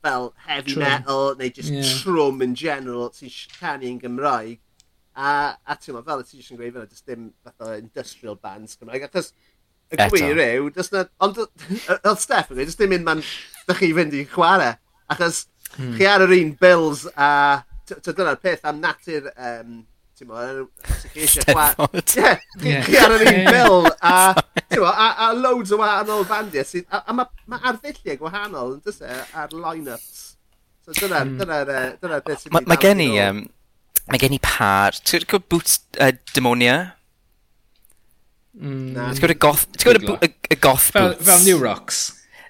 fel 0.04 0.30
heavy 0.46 0.74
trwm. 0.74 0.84
metal 0.84 1.34
neu 1.40 1.50
just 1.50 1.72
yeah. 1.72 1.94
trwm 2.02 2.42
in 2.44 2.54
general 2.54 3.10
sy'n 3.16 3.32
canu 3.58 3.88
yn 3.88 4.00
Gymraeg 4.02 4.60
A, 5.14 5.55
a 5.62 5.77
ti'n 5.79 6.00
fel 6.03 6.22
y 6.24 6.27
ti 6.27 6.40
jyst 6.40 6.50
yn 6.50 6.59
gweud 6.59 6.74
fel, 6.74 6.87
does 6.90 7.05
dim 7.07 7.29
o 7.62 7.72
industrial 7.79 8.35
bands 8.35 8.74
Cymraeg, 8.74 9.07
achos 9.07 9.31
y 9.94 10.09
gwir 10.11 10.40
yw, 10.42 10.68
does 10.74 10.90
na, 10.90 11.05
ond 11.22 11.38
oedd 11.44 12.20
Steff 12.22 12.50
yn 12.50 12.59
gweud, 12.59 12.72
dim 12.81 12.96
un 12.96 13.07
man 13.07 13.22
dych 13.68 13.79
chi 13.79 13.92
fynd 13.94 14.16
i 14.18 14.24
chwarae, 14.33 14.74
achos 15.14 15.44
hmm. 15.77 15.94
chi 15.98 16.11
ar 16.11 16.27
yr 16.27 16.35
un 16.40 16.53
bills 16.59 17.07
a, 17.14 17.31
dyna'r 17.87 18.40
peth 18.42 18.66
am 18.66 18.83
natur, 18.83 19.31
um, 19.37 19.81
ti'n 20.18 20.31
meddwl, 20.31 20.66
os 20.83 21.07
chi 21.12 21.24
eisiau 21.29 21.46
chwarae, 21.53 22.37
chi 22.88 22.98
ar 22.98 23.14
yr 23.14 23.27
un 23.31 23.40
bill 23.55 23.90
a, 23.94 24.18
ti'n 24.59 24.83
mo, 24.83 24.90
a, 24.90 25.09
a 25.29 25.33
loads 25.38 25.74
o 25.74 25.83
wahanol 25.83 26.27
bandiau, 26.31 26.66
sydd, 26.66 26.90
a, 26.90 27.05
a 27.07 27.20
mae 27.20 27.44
ma 27.50 27.62
arddulliau 27.70 28.18
gwahanol, 28.22 28.79
yn 28.81 28.87
dysau, 28.87 29.11
e, 29.14 29.27
ar 29.44 29.55
line-ups. 29.55 30.22
So 30.85 30.92
dyna'r, 30.98 31.29
hmm. 31.29 31.38
dyna'r, 31.40 32.00
dyna'r 32.03 32.24
beth 32.27 32.48
sy'n 32.48 32.64
Mae 32.66 32.83
gen 32.83 33.00
i, 33.00 33.12
mae 34.10 34.20
gen 34.20 34.36
i 34.36 34.40
par. 34.42 34.98
Ti'n 35.04 35.24
gwybod 35.28 35.48
boots 35.52 35.80
uh, 35.98 36.12
Demonia? 36.34 36.78
Mm, 38.54 38.92
Ti'n 38.94 39.20
gwybod 39.20 39.34
y 39.34 39.38
goth, 39.46 39.66
ti'n 39.76 39.98
gwybod 39.98 40.26
y, 40.26 40.32
y 40.54 40.60
goth 40.60 40.90
boots? 40.94 41.24
Fel, 41.28 41.46
New 41.46 41.62
Rocks? 41.62 42.02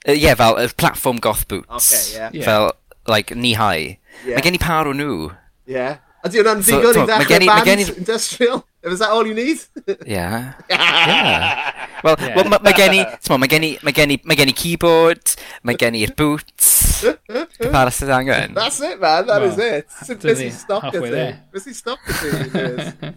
Ie, 0.05 0.13
uh, 0.13 0.17
yeah, 0.19 0.39
fel 0.39 0.59
y 0.61 0.67
platform 0.77 1.21
goth 1.23 1.47
boots. 1.49 1.93
Okay, 1.93 2.19
yeah. 2.19 2.31
yeah. 2.33 2.49
Fel, 2.49 2.73
like, 3.11 3.35
knee 3.35 3.55
high. 3.61 3.99
Yeah. 4.25 4.39
Mae 4.39 4.49
gen 4.49 4.59
i 4.59 4.63
par 4.63 4.91
o 4.91 4.97
nhw. 4.97 5.31
Ie. 5.31 5.79
Yeah. 5.79 6.03
A 6.25 6.31
di 6.33 6.41
hwnna'n 6.41 6.63
ddigon 6.65 6.95
so, 6.97 7.03
i 7.03 7.09
ddechrau 7.11 7.49
band 7.51 7.67
gen 7.69 7.81
i... 7.83 7.85
industrial? 8.01 8.63
Is 8.85 9.01
that 9.01 9.13
all 9.13 9.27
you 9.29 9.35
need? 9.37 9.61
yeah. 10.07 10.55
yeah. 10.71 11.73
Wel, 12.05 12.17
yeah. 12.17 12.37
well, 12.37 12.49
mae 12.65 12.73
gen 12.77 12.97
i, 12.97 13.03
mae 13.37 13.49
gen 13.53 13.67
i, 13.69 13.71
mae 13.85 13.97
gen 13.97 14.15
i, 14.15 14.17
mae 14.25 14.39
gen 14.41 14.53
i 14.53 14.55
keyboard, 14.57 15.35
mae 15.69 15.77
gen 15.81 15.97
i'r 16.01 16.15
boots, 16.17 16.74
Paris 17.71 18.03
is 18.03 18.09
angen. 18.09 18.55
That's 18.55 18.81
it, 18.81 19.01
man. 19.01 19.27
That 19.27 19.41
well, 19.41 19.51
is 19.51 19.59
it. 19.59 19.91
Sim 20.05 20.19
Busy 20.19 20.51
stopio 20.51 21.03
ti. 21.03 21.27
Busy 21.53 21.75
stopio 21.75 22.15
ti. 22.15 23.13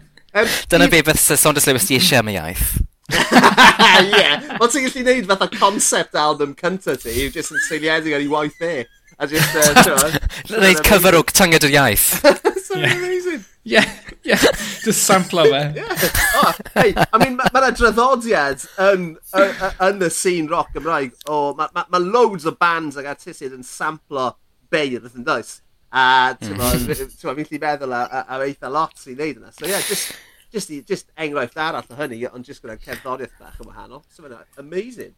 Dyna 0.68 0.88
be 0.88 1.02
sy'n 1.14 1.40
Saunders 1.40 1.66
Lewis 1.66 1.88
di 1.88 1.98
eisiau 1.98 2.22
am 2.22 2.30
y 2.32 2.36
iaith. 2.36 2.68
Ie. 3.08 4.28
Wel, 4.60 4.68
ti'n 4.68 4.84
gallu 4.84 5.02
gwneud 5.02 5.28
fatha 5.30 5.48
concept 5.54 6.18
album 6.18 6.54
cynta 6.58 6.96
ti, 7.00 7.14
yw 7.24 7.32
jyst 7.34 7.54
yn 7.54 7.64
seiliedig 7.68 8.16
ar 8.16 8.24
ei 8.24 8.30
waith 8.30 8.60
e. 8.64 8.84
A 9.18 9.26
just, 9.26 9.54
uh, 9.56 9.82
t'wod... 9.82 10.18
Gwneud 10.46 10.80
cyfer 10.86 11.16
o 11.18 11.24
tynged 11.26 11.64
yr 11.66 11.72
iaith. 11.74 12.04
so 12.66 12.76
yeah. 12.78 12.92
amazing. 12.94 13.44
Yeah, 13.68 13.88
yeah. 14.22 14.38
Just 14.84 15.02
samplo 15.08 15.42
fe. 15.50 15.72
yeah. 15.76 16.10
Oh, 16.38 16.52
hey, 16.74 16.94
I 16.96 17.18
mean, 17.18 17.34
mae'n 17.36 17.50
ma, 17.50 17.50
ma 17.52 17.62
adroddodiad 17.66 18.62
yn, 18.86 19.08
yn 19.34 20.04
y 20.06 20.10
scene 20.14 20.46
rock 20.52 20.70
Gymraeg. 20.76 21.16
O, 21.26 21.52
mae 21.58 21.66
ma, 21.74 21.84
ma 21.90 22.00
loads 22.00 22.46
o 22.46 22.54
bands 22.54 23.00
ag 23.00 23.10
artistiaid 23.10 23.56
yn 23.58 23.66
samplo 23.66 24.30
beirdd 24.70 25.10
yn 25.10 25.26
does. 25.26 25.58
A, 25.90 26.36
ti'n 26.38 26.54
hmm. 26.54 26.86
fi'n 27.18 27.50
lli 27.50 27.60
meddwl 27.66 27.98
a 27.98 28.22
eitha 28.38 28.70
lot 28.70 28.94
sy'n 29.02 29.18
neud 29.18 29.42
yna. 29.42 29.50
So, 29.58 29.66
yeah, 29.66 29.82
just, 29.90 30.14
just, 30.54 30.72
just 30.86 31.12
enghraifft 31.18 31.58
arall 31.58 31.90
o 31.90 31.98
hynny, 31.98 32.22
ond 32.30 32.46
just 32.46 32.62
gyda'r 32.62 32.80
cerddoriaeth 32.86 33.36
bach 33.42 33.58
yn 33.58 33.72
wahanol. 33.72 34.06
So, 34.14 34.22
mae'n 34.22 34.46
amazing. 34.62 35.16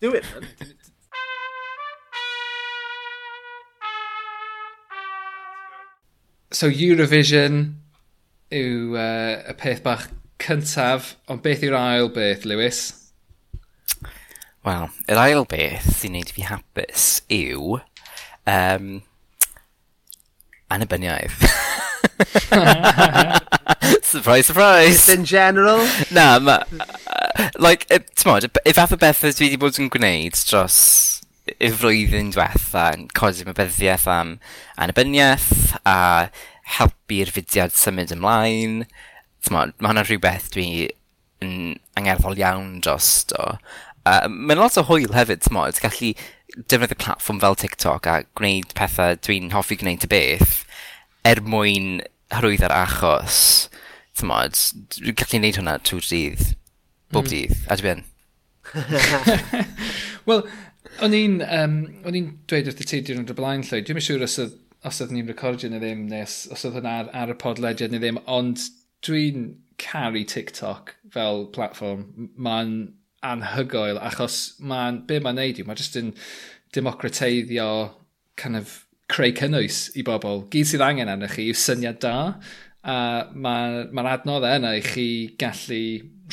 Do 0.00 0.16
it, 0.16 0.24
man. 0.32 0.48
so 6.54 6.70
Eurovision 6.70 7.74
yw 8.54 8.94
uh, 8.94 9.42
y 9.50 9.54
peth 9.58 9.82
bach 9.82 10.06
cyntaf, 10.42 11.14
ond 11.30 11.42
beth 11.42 11.64
yw'r 11.66 11.76
ail 11.78 12.10
beth, 12.14 12.44
Lewis? 12.46 12.92
Wel, 14.64 14.88
yr 15.10 15.20
ail 15.20 15.44
beth 15.48 15.88
sy'n 15.98 16.14
neud 16.16 16.30
fi 16.32 16.46
hapus 16.46 17.22
yw 17.32 17.80
um, 18.46 19.02
anabyniaeth. 20.72 21.42
surprise, 24.02 24.46
surprise. 24.46 25.08
In 25.08 25.24
general? 25.24 25.82
Na, 26.14 26.38
ma, 26.38 26.60
uh, 26.78 27.50
like, 27.58 27.88
ti'n 27.90 28.30
modd, 28.30 28.48
if 28.64 28.78
fath 28.78 28.94
o 28.94 29.00
beth 29.00 29.26
dwi 29.26 29.50
wedi 29.50 29.60
bod 29.60 29.82
yn 29.82 29.90
gwneud 29.92 30.38
dros 30.46 30.78
y 31.44 31.68
flwyddyn 31.76 32.32
diwetha 32.32 32.86
yn 32.96 33.08
codi 33.16 33.44
mybyddiaeth 33.44 34.06
am 34.08 34.36
annibyniaeth 34.80 35.74
a 35.84 35.96
helpu'r 36.78 37.32
fudiad 37.34 37.74
symud 37.76 38.14
ymlaen. 38.14 38.84
Mae 39.52 39.74
hwnna 39.84 40.06
rhywbeth 40.06 40.48
dwi 40.54 40.88
yn 41.44 41.74
angerddol 41.98 42.40
iawn 42.40 42.78
dros 42.84 43.10
do. 43.28 43.50
Uh, 44.04 44.24
Mae'n 44.28 44.60
lot 44.60 44.78
o 44.80 44.86
hwyl 44.88 45.12
hefyd, 45.16 45.44
ti'n 45.44 45.56
modd, 45.56 45.80
gallu 45.84 46.14
defnyddio 46.70 46.96
platform 47.00 47.40
fel 47.42 47.58
TikTok 47.60 48.08
a 48.08 48.16
gwneud 48.38 48.72
pethau 48.78 49.18
dwi'n 49.26 49.52
hoffi 49.52 49.78
gwneud 49.80 50.04
y 50.06 50.10
beth 50.12 50.58
er 51.28 51.40
mwyn 51.44 51.98
hyrwydd 52.32 52.64
ar 52.64 52.76
achos. 52.80 53.38
Ti'n 54.16 54.32
modd, 54.32 54.60
dwi'n 54.96 55.20
gallu 55.20 55.36
gwneud 55.36 55.60
hwnna 55.60 55.78
trwy 55.84 56.04
dydd, 56.08 56.50
bob 57.12 57.28
mm. 57.28 57.32
dydd, 57.34 57.64
a 57.68 57.80
dwi'n 57.80 58.04
Wel, 60.28 60.46
O'n 61.02 61.14
i'n 61.16 61.40
um, 61.42 61.78
on 62.06 62.16
i'n 62.18 62.28
dweud 62.50 62.68
wrth 62.70 62.82
y 62.84 62.86
ti 62.86 63.00
diwrnod 63.02 63.32
y 63.32 63.36
blaen 63.38 63.64
llwy, 63.66 63.82
dwi'n 63.86 64.04
siŵr 64.04 64.24
os 64.26 64.38
oedd, 64.42 64.54
os 64.86 65.00
oedd 65.02 65.14
ni'n 65.14 65.30
recordio 65.30 65.70
neu 65.72 65.82
ddim, 65.82 66.04
neu 66.10 66.22
os, 66.22 66.36
os 66.54 66.62
oedd 66.68 66.78
hwnna 66.78 66.92
ar, 67.00 67.10
ar 67.22 67.32
y 67.34 67.38
podlediad 67.40 67.94
neu 67.94 68.02
ddim, 68.02 68.20
ond 68.30 68.62
dwi'n 69.06 69.48
caru 69.82 70.22
TikTok 70.30 70.94
fel 71.14 71.48
platform. 71.54 72.06
Mae'n 72.36 72.76
anhygoel 73.26 73.98
achos 74.04 74.38
mae'n, 74.60 75.02
be 75.08 75.18
mae'n 75.24 75.40
neud 75.40 75.60
yw, 75.60 75.68
mae'n 75.68 75.80
just 75.80 75.98
yn 75.98 76.12
democrateiddio 76.76 77.68
kind 78.40 78.60
of 78.60 78.80
creu 79.10 79.34
cynnwys 79.36 79.88
i 79.98 80.04
bobl. 80.06 80.44
Gyd 80.52 80.70
sydd 80.70 80.84
angen 80.84 81.10
arnych 81.10 81.36
chi 81.36 81.48
yw 81.50 81.58
syniad 81.58 82.00
da 82.04 82.16
a 82.84 82.96
mae'r 83.32 83.92
ma, 83.96 84.04
adnoddau 84.12 84.58
yna 84.60 84.74
i 84.76 84.82
chi 84.84 85.06
gallu 85.40 85.82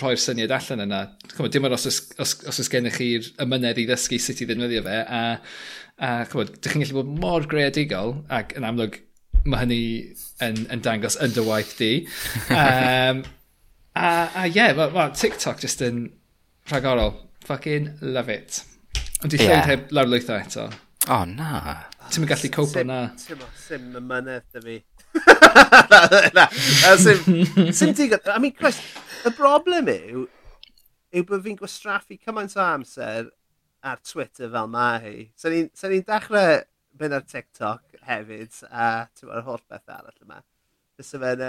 rhoi'r 0.02 0.22
syniad 0.22 0.54
allan 0.56 0.86
yna. 0.88 1.02
Chymod, 1.36 1.54
dim 1.54 1.68
ond 1.70 1.78
os, 1.78 1.88
os, 1.90 2.02
os, 2.22 2.34
os 2.50 2.62
oes 2.64 2.72
gennych 2.72 2.98
chi'r 3.00 3.30
ymynedd 3.46 3.80
i 3.82 3.88
ddysgu 3.90 4.20
sut 4.22 4.42
i 4.42 4.50
ddefnyddio 4.50 4.84
fe, 4.88 4.98
a, 5.06 5.22
a 6.02 6.12
chymod, 6.32 6.56
dych 6.58 6.76
chi'n 6.76 6.86
gallu 6.86 7.00
bod 7.02 7.14
mor 7.24 7.48
greadigol, 7.52 8.18
ac 8.34 8.56
yn 8.60 8.68
amlwg 8.68 9.00
mae 9.46 9.64
hynny 9.64 9.84
yn, 10.46 10.66
yn 10.74 10.84
dangos 10.86 11.18
yn 11.22 11.36
dy 11.36 11.46
waith 11.46 11.78
di. 11.80 11.94
Um, 12.52 13.24
a 13.96 14.46
ie, 14.46 14.54
yeah, 14.56 14.72
well, 14.72 14.92
well, 14.96 15.12
TikTok 15.12 15.60
just 15.60 15.82
yn 15.84 16.06
rhagorol. 16.72 17.16
Fucking 17.44 17.98
love 18.02 18.30
it. 18.30 18.62
Ond 19.24 19.36
i 19.36 19.42
yeah. 19.42 19.66
heb 19.68 19.92
lawrlwytho 19.92 20.38
eto. 20.38 20.70
O, 21.10 21.18
oh, 21.18 21.26
na. 21.26 21.82
Ti'n 22.14 22.28
gallu 22.30 22.52
copo 22.54 22.84
na. 22.88 23.02
Sim 23.18 23.92
ymynedd 24.00 24.46
dy 24.56 24.64
fi. 24.64 24.78
na, 25.92 26.00
na, 26.38 26.46
sim, 26.98 27.74
sim 27.74 27.94
digon. 27.98 28.22
I 28.36 28.40
mean, 28.40 28.54
Chris, 28.54 28.80
y 29.27 29.31
broblem 29.38 29.89
yw, 29.91 30.25
yw 31.13 31.25
bod 31.27 31.43
fi'n 31.45 31.60
gwastraffu 31.60 32.17
cymaint 32.21 32.57
o 32.57 32.63
amser 32.63 33.29
ar 33.86 34.01
Twitter 34.05 34.51
fel 34.53 34.69
mae 34.71 34.99
hi. 35.03 35.15
So 35.38 35.51
ni'n 35.51 35.69
so 35.77 35.89
ni 35.91 36.01
dechrau 36.07 36.62
mynd 36.99 37.17
ar 37.17 37.25
TikTok 37.27 38.01
hefyd 38.07 38.62
a 38.69 38.88
ti'n 39.15 39.31
yr 39.31 39.45
holl 39.47 39.63
beth 39.69 39.93
arall 39.93 40.25
yma. 40.25 40.41
Bysa 40.99 41.21
fe'n... 41.21 41.45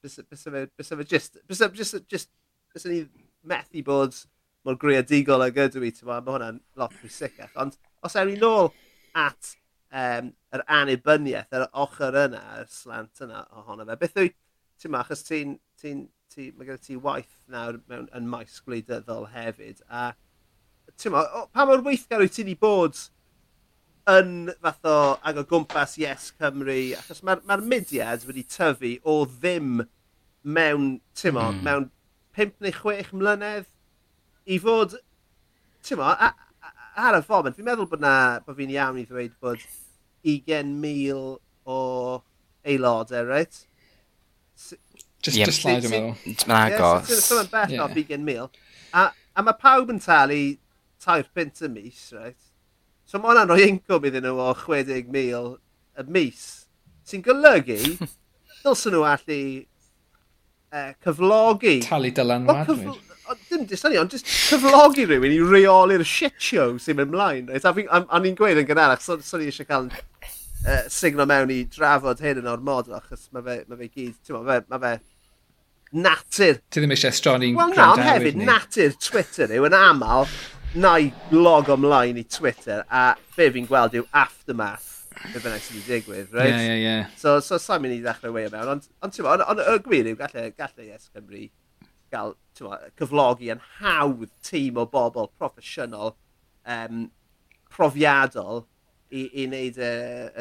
Bysa 0.00 0.24
bysa 0.24 0.96
fe 0.96 1.08
just... 1.08 1.40
Bysa 1.48 1.70
just... 1.76 1.98
just 2.08 2.30
bysa 2.74 2.92
ni 2.92 3.02
methu 3.50 3.82
bod 3.84 4.14
mor 4.64 4.76
greadigol 4.80 5.42
ag 5.46 5.58
ydw 5.64 5.82
i, 5.86 5.90
ti'n 5.96 6.08
ma, 6.08 6.20
mae 6.20 6.36
hwnna'n 6.36 6.60
lot 6.80 6.94
fwy 7.00 7.10
sicach. 7.12 7.52
Ond 7.60 7.76
os 8.04 8.16
ewn 8.20 8.30
ni 8.30 8.36
nôl 8.40 8.70
at 9.18 9.54
um, 9.90 10.30
yr 10.54 10.64
annibyniaeth, 10.78 11.52
yr 11.56 11.66
ochr 11.84 12.18
yna, 12.26 12.42
yr 12.60 12.68
slant 12.70 13.24
yna 13.24 13.44
ohono 13.56 13.86
fe, 13.88 13.96
beth 14.02 14.20
yw, 14.20 14.32
ti'n 14.80 14.94
ma, 14.94 15.02
achos 15.04 15.24
ti'n 15.26 15.56
ti 15.80 15.94
ti, 16.30 16.50
mae 16.56 16.66
gyda 16.68 16.82
ti 16.82 16.98
waith 17.00 17.32
nawr 17.50 17.80
mewn, 17.90 18.08
yn 18.16 18.28
maes 18.30 18.58
gwleidyddol 18.64 19.30
hefyd. 19.34 19.82
A 19.90 20.10
mo, 21.12 21.22
o, 21.22 21.46
pa 21.54 21.66
mor 21.68 21.82
weithgar 21.86 22.22
wyt 22.22 22.36
ti 22.36 22.44
wedi 22.44 22.56
bod 22.60 22.98
yn 24.10 24.50
fath 24.62 24.88
o 24.88 24.96
ag 25.26 25.40
o 25.40 25.46
gwmpas 25.50 25.96
Yes 26.00 26.30
Cymru? 26.38 26.78
Achos 26.98 27.22
mae'r 27.26 27.42
ma, 27.48 27.58
mudiad 27.60 28.26
wedi 28.28 28.44
tyfu 28.48 28.96
o 29.04 29.22
ddim 29.28 29.82
mewn, 30.42 30.92
ti'n 31.18 31.36
mo, 31.36 31.50
mm. 31.52 31.62
mewn 31.66 31.90
5 32.38 32.62
neu 32.64 32.74
6 32.76 33.12
mlynedd 33.16 33.68
i 34.50 34.58
fod, 34.62 34.96
ti'n 35.86 36.00
mo, 36.00 36.08
a, 36.10 36.30
a, 36.30 36.74
ar 37.08 37.18
y 37.18 37.22
foment, 37.26 37.56
fi'n 37.56 37.66
meddwl 37.68 37.88
bod, 37.90 38.02
na, 38.02 38.14
bod 38.46 38.58
fi'n 38.58 38.72
iawn 38.74 39.00
i 39.02 39.06
ddweud 39.08 39.36
bod 39.42 39.62
20,000 40.26 41.38
o 41.70 41.80
aelodau, 42.64 43.26
reit? 43.28 43.64
Just, 45.22 45.36
yeah. 45.36 45.44
just 45.44 45.60
slide 45.62 45.84
yn 45.84 45.92
meddwl. 45.92 46.46
Mae'n 46.48 46.74
agos. 46.74 47.10
Yes, 47.10 47.24
so, 47.24 47.42
so 47.42 47.48
bell 47.52 47.72
yeah. 47.72 47.82
off 47.84 47.92
20,000. 47.92 48.60
A, 48.96 49.10
a 49.36 49.44
mae 49.44 49.58
pawb 49.60 49.92
yn 49.92 50.00
talu 50.00 50.40
tair 51.00 51.26
pint 51.34 51.60
y 51.64 51.68
mis, 51.72 52.06
right? 52.16 52.38
So 53.04 53.20
mae 53.20 53.32
hwnna'n 53.32 53.50
rhoi 53.50 53.66
incwm 53.68 54.06
iddyn 54.08 54.24
nhw 54.24 54.40
o 54.40 54.54
60,000 54.56 55.58
y 56.00 56.06
mis. 56.16 56.46
Sy'n 57.10 57.24
golygu, 57.26 57.78
dylsyn 58.62 58.96
nhw 58.96 59.04
allu 59.10 59.40
uh, 60.72 60.92
cyflogi... 61.04 61.78
Talu 61.84 62.12
dylanwadwyr. 62.16 62.98
Dim 63.46 63.62
dysynnu, 63.68 64.00
ond 64.00 64.10
just 64.10 64.26
cyflogi 64.26 65.04
rhywun 65.06 65.36
i 65.36 65.42
reoli'r 65.52 66.02
shit 66.06 66.34
show 66.42 66.78
sy'n 66.82 66.98
mynd 66.98 67.12
mlaen. 67.12 67.52
Right? 67.52 67.66
A, 67.68 67.74
a, 67.86 68.00
a 68.08 68.22
ni'n 68.24 68.38
gweud 68.38 68.58
yn 68.62 68.66
gynharach, 68.66 69.04
so, 69.04 69.20
so 69.22 69.38
ni 69.38 69.50
eisiau 69.52 69.68
cael 69.68 69.90
uh, 70.66 70.84
signo 70.92 71.26
mewn 71.28 71.52
i 71.54 71.62
drafod 71.70 72.22
hyn 72.24 72.42
yn 72.42 72.50
o'r 72.50 72.62
mod, 72.64 72.90
achos 73.00 73.28
mae 73.34 73.46
fe, 73.46 73.56
ma 73.68 73.80
fe 73.80 73.88
gyd, 73.88 74.14
ti'n 74.26 74.38
ma, 74.38 74.44
fe, 74.48 74.60
ma 74.70 74.80
fe 74.84 74.94
natur. 75.90 76.60
Ti 76.70 76.82
ddim 76.82 76.94
eisiau 76.94 77.14
estroni'n 77.14 77.58
Wel 77.58 77.74
na, 77.74 77.90
ond 77.94 78.04
hefyd 78.06 78.38
natur 78.44 78.94
Twitter 79.02 79.52
yw 79.56 79.66
yn 79.70 79.76
aml 79.76 80.28
na 80.80 80.94
i 81.02 81.10
log 81.34 81.70
ymlaen 81.74 82.20
i 82.20 82.24
Twitter 82.30 82.84
a 82.86 83.12
be 83.36 83.50
fi'n 83.50 83.66
gweld 83.66 83.96
yw 83.98 84.06
aftermath 84.14 84.88
be 85.20 85.40
bynnag 85.42 85.60
sydd 85.60 85.80
wedi 85.80 85.98
digwydd, 85.98 86.30
right? 86.32 86.48
Ie, 86.48 86.52
yeah, 86.54 86.60
ie, 86.60 86.68
yeah, 86.68 86.76
ie. 86.78 86.84
Yeah. 86.86 87.16
So, 87.20 87.32
so 87.44 87.58
sa'n 87.60 87.82
mynd 87.82 87.96
i 87.96 88.02
ddechrau 88.04 88.32
wei 88.32 88.46
mewn, 88.52 88.70
ond, 88.76 88.86
ond 89.04 89.14
ti'n 89.14 89.26
on, 89.28 89.42
on, 89.44 89.60
y 89.74 89.80
gwir 89.84 90.08
yw 90.08 90.16
gallai, 90.16 90.46
gallai 90.56 90.86
Yes 90.86 91.10
Cymru 91.10 91.48
gael 92.10 92.34
ma, 92.66 92.78
cyflogi 92.98 93.50
yn 93.52 93.62
hawdd 93.80 94.30
tîm 94.46 94.78
o 94.80 94.86
bobl 94.90 95.30
proffesiynol, 95.38 96.14
um, 96.66 97.08
profiadol, 97.70 98.64
i, 99.10 99.26
i 99.42 99.46
wneud 99.48 99.78
e, 99.82 99.90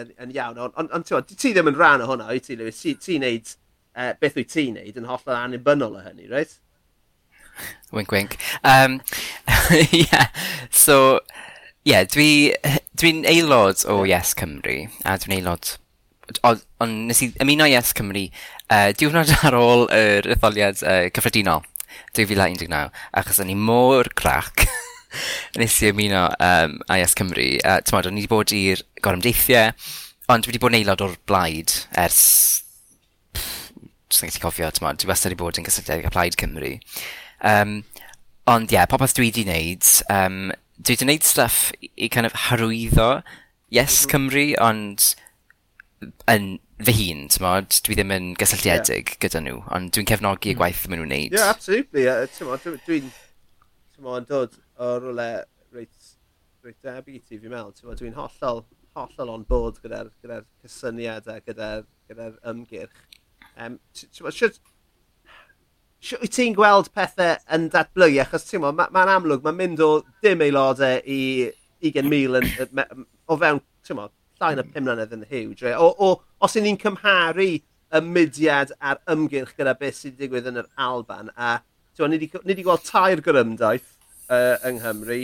yn, 0.02 0.14
yn 0.26 0.34
iawn. 0.36 0.62
Ond 0.68 0.78
on, 0.80 0.90
on, 0.96 1.06
on 1.18 1.28
ti 1.30 1.54
ddim 1.54 1.72
yn 1.72 1.78
rhan 1.78 2.06
o 2.06 2.10
hwnna, 2.10 2.30
wyt 2.34 2.48
ti, 2.50 2.58
Lewis? 2.60 2.80
Ti'n 2.84 3.02
ti 3.04 3.18
wneud 3.20 3.54
uh, 3.98 4.14
beth 4.22 4.38
wyt 4.40 4.54
ti'n 4.54 4.78
wneud 4.78 5.00
yn 5.02 5.10
hollol 5.10 5.38
annibynnol 5.38 6.00
o 6.00 6.06
hynny, 6.06 6.30
reit? 6.32 6.58
Wink, 7.92 8.12
wink. 8.12 8.38
Um, 8.64 9.02
yeah, 9.92 10.30
so, 10.86 11.20
yeah, 11.84 12.06
dwi'n 12.06 12.56
dwi, 12.56 12.80
dwi 13.02 13.14
aelod 13.34 13.84
o 13.90 14.02
Yes 14.08 14.36
Cymru, 14.38 14.82
a 15.04 15.18
dwi'n 15.20 15.40
aelod 15.40 15.76
ond 16.46 16.62
on, 16.78 16.92
nes 17.10 17.24
i 17.26 17.32
ymuno 17.42 17.66
Yes 17.66 17.94
Cymru 17.98 18.28
uh, 18.30 18.92
diwrnod 18.98 19.32
ar 19.42 19.58
ôl 19.58 19.88
yr 19.96 20.30
etholiad 20.36 20.78
uh, 20.86 21.08
cyffredinol 21.16 21.66
2019, 22.18 22.92
achos 23.18 23.42
o'n 23.42 23.50
i 23.50 23.58
mor 23.58 24.12
crac 24.18 24.68
nes 25.60 25.80
i 25.84 25.92
ymuno 25.94 26.28
um, 26.46 26.78
IS 26.96 27.18
Cymru. 27.20 27.48
Uh, 27.64 27.80
Tymod, 27.86 28.10
o'n 28.10 28.18
i 28.18 28.24
wedi 28.24 28.32
bod 28.32 28.54
i'r 28.56 28.84
gorymdeithiau, 29.06 29.74
ond 30.30 30.46
dwi 30.46 30.54
wedi 30.54 30.64
bod 30.64 30.74
yn 30.74 30.80
aelod 30.82 31.06
o'r 31.08 31.18
blaid 31.30 31.76
ers... 31.98 32.22
Dwi'n 34.10 34.32
gallu 34.32 34.42
cofio, 34.42 34.72
tymod, 34.74 34.98
dwi 35.02 35.12
wastad 35.12 35.32
wedi 35.32 35.42
bod 35.42 35.60
yn 35.62 35.68
gysylltiedig 35.68 36.08
â 36.10 36.14
Plaid 36.14 36.38
Cymru. 36.40 36.78
Um, 37.46 37.84
ond 38.50 38.72
ie, 38.72 38.80
yeah, 38.80 38.90
popeth 38.90 39.14
dwi 39.18 39.28
wedi 39.30 39.46
wneud, 39.46 39.86
um, 40.10 40.50
dwi 40.82 40.96
wedi 40.96 41.06
wneud 41.06 41.28
stuff 41.28 41.70
i 41.94 42.10
kind 42.10 42.26
of 42.26 42.34
harwyddo 42.48 43.20
Yes. 43.70 44.06
Cymru, 44.10 44.56
ond 44.62 45.14
yn 46.32 46.58
fy 46.82 46.94
hun, 46.96 47.26
tymod, 47.30 47.76
dwi 47.86 47.98
ddim 47.98 48.14
yn 48.16 48.30
gysylltiedig 48.40 49.12
yeah. 49.12 49.18
gyda 49.22 49.42
nhw, 49.46 49.60
ond 49.76 49.92
dwi'n 49.94 50.08
cefnogi 50.10 50.54
y 50.54 50.58
gwaith 50.58 50.86
maen 50.90 51.04
nhw'n 51.04 51.12
neud. 51.14 51.36
Yeah, 51.36 51.52
absolutely. 51.54 52.08
Uh, 52.10 52.26
dwi'n 52.88 53.12
mo, 54.04 54.16
yn 54.20 54.28
dod 54.30 54.58
o 54.80 54.90
rwle 55.00 55.30
reit, 55.76 56.10
reit 56.66 56.80
debyg 56.86 57.20
i 57.20 57.22
ti, 57.22 57.38
fi'n 57.38 57.54
meddwl. 57.54 57.76
Ti'n 57.78 58.02
dwi'n 58.02 58.18
hollol, 58.18 58.64
hollol 58.98 59.34
on 59.36 59.46
board 59.50 59.80
gyda'r 59.84 60.12
gyda, 60.24 60.42
cysyniad 60.64 61.30
a 61.32 61.40
gyda'r 61.46 61.86
gyda, 62.10 62.34
ymgyrch. 62.52 63.06
Um, 63.60 63.80
ti'n 63.96 64.26
bod, 64.26 64.38
siwt, 64.38 64.60
wyt 66.22 66.36
ti'n 66.36 66.58
gweld 66.58 66.92
pethau 66.96 67.38
yn 67.56 67.70
datblygu? 67.74 68.22
Achos 68.24 68.48
ti'n 68.50 68.64
bod, 68.66 68.78
mae'n 68.80 68.94
ma, 68.96 69.06
ma 69.06 69.18
amlwg, 69.18 69.44
mae'n 69.46 69.60
mynd 69.60 69.84
o 69.86 69.92
dim 70.24 70.46
aelodau 70.46 71.02
i 71.04 71.22
20,000 71.86 72.76
o 73.30 73.40
fewn, 73.40 73.64
ti'n 73.88 74.00
bod, 74.00 74.16
llain 74.40 74.62
o 74.62 74.68
5 74.68 74.86
mlynedd 74.86 75.16
yn 75.18 75.26
huge. 75.30 75.64
Right? 75.66 75.80
O, 75.80 75.92
o, 75.92 76.14
os 76.46 76.56
i 76.56 76.64
ni'n 76.64 76.80
cymharu 76.80 77.50
y 77.90 78.02
mudiad 78.06 78.72
a'r 78.86 79.02
ymgyrch 79.10 79.56
gyda 79.58 79.74
beth 79.80 79.98
sy'n 79.98 80.16
digwydd 80.20 80.50
yn 80.52 80.62
yr 80.62 80.70
Alban 80.80 81.32
a 81.36 81.58
ni 82.08 82.20
wedi 82.20 82.64
gweld 82.64 82.86
tair 82.88 83.22
gyrymdaith 83.26 83.90
uh, 84.32 84.56
yng 84.70 84.80
Nghymru. 84.80 85.20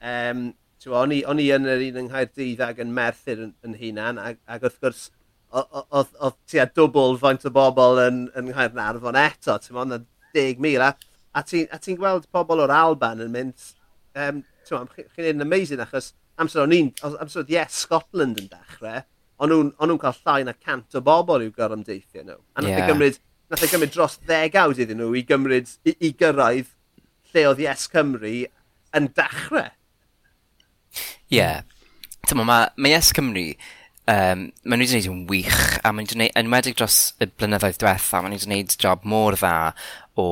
Um, 0.00 0.42
o'n 0.88 1.12
i, 1.12 1.22
on 1.28 1.40
i 1.40 1.48
yn 1.54 1.68
yr 1.68 1.82
un 1.86 2.02
yng 2.02 2.10
Nghaerdydd 2.10 2.62
ag 2.64 2.80
yn 2.82 2.92
Merthyr 2.96 3.42
yn, 3.46 3.54
yn 3.66 3.76
hunan, 3.80 4.20
ag, 4.20 4.38
ag 4.48 4.64
wrth 4.64 4.78
gwrs 4.80 5.08
oedd 5.50 6.36
tua 6.48 6.66
dwbl 6.70 7.18
faint 7.20 7.44
o 7.48 7.52
bobl 7.54 8.00
yn, 8.04 8.22
yn 8.38 8.50
Nghaernarfon 8.52 9.18
eto, 9.18 9.56
ti'n 9.58 9.76
modd, 9.76 9.92
na 9.92 10.00
10,000. 10.36 10.84
A, 10.86 10.92
a 11.36 11.42
ti'n 11.46 11.82
ti 11.82 11.96
gweld 11.98 12.28
pobl 12.32 12.62
o'r 12.64 12.74
Alban 12.74 13.24
yn 13.24 13.32
mynd, 13.34 13.70
um, 14.14 14.42
ti'n 14.66 14.78
modd, 14.78 14.94
chi'n 15.16 15.32
un 15.34 15.46
amazing 15.46 15.82
achos 15.84 16.12
amser 16.40 16.64
o'n 16.64 16.76
i'n, 16.76 16.92
amser 17.10 17.42
oedd 17.42 17.52
yes, 17.52 17.82
Scotland 17.84 18.38
yn 18.40 18.48
dechrau, 18.52 19.02
o'n 19.40 19.52
nhw'n 19.52 19.74
nhw 19.90 19.98
cael 20.00 20.22
llai 20.22 20.44
na 20.46 20.54
cant 20.56 20.96
o 20.96 21.02
bobl 21.04 21.44
i'w 21.44 21.52
gyrwymdeithio 21.56 22.24
nhw. 22.24 22.38
A 22.54 22.64
nath 22.64 22.76
yeah. 22.76 22.88
gymryd 22.88 23.20
nath 23.50 23.64
e 23.66 23.70
gymryd 23.70 23.92
dros 23.94 24.16
ddegawd 24.28 24.78
iddyn 24.82 25.00
nhw 25.02 25.16
i 25.18 25.24
gymryd, 25.26 25.70
i, 25.82 25.96
i 26.06 26.12
gyrraedd 26.14 26.70
lle 27.32 27.46
oedd 27.50 27.62
Yes 27.64 27.88
Cymru 27.90 28.32
yn 28.96 29.10
dechrau. 29.16 29.70
Ie. 31.30 31.36
Yeah. 31.40 31.62
Tyma, 32.28 32.44
mae, 32.46 32.68
ma 32.76 32.92
Yes 32.92 33.10
Cymru, 33.16 33.48
um, 34.10 34.46
maen 34.62 34.82
nhw 34.82 34.86
wedi 34.86 35.00
gwneud 35.00 35.10
yn 35.10 35.26
wych, 35.30 35.60
a 35.82 35.90
maen 35.90 36.06
nhw 36.06 36.12
wedi 36.12 36.18
gwneud, 36.18 36.36
enwedig 36.38 36.78
dros 36.78 37.00
y 37.18 37.26
blynyddoedd 37.30 37.80
diwetha, 37.82 38.20
maen 38.22 38.34
nhw 38.34 38.38
wedi 38.38 38.48
gwneud 38.50 38.78
job 38.82 39.06
mor 39.08 39.38
dda 39.40 39.54
o 40.20 40.28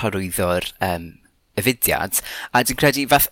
hyrwyddo'r 0.00 0.70
um, 0.88 1.10
y 1.56 1.66
fudiad, 1.66 2.22
a 2.50 2.62
dwi'n 2.66 2.80
credu 2.80 3.06
fath 3.12 3.30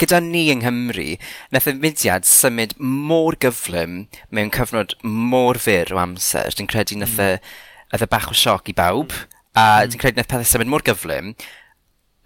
gyda 0.00 0.18
ni 0.24 0.48
yng 0.50 0.64
Nghymru, 0.64 1.12
nath 1.54 1.68
y 1.70 1.76
mudiad 1.78 2.26
symud 2.26 2.74
mor 2.80 3.38
gyflym 3.38 4.08
mewn 4.34 4.50
cyfnod 4.54 4.96
mor 5.06 5.60
fyr 5.62 5.94
o 5.94 6.00
amser. 6.02 6.50
Dwi'n 6.58 6.70
credu 6.70 6.98
nath 6.98 7.20
y... 7.22 7.36
Hmm 7.36 7.62
oedd 7.94 8.04
y 8.04 8.10
bach 8.10 8.30
o 8.32 8.36
sioc 8.36 8.68
i 8.70 8.76
bawb, 8.76 9.14
a 9.54 9.84
mm. 9.84 9.92
dwi'n 9.92 10.02
credu 10.02 10.18
wnaeth 10.18 10.32
pethau 10.32 10.50
symud 10.50 10.70
mor 10.72 10.84
gyflym, 10.86 11.34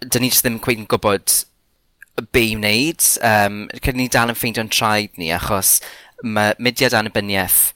dyn 0.05 0.23
ni 0.23 0.31
jyst 0.31 0.45
ddim 0.45 0.59
cweith 0.63 0.81
yn 0.81 0.89
gwybod 0.89 1.39
be 2.33 2.45
i 2.49 2.55
wneud. 2.57 3.03
Um, 3.25 3.65
credu 3.79 4.01
ni 4.01 4.09
dal 4.11 4.31
yn 4.33 4.39
ffeindio'n 4.39 4.71
traed 4.73 5.19
ni, 5.21 5.29
achos 5.35 5.77
mae 6.25 6.55
mudiad 6.59 6.95
annibyniaeth 6.97 7.69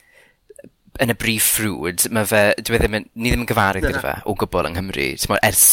yn 1.01 1.09
y 1.09 1.15
brif 1.17 1.45
ffrwd, 1.55 2.07
mae 2.13 2.27
fe, 2.29 2.41
dwi 2.61 2.77
e 2.77 2.81
ddim, 2.81 2.97
yn, 2.99 3.05
ni 3.17 3.31
ddim 3.31 3.43
yn 3.45 3.49
gyfarwydd 3.49 3.87
gyda 3.87 4.01
fe 4.03 4.15
o 4.29 4.35
gwbl 4.37 4.69
yng 4.69 4.75
Nghymru, 4.77 5.07
ti'n 5.17 5.39
ers 5.39 5.63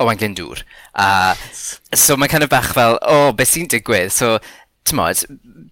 Owain 0.00 0.18
Glyndŵr. 0.18 0.62
A, 0.98 1.34
so 1.92 2.16
mae'n 2.16 2.32
kind 2.32 2.46
of 2.46 2.52
bach 2.52 2.72
fel, 2.76 2.96
o, 3.02 3.18
oh, 3.28 3.34
beth 3.36 3.52
sy'n 3.52 3.68
digwydd? 3.70 4.12
So, 4.14 4.38
tymod, 4.84 5.22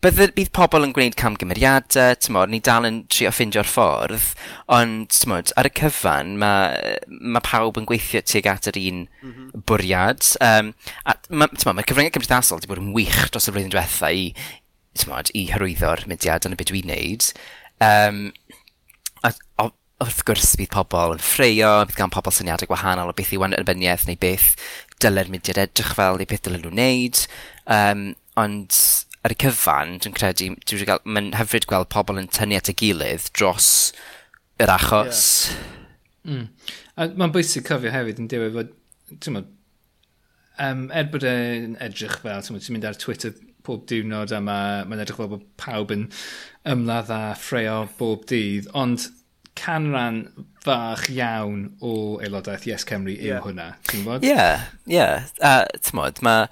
bydd, 0.02 0.20
bydd 0.36 0.50
pobl 0.56 0.86
yn 0.86 0.94
gwneud 0.96 1.16
camgymeriadau, 1.20 2.16
tymod, 2.24 2.52
ni 2.52 2.62
dal 2.64 2.86
yn 2.88 3.02
trio 3.12 3.32
ffindio'r 3.34 3.68
ffordd, 3.68 4.30
ond, 4.72 5.12
tymod, 5.12 5.52
ar 5.60 5.68
y 5.68 5.72
cyfan, 5.76 6.38
mae 6.40 6.96
ma 7.08 7.42
pawb 7.44 7.80
yn 7.80 7.88
gweithio 7.88 8.22
tuag 8.24 8.48
at 8.54 8.70
yr 8.72 8.80
un 8.80 9.02
mm 9.04 9.34
-hmm. 9.34 9.66
bwriad. 9.68 10.24
Um, 10.40 10.72
a, 11.04 11.18
ma, 11.28 11.50
tymod, 11.52 11.76
mae 11.76 11.88
cyfryngau 11.88 12.16
cymdeithasol 12.16 12.60
wedi 12.60 12.72
bod 12.72 12.82
yn 12.82 12.94
wych 12.96 13.20
dros 13.28 13.50
y 13.50 13.54
flwyddyn 13.54 13.74
diwetha 13.74 14.12
i, 14.16 14.32
tymod, 14.98 15.34
i 15.36 15.44
hyrwyddo'r 15.52 16.06
mudiad 16.08 16.48
yn 16.48 16.56
y 16.56 16.60
byd 16.62 16.72
dwi'n 16.72 16.90
neud. 16.92 17.28
Um, 17.84 18.24
a, 19.20 19.34
o, 19.60 19.68
wrth 20.02 20.24
gwrs 20.26 20.56
bydd 20.58 20.72
pobl 20.72 21.14
yn 21.18 21.22
ffreio, 21.22 21.74
bydd 21.86 22.00
gan 22.00 22.12
pobl 22.12 22.34
syniadau 22.34 22.70
gwahanol 22.70 23.12
o 23.12 23.16
beth 23.16 23.36
yw 23.36 23.44
wan 23.44 23.54
arbeniaeth 23.58 24.08
neu 24.08 24.18
beth 24.18 24.54
dylai'r 25.02 25.30
mudiad 25.30 25.60
edrych 25.62 25.94
fel 25.98 26.18
neu 26.18 26.28
beth 26.30 26.44
dylen 26.46 26.64
nhw 26.64 26.72
wneud. 26.72 27.22
Um, 27.70 28.04
Ond 28.40 28.78
ar 29.22 29.34
y 29.34 29.38
cyfan, 29.38 29.98
dwi'n 30.02 30.16
credu, 30.16 30.48
dwi 30.66 30.78
wedi 30.78 30.88
cael, 30.88 31.02
mae'n 31.06 31.32
hyfryd 31.38 31.68
gweld 31.70 31.90
pobl 31.92 32.18
yn 32.18 32.30
tynnu 32.32 32.58
at 32.58 32.70
y 32.72 32.74
gilydd 32.78 33.28
dros 33.36 33.68
yr 34.62 34.72
achos. 34.72 35.24
Yeah. 35.50 35.68
Mm. 36.22 36.46
A 36.96 37.08
mae'n 37.18 37.34
bwysig 37.34 37.66
cofio 37.66 37.92
hefyd 37.92 38.20
yn 38.22 38.28
diwedd 38.30 38.56
fod, 38.56 38.74
ti'n 39.22 39.36
modd, 39.36 39.48
um, 40.62 40.84
er 40.94 41.08
bod 41.12 41.26
e'n 41.26 41.78
edrych 41.82 42.18
fel, 42.22 42.42
ti'n 42.42 42.56
modd, 42.56 42.66
ti'n 42.66 42.76
mynd 42.76 42.88
ar 42.90 42.98
Twitter 43.00 43.34
pob 43.66 43.84
diwrnod 43.90 44.34
a 44.34 44.40
mae'n 44.42 44.90
ma 44.90 44.98
edrych 45.02 45.18
fel 45.20 45.30
bod 45.30 45.46
pawb 45.60 45.94
yn 45.94 46.08
ymladd 46.68 47.12
a 47.14 47.22
ffreo 47.38 47.84
bob 47.98 48.26
dydd, 48.30 48.70
ond 48.78 49.06
canran 49.58 50.24
fach 50.64 51.08
iawn 51.12 51.66
o 51.84 51.94
aelodaeth 52.22 52.66
Yes 52.66 52.86
Cymru 52.88 53.14
yw 53.14 53.34
yeah. 53.34 53.42
hwnna, 53.44 53.68
ti'n 53.88 54.02
gwybod? 54.02 54.26
Ie, 54.26 54.34
yeah, 54.34 54.68
ie. 54.86 54.98
Yeah. 54.98 55.30
A, 55.42 55.54
ti'n 55.78 55.98
gwybod, 55.98 56.22
mae 56.26 56.46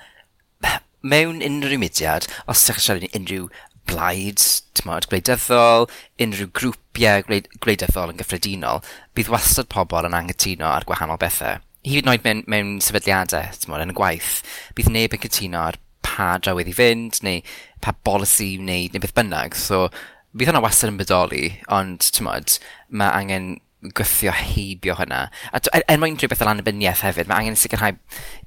mewn 1.00 1.40
unrhyw 1.44 1.80
mudiad, 1.80 2.28
os 2.50 2.64
ydych 2.64 2.80
chi'n 2.80 2.86
siarad 2.86 3.18
unrhyw 3.18 3.48
blaid, 3.90 4.42
tymod, 4.78 5.08
gwleidyddol, 5.10 5.88
unrhyw 6.22 6.50
grwpiau 6.56 7.24
gwleid, 7.26 7.48
gwleidyddol 7.62 8.12
yn 8.12 8.20
gyffredinol, 8.20 8.84
bydd 9.16 9.32
wastad 9.32 9.70
pobl 9.72 10.08
yn 10.08 10.16
angytuno 10.16 10.68
ar 10.70 10.86
gwahanol 10.88 11.20
bethau. 11.20 11.62
Hyd 11.86 12.04
yn 12.04 12.12
oed 12.12 12.26
mewn, 12.26 12.44
mewn 12.50 12.74
sefydliadau, 12.84 13.54
tymod, 13.62 13.84
yn 13.86 13.94
y 13.94 13.96
gwaith, 13.96 14.34
bydd 14.76 14.92
neb 14.92 15.16
yn 15.16 15.24
cytuno 15.24 15.64
ar 15.70 15.80
pa 16.04 16.34
drawydd 16.42 16.70
i 16.70 16.76
fynd, 16.76 17.22
neu 17.24 17.40
pa 17.84 17.94
bolisi 18.04 18.52
i 18.54 18.60
wneud, 18.60 18.94
neu 18.94 19.02
beth 19.02 19.16
bynnag. 19.16 19.56
So, 19.58 19.88
bydd 20.36 20.52
hwnna 20.52 20.62
wastad 20.64 20.92
yn 20.92 21.00
bodoli, 21.00 21.44
ond, 21.72 22.04
tymod, 22.14 22.60
mae 22.92 23.10
angen 23.16 23.50
gwythio 23.96 24.32
heibio 24.36 24.94
hynna. 24.98 25.26
A 25.56 25.60
er 25.72 25.84
er 25.88 26.00
mwyn 26.00 26.18
rhywbeth 26.20 26.44
o 26.44 26.48
lannibyniaeth 26.48 27.04
hefyd, 27.06 27.30
mae 27.30 27.46
angen 27.46 27.56
sicrhau 27.58 27.96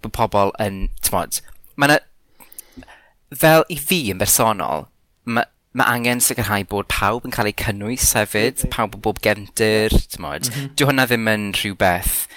bod 0.04 0.14
pobl 0.14 0.54
yn, 0.62 0.84
tymod, 1.02 1.42
mae 1.76 1.90
yna 1.90 2.02
fel 3.40 3.66
i 3.74 3.78
fi 3.80 4.06
yn 4.14 4.22
bersonol, 4.22 4.88
mae 5.26 5.50
ma 5.74 5.88
angen 5.90 6.22
sicrhau 6.22 6.66
bod 6.70 6.88
pawb 6.92 7.26
yn 7.26 7.34
cael 7.34 7.50
eu 7.50 7.56
cynnwys 7.58 8.12
hefyd, 8.18 8.60
mm 8.62 8.74
pawb 8.76 8.98
o 8.98 9.02
bob 9.08 9.22
gefndir, 9.26 9.94
ti'n 10.06 10.22
modd. 10.22 10.50
Mm 10.50 10.54
-hmm. 10.54 10.74
Dyw 10.78 10.90
hwnna 10.90 11.08
ddim 11.10 11.30
yn 11.32 11.48
rhywbeth 11.58 12.28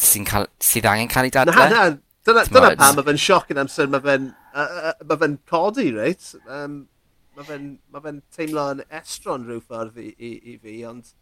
sy'n 0.00 0.26
cael, 0.28 0.48
sydd 0.60 0.88
angen 0.88 1.10
cael 1.12 1.28
ei 1.28 1.34
dadle. 1.34 1.56
Na, 1.56 1.68
na, 1.68 1.84
dyna, 2.26 2.44
dyna 2.48 2.72
pam 2.80 2.98
mae 2.98 3.08
fe'n 3.08 3.20
sioc 3.20 3.52
yn 3.52 3.60
amser, 3.62 3.90
mae 3.92 4.04
fe'n 4.04 4.30
uh, 4.54 4.92
uh, 4.92 5.18
fe 5.20 5.28
codi, 5.52 5.90
reit? 5.96 6.32
Um, 6.46 6.86
mae 7.36 7.48
fe'n 7.48 7.68
ma 7.92 8.02
fe 8.04 8.14
teimlo 8.36 8.70
yn 8.74 8.82
estron 9.00 9.46
rhyw 9.48 9.60
ffordd 9.60 10.00
i, 10.00 10.10
i, 10.16 10.32
i 10.52 10.56
fi, 10.62 10.78
ond, 10.88 11.12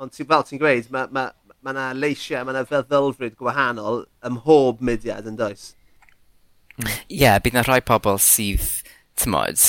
ond 0.00 0.16
ti, 0.16 0.24
fel 0.28 0.46
ti'n 0.48 0.62
gweud, 0.62 0.88
mae 0.92 1.08
ma, 1.12 1.26
ma, 1.44 1.52
ma, 1.60 1.74
ma 1.76 1.90
leisiau, 1.96 2.44
mae 2.44 2.56
yna 2.56 2.64
feddylfryd 2.68 3.36
gwahanol 3.40 4.04
ym 4.26 4.38
mhob 4.38 4.80
mudiad 4.84 5.28
yn 5.28 5.36
does? 5.40 5.70
Mm. 6.78 6.90
Ie, 6.90 7.20
yeah, 7.22 7.40
bydd 7.42 7.56
na 7.58 7.64
rhai 7.66 7.80
pobl 7.84 8.20
sydd, 8.22 8.66
ti'n 9.18 9.34
modd, 9.34 9.64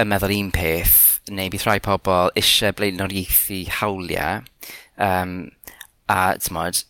yn 0.00 0.10
meddwl 0.10 0.34
un 0.36 0.50
peth, 0.54 0.98
neu 1.30 1.52
bydd 1.52 1.66
rhai 1.66 1.78
pobl 1.84 2.32
eisiau 2.40 2.74
blaenoriaethu 2.76 3.62
hawliau, 3.78 4.42
um, 5.00 5.36
a 6.10 6.20
ti'n 6.38 6.56
modd, 6.56 6.82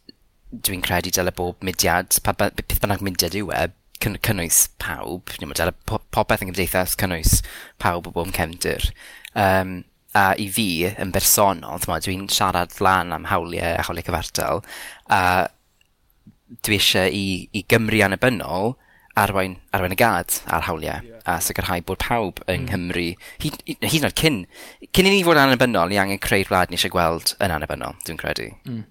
dwi'n 0.51 0.83
credu 0.83 1.13
dyle 1.15 1.35
bob 1.37 1.61
mudiad, 1.67 2.17
pa 2.25 2.35
beth 2.35 2.81
bynnag 2.83 3.05
mudiad 3.07 3.37
yw 3.39 3.53
e, 3.55 3.69
cyn, 4.03 4.17
cynnwys 4.25 4.65
pawb, 4.83 5.31
ni'n 5.39 5.55
dyle 5.55 5.75
po, 5.87 6.01
popeth 6.15 6.43
yn 6.43 6.51
gymdeithas 6.51 6.97
cynnwys 6.99 7.39
pawb 7.83 8.09
o 8.11 8.15
bob 8.17 8.33
cefndir. 8.35 8.91
Um, 9.39 9.83
a 10.17 10.33
i 10.43 10.49
fi, 10.51 10.83
yn 10.91 11.13
bersonol, 11.15 11.79
ti'n 11.79 11.93
modd, 11.93 12.07
dwi'n 12.09 12.29
siarad 12.33 12.75
lan 12.83 13.15
am 13.15 13.29
hawliau 13.31 13.79
a 13.79 13.87
hawliau 13.87 14.09
cyfartal, 14.09 14.65
a 15.07 15.23
dwi 16.67 16.81
eisiau 16.81 17.13
i, 17.15 17.27
i 17.55 17.63
Gymru 17.71 18.03
annibynnol, 18.03 18.75
arwain, 19.21 19.57
arwain 19.77 19.95
y 19.95 19.99
gad 19.99 20.37
ar 20.51 20.65
hawliau 20.67 21.05
yeah. 21.05 21.21
a 21.29 21.39
sicrhau 21.45 21.83
bod 21.87 22.01
pawb 22.03 22.41
yng. 22.47 22.65
Mm. 22.65 22.71
Nghymru, 22.71 23.05
hyd, 23.43 23.59
hyd 23.67 24.01
yn 24.01 24.09
oed 24.09 24.17
cyn, 24.21 24.41
cyn 24.97 25.11
i 25.11 25.13
ni 25.15 25.21
fod 25.27 25.39
yn 25.39 25.45
annibynnol, 25.45 25.93
ni 25.93 26.01
angen 26.01 26.23
creu'r 26.23 26.51
wlad 26.51 26.73
ni 26.73 26.79
eisiau 26.79 26.95
gweld 26.95 27.35
yn 27.39 27.55
annibynnol, 27.55 27.99
dwi'n 28.07 28.21
credu. 28.21 28.49
Mm. 28.69 28.83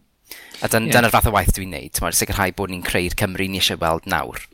A 0.60 0.70
dyna'r 0.70 0.92
yeah. 0.92 1.02
Dyn 1.08 1.14
fath 1.16 1.30
o 1.30 1.34
waith 1.36 1.54
dwi'n 1.58 1.74
neud, 1.74 2.02
sicrhau 2.18 2.56
bod 2.58 2.74
ni'n 2.74 2.86
creu'r 2.86 3.18
Cymru 3.20 3.50
ni 3.50 3.62
eisiau 3.62 3.82
weld 3.82 4.10
nawr. 4.12 4.46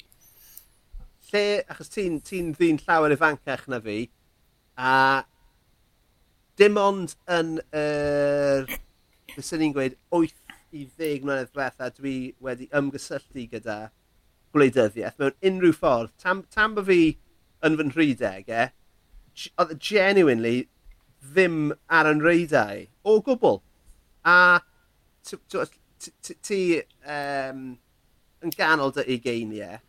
Lle, 1.31 1.45
achos 1.71 1.91
ti'n 1.91 2.21
ti 2.23 2.41
ddyn 2.55 2.79
llawer 2.85 3.15
ifancach 3.15 3.65
na 3.71 3.81
fi, 3.83 4.05
a 4.77 5.25
dim 6.59 6.79
ond 6.79 7.17
yn 7.31 7.57
yr, 7.75 8.69
er, 8.69 8.79
bys 9.35 9.51
ni'n 9.59 9.75
gweud, 9.75 9.97
8 10.15 10.33
i 10.75 10.85
10 10.87 11.25
mlynedd 11.25 11.51
diwetha, 11.51 11.91
dwi 11.97 12.15
wedi 12.43 12.69
ymgysylltu 12.75 13.47
gyda 13.51 13.79
gwleidyddiaeth 14.55 15.19
mewn 15.21 15.37
unrhyw 15.51 15.75
ffordd. 15.75 16.13
Tam, 16.21 16.43
tam 16.53 16.75
bod 16.77 16.89
fi 16.89 16.99
yn 17.65 17.77
fy 17.79 17.87
nhrydegau, 17.89 18.67
e, 18.67 19.49
oedd 19.59 19.73
e 19.75 19.79
genuinely 19.89 20.55
ddim 21.25 21.73
ar 21.99 22.09
yn 22.11 22.23
reidau 22.23 22.85
o 23.03 23.17
gwbl. 23.25 23.59
A 24.25 24.61
ti 26.45 26.61
um, 26.77 27.65
yn 28.45 28.55
ganol 28.57 28.93
dy 28.95 29.05
ugeiniau, 29.17 29.79
e, 29.79 29.81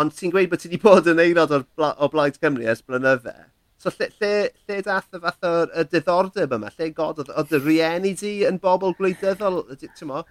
ond 0.00 0.14
ti'n 0.16 0.32
gweud 0.34 0.50
bod 0.50 0.62
ti 0.62 0.70
wedi 0.70 0.82
bod 0.82 1.08
yn 1.10 1.22
aelod 1.22 1.54
o'r 1.54 1.66
Bla 1.76 1.94
o 2.00 2.08
Blaid 2.12 2.38
Cymru 2.40 2.68
ers 2.70 2.82
blynydde. 2.86 3.34
So 3.80 3.92
lle, 3.94 4.10
lle, 4.20 4.32
lle 4.68 4.82
dath 4.84 5.16
y 5.16 5.20
fath 5.22 5.46
o'r 5.48 5.88
diddordeb 5.88 6.52
yma? 6.52 6.68
Lle 6.76 6.90
god 6.96 7.22
oedd 7.24 7.54
y 7.56 7.60
rieni 7.64 8.12
di 8.20 8.32
yn 8.48 8.60
bobl 8.60 8.92
gwleidyddol? 8.98 9.62
Ti'n 9.80 10.10
mo? 10.10 10.24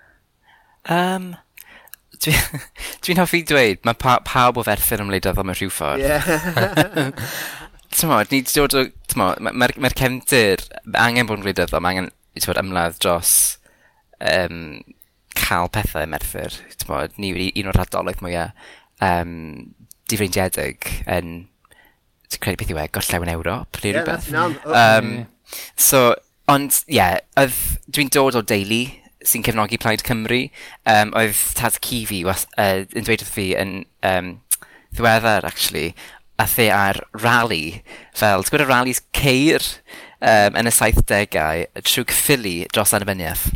Um, 0.86 1.32
Dwi'n 2.24 2.36
dwi 3.06 3.16
hoffi 3.20 3.42
dweud, 3.48 3.82
mae 3.88 3.98
pa, 3.98 4.18
pawb 4.28 4.60
o 4.60 4.66
ferthyr 4.68 5.04
ymwleidyddol 5.04 5.46
mewn 5.48 5.58
rhyw 5.58 5.72
ffordd. 5.72 6.04
Yeah. 6.04 7.12
Tymod, 7.96 8.30
ni 8.32 8.42
wedi 8.42 8.56
dod 8.56 8.76
o... 8.76 8.86
Mae'r 9.18 9.40
ma, 9.42 9.52
ma, 9.56 9.70
ma 9.82 9.90
cefndir 9.98 10.62
angen 11.00 11.30
bod 11.30 11.40
yn 11.40 11.46
gwleidyddol, 11.48 11.82
mae 11.82 11.96
angen 11.96 12.12
tmod, 12.38 12.60
ymladd 12.62 13.00
dros 13.02 13.32
um, 14.20 14.82
cael 15.38 15.72
pethau 15.74 16.10
merthyr. 16.12 16.60
Tymod, 16.82 17.16
ni 17.22 17.32
wedi 17.36 17.64
un 17.64 17.72
o'r 17.72 17.82
adolyg 17.86 18.22
mwyaf 18.26 18.70
um, 19.06 19.34
difreindiedig 20.12 20.92
yn, 21.10 21.34
ti'n 22.30 22.44
credu 22.44 22.62
beth 22.62 22.74
i 22.74 22.78
we, 22.78 22.88
gorllawn 22.94 23.34
Ewrop, 23.34 23.80
neu 23.82 23.94
yeah, 23.94 24.04
rhywbeth. 24.04 24.68
Um, 24.68 25.14
so, 25.80 26.04
ond, 26.52 26.84
ie, 26.90 27.00
yeah, 27.00 27.62
dwi'n 27.90 28.12
dod 28.14 28.38
o 28.38 28.44
deulu 28.46 28.84
sy'n 29.26 29.44
cefnogi 29.44 29.80
Plaid 29.82 30.04
Cymru. 30.08 30.48
Um, 30.86 31.14
oedd 31.18 31.40
Taz 31.58 31.80
was, 32.26 32.48
uh, 32.58 32.86
yn 32.96 33.08
dweud 33.08 33.24
wrth 33.24 33.36
fi 33.36 33.52
yn 33.60 33.86
um, 34.04 34.40
ddiweddar, 34.96 35.46
actually, 35.46 35.96
a 36.40 36.48
the 36.48 36.70
ar 36.72 37.02
rally, 37.14 37.84
fel, 38.16 38.44
ti'n 38.44 38.54
gwybod 38.54 38.66
y 38.66 38.70
rallies 38.70 39.02
ceir 39.12 39.66
um, 40.24 40.56
yn 40.56 40.70
y 40.70 40.74
70au 40.74 41.66
trwy 41.84 42.06
cyffili 42.08 42.56
dros 42.72 42.96
annibyniaeth? 42.96 43.50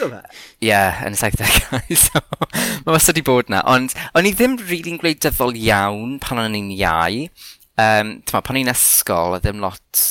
Ie, 0.00 0.70
yeah, 0.70 1.02
yn 1.04 1.12
y 1.12 1.20
70au, 1.20 1.96
so 2.06 2.22
mae 2.86 2.94
wastad 2.94 3.18
wedi 3.18 3.26
bod 3.28 3.52
na. 3.52 3.60
Ond 3.68 3.92
o'n 4.16 4.28
i 4.28 4.32
ddim 4.32 4.56
rili'n 4.56 4.96
really 4.96 4.96
gwleidyddol 5.02 5.58
iawn 5.60 6.16
pan 6.24 6.40
o'n 6.40 6.56
i'n 6.56 6.72
iau. 6.78 7.26
Um, 7.76 8.16
ma, 8.32 8.40
pan 8.40 8.56
o'n 8.56 8.62
i'n 8.62 8.72
ysgol, 8.72 9.36
oedd 9.36 9.44
ddim 9.44 9.60
lot 9.60 10.06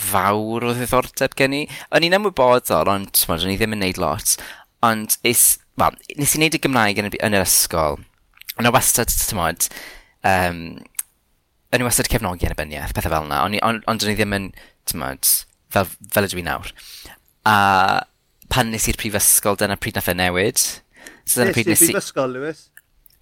fawr 0.00 0.68
o 0.68 0.74
ddiddordeb 0.76 1.34
gen 1.38 1.56
i. 1.56 1.62
O'n 1.94 2.06
i'n 2.06 2.16
ymwybodol, 2.18 2.90
ond 2.92 3.12
t'mod, 3.16 3.44
o'n 3.44 3.54
i 3.54 3.58
ddim 3.60 3.76
yn 3.76 3.82
neud 3.84 4.00
lot. 4.02 4.36
Ond 4.86 5.18
is, 5.26 5.58
well, 5.80 5.96
nes 6.18 6.34
i 6.34 6.40
wneud 6.40 6.58
y 6.58 6.62
Gymraeg 6.64 7.00
yn, 7.02 7.10
yn 7.12 7.38
yr 7.38 7.46
ysgol. 7.46 7.98
Ond 8.58 8.70
o 8.70 8.74
wastad, 8.74 9.10
t'mod, 9.10 9.68
um, 10.26 10.62
o'n 11.72 11.84
i 11.84 11.86
wastad 11.86 12.10
cefnogi 12.10 12.48
yn 12.48 12.54
y 12.54 12.58
byniaeth, 12.58 12.94
pethau 12.96 13.14
fel 13.14 13.28
yna. 13.28 13.42
Ond 13.46 13.60
on, 13.66 13.82
ond 13.90 14.06
o'n 14.06 14.14
i 14.14 14.16
ddim 14.18 14.36
yn, 14.38 14.50
t'mod, 14.90 15.32
fel, 15.74 15.90
fel 16.14 16.28
ydw 16.28 16.42
i 16.42 16.46
nawr. 16.46 16.72
A 17.48 17.56
pan 18.52 18.72
nes 18.72 18.88
i'r 18.88 18.98
prifysgol, 18.98 19.58
dyna 19.60 19.76
pryd 19.80 19.98
nath 19.98 20.10
e 20.10 20.16
newid. 20.16 20.64
So 21.24 21.42
dyna 21.42 21.54
pryd 21.56 21.72
nes 21.72 21.84
i... 21.84 21.92
Prifysgol, 21.92 22.34
Lewis? 22.36 22.68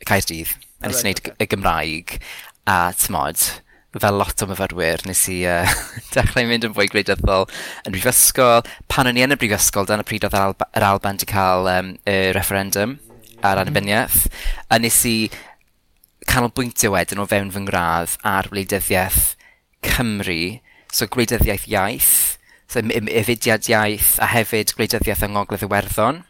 Caerdydd. 0.06 0.52
A 0.80 0.90
nes 0.90 1.02
i 1.02 1.08
wneud 1.08 1.22
y 1.42 1.48
Gymraeg. 1.50 2.18
A, 2.66 2.76
t'mod, 2.98 3.42
fel 4.03 4.18
lot 4.20 4.42
o 4.42 4.49
myfyrwyr, 4.51 5.05
nes 5.09 5.22
i 5.32 5.40
uh, 5.49 5.74
dechrau 6.14 6.47
mynd 6.49 6.66
yn 6.68 6.76
fwy 6.76 6.88
gwleidyddol 6.92 7.49
yn 7.86 7.94
brifysgol. 7.94 8.64
Pan 8.92 9.11
o'n 9.11 9.18
i 9.18 9.24
yn 9.26 9.34
y 9.34 9.40
brifysgol, 9.40 9.88
dyna 9.88 10.07
pryd 10.07 10.26
oedd 10.28 10.36
yr, 10.36 10.47
Alb 10.51 10.64
yr 10.68 10.88
Alban 10.90 11.20
wedi 11.20 11.30
cael 11.30 11.70
um, 11.72 11.92
y 12.09 12.16
referendum 12.36 12.97
ar 12.97 13.57
mm-hmm. 13.57 13.62
annibyniaeth, 13.62 14.20
a 14.72 14.78
nes 14.80 15.01
i 15.09 15.16
canolbwyntio 16.26 16.92
wedyn 16.94 17.22
o 17.22 17.26
fewn 17.30 17.53
fy 17.55 17.62
ngradd 17.64 18.16
ar 18.26 18.49
wleidyddiaeth 18.53 19.34
Cymru, 19.86 20.59
so 20.92 21.07
gwleidyddiaeth 21.12 21.68
iaith, 21.70 22.14
so 22.66 22.82
efudiad 22.82 23.68
iaith, 23.70 24.16
a 24.22 24.30
hefyd 24.32 24.74
gwleidyddiaeth 24.76 25.22
yng 25.26 25.36
Ngogledd 25.36 25.66
Iwerddon. 25.68 26.24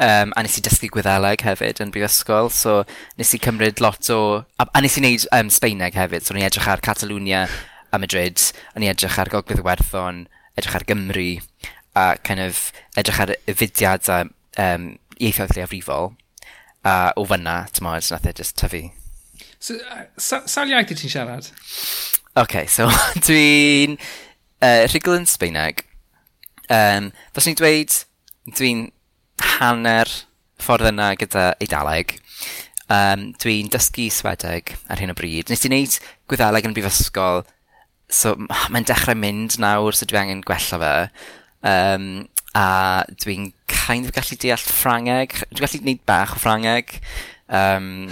Um, 0.00 0.32
a 0.34 0.42
nes 0.42 0.56
i 0.58 0.62
dysgu 0.64 0.88
gwyddeleg 0.90 1.44
hefyd 1.44 1.82
yn 1.84 1.92
brifysgol, 1.94 2.48
so 2.50 2.80
nes 3.20 3.34
i 3.36 3.40
cymryd 3.42 3.82
lot 3.84 4.08
o... 4.10 4.20
A, 4.58 4.66
a 4.66 4.80
nes 4.82 4.96
i 4.96 5.02
wneud 5.02 5.26
um, 5.36 5.50
Sbeineg 5.52 5.98
hefyd, 5.98 6.24
so 6.24 6.34
o'n 6.34 6.40
i 6.40 6.46
edrych 6.46 6.70
ar 6.72 6.82
Catalunia 6.82 7.44
a 7.92 8.00
Madrid, 8.00 8.40
o'n 8.74 8.86
i 8.86 8.90
edrych 8.90 9.18
ar 9.20 9.30
Gogledd 9.30 9.62
Werthon, 9.66 10.24
edrych 10.56 10.78
ar 10.78 10.86
Gymru, 10.88 11.28
a 11.94 12.16
kind 12.24 12.40
of 12.40 12.70
edrych 12.96 13.20
ar 13.20 13.34
y 13.36 13.54
fudiad 13.54 14.08
a 14.10 14.22
um, 14.64 14.88
ieithoedd 15.20 15.54
leiafrifol, 15.58 16.14
a 16.88 16.96
o 17.20 17.26
fyna, 17.28 17.60
ti'n 17.70 17.86
modd, 17.86 18.08
nath 18.10 18.26
e 18.26 18.34
just 18.40 18.56
tyfu. 18.58 18.86
So, 19.62 19.76
uh, 19.92 20.08
sa, 20.18 20.42
sawl 20.50 20.72
iaith 20.72 20.90
i 20.94 20.98
ti'n 20.98 21.12
siarad? 21.12 21.52
OK, 22.40 22.64
so 22.66 22.88
dwi'n 23.28 23.98
uh, 24.00 24.88
rhugl 24.88 25.20
yn 25.20 25.28
Sbeineg. 25.28 25.84
Um, 26.72 27.12
Fos 27.36 27.46
ni'n 27.46 27.60
dweud, 27.60 28.00
dwi'n 28.56 28.88
hanner 29.42 30.10
ffordd 30.62 30.92
yna 30.92 31.12
gyda 31.20 31.52
Eidaleg. 31.62 32.16
Um, 32.92 33.30
dwi'n 33.40 33.70
dysgu 33.72 34.08
Swedeg 34.12 34.74
ar 34.90 35.00
hyn 35.00 35.12
o 35.12 35.16
bryd. 35.16 35.48
Nes 35.50 35.64
i 35.64 35.70
wneud 35.70 35.96
gwyddeleg 36.30 36.66
yn 36.68 36.74
brifysgol, 36.76 37.44
so 38.12 38.34
mae'n 38.42 38.86
dechrau 38.88 39.16
mynd 39.18 39.56
nawr, 39.62 39.96
so 39.96 40.08
dwi 40.08 40.20
angen 40.20 40.44
gwella 40.46 40.80
fe. 40.82 40.92
Um, 41.72 42.06
a 42.58 42.66
dwi'n 43.22 43.52
kind 43.70 44.06
of 44.06 44.14
gallu 44.16 44.36
deall 44.42 44.60
Ffrangeg. 44.60 45.38
Dwi'n 45.50 45.64
gallu 45.64 45.82
gwneud 45.84 46.04
bach 46.08 46.36
o 46.36 46.42
Ffrangeg. 46.42 46.98
Um, 47.48 48.10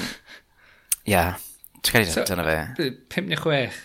yeah. 1.05 1.37
Dwi'n 1.83 2.01
gallu 2.01 2.15
so, 2.15 2.25
dyna 2.29 2.47
fe. 2.47 2.91
5 3.13 3.29
neu 3.29 3.43
6? 3.45 3.83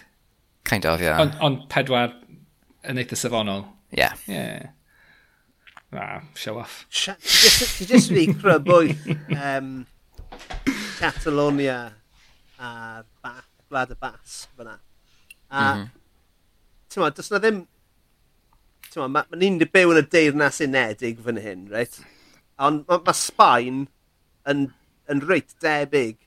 Kind 0.66 0.88
of, 0.90 1.04
yeah. 1.04 1.20
Ond 1.22 1.36
on 1.44 1.60
pedwar 1.70 2.16
yn 2.88 3.02
eitha 3.02 3.20
safonol. 3.20 3.68
Yeah. 3.96 4.16
Yeah. 4.30 4.72
Ah, 5.96 6.22
show 6.36 6.58
off. 6.60 6.86
Ti 6.92 7.86
jyst 7.88 8.12
wedi 8.12 8.34
crybwyll 8.36 8.92
um, 9.32 9.86
Catalonia 11.00 11.94
a 12.60 13.04
ba, 13.24 13.34
Gwlad 13.70 13.94
y 13.96 13.98
Bas 14.00 14.36
fyna. 14.58 14.76
A, 15.50 15.62
mm 15.62 15.80
-hmm. 15.80 15.88
ti'n 16.90 17.04
ma, 17.04 17.10
does 17.10 17.32
na 17.32 17.40
ddim... 17.40 17.64
Ti'n 18.92 19.02
ma, 19.02 19.08
mae 19.08 19.32
ma 19.32 19.40
ni'n 19.40 19.60
byw 19.64 19.96
yn 19.96 20.02
y 20.02 20.06
deyrnas 20.18 20.62
unedig 20.66 21.24
fan 21.24 21.40
hyn, 21.42 21.66
reit? 21.72 21.98
Ond 22.60 22.84
mae 22.90 23.04
ma 23.08 23.16
Sbaen 23.16 23.86
yn, 24.52 24.68
yn 25.12 25.24
reit 25.30 25.56
debyg 25.64 26.20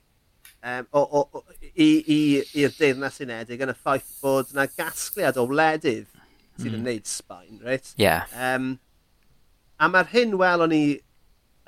um, 0.63 0.89
o, 0.91 1.01
o, 1.01 1.25
o, 1.39 1.45
i'r 1.77 2.75
deyrnas 2.77 3.21
unedig 3.25 3.61
yn 3.61 3.73
y 3.73 3.77
ffaith 3.77 4.13
bod 4.23 4.53
yna 4.53 4.69
gasgliad 4.73 5.37
o 5.37 5.45
wledydd 5.49 6.07
sydd 6.59 6.71
mm. 6.73 6.77
yn 6.77 6.85
neud 6.89 7.09
Sbaen, 7.09 7.59
reit? 7.65 7.93
Yeah. 8.01 8.29
Um, 8.33 8.77
A 9.79 9.87
mae'r 9.87 10.09
hyn 10.11 10.35
welon 10.39 10.73
ni 10.73 10.83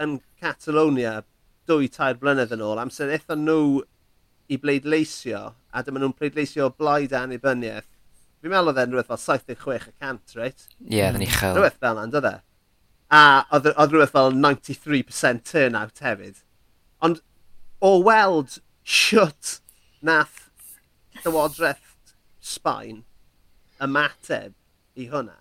yn 0.03 0.17
Catalonia 0.41 1.21
dwy 1.69 1.87
tair 1.91 2.17
blynedd 2.19 2.51
yn 2.55 2.63
ôl, 2.65 2.79
amser 2.81 3.11
eithon 3.13 3.45
nhw 3.47 3.81
i 4.51 4.57
bleidleisio, 4.59 5.43
a 5.71 5.83
dyma 5.85 6.01
nhw'n 6.01 6.15
pleidleisio 6.17 6.67
blaid 6.75 7.15
annibyniaeth. 7.15 7.87
Fi'n 8.41 8.51
meddwl 8.51 8.71
oedd 8.71 8.81
e'n 8.81 8.95
rhywbeth 8.95 9.11
fel 9.13 9.21
76 9.21 9.87
y 9.91 9.93
cant, 10.01 10.35
reit? 10.35 10.65
Ie, 10.81 10.97
yeah, 10.97 11.13
yn 11.15 11.23
uchel. 11.23 11.55
Rhywbeth 11.55 11.79
fel 11.79 12.01
yna, 12.01 12.11
dod 12.11 12.27
e. 12.27 12.33
A 13.15 13.21
oedd, 13.55 13.69
oedd 13.71 13.93
rhywbeth 13.95 14.15
fel 14.15 14.35
93% 14.35 15.45
turnout 15.47 16.03
hefyd. 16.03 16.41
Ond 17.05 17.21
o 17.85 17.93
weld 18.03 18.57
siwt 18.83 19.59
nath 20.03 20.49
Llywodraeth 21.21 22.15
Sbaen 22.41 23.03
ymateb 23.81 24.57
i 24.99 25.07
hwnna, 25.13 25.37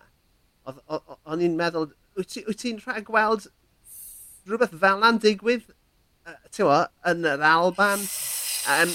o'n 0.71 1.43
i'n 1.43 1.57
meddwl, 1.59 1.91
wyt 2.21 2.61
ti'n 2.61 2.83
rhaid 2.85 3.07
gweld 3.09 3.49
rhywbeth 4.49 4.77
fel 4.83 5.01
na'n 5.01 5.21
digwydd 5.23 5.65
uh, 6.27 6.37
tywa, 6.55 6.85
yn 7.11 7.27
yr 7.29 7.43
Alban? 7.47 8.05
Um, 8.75 8.93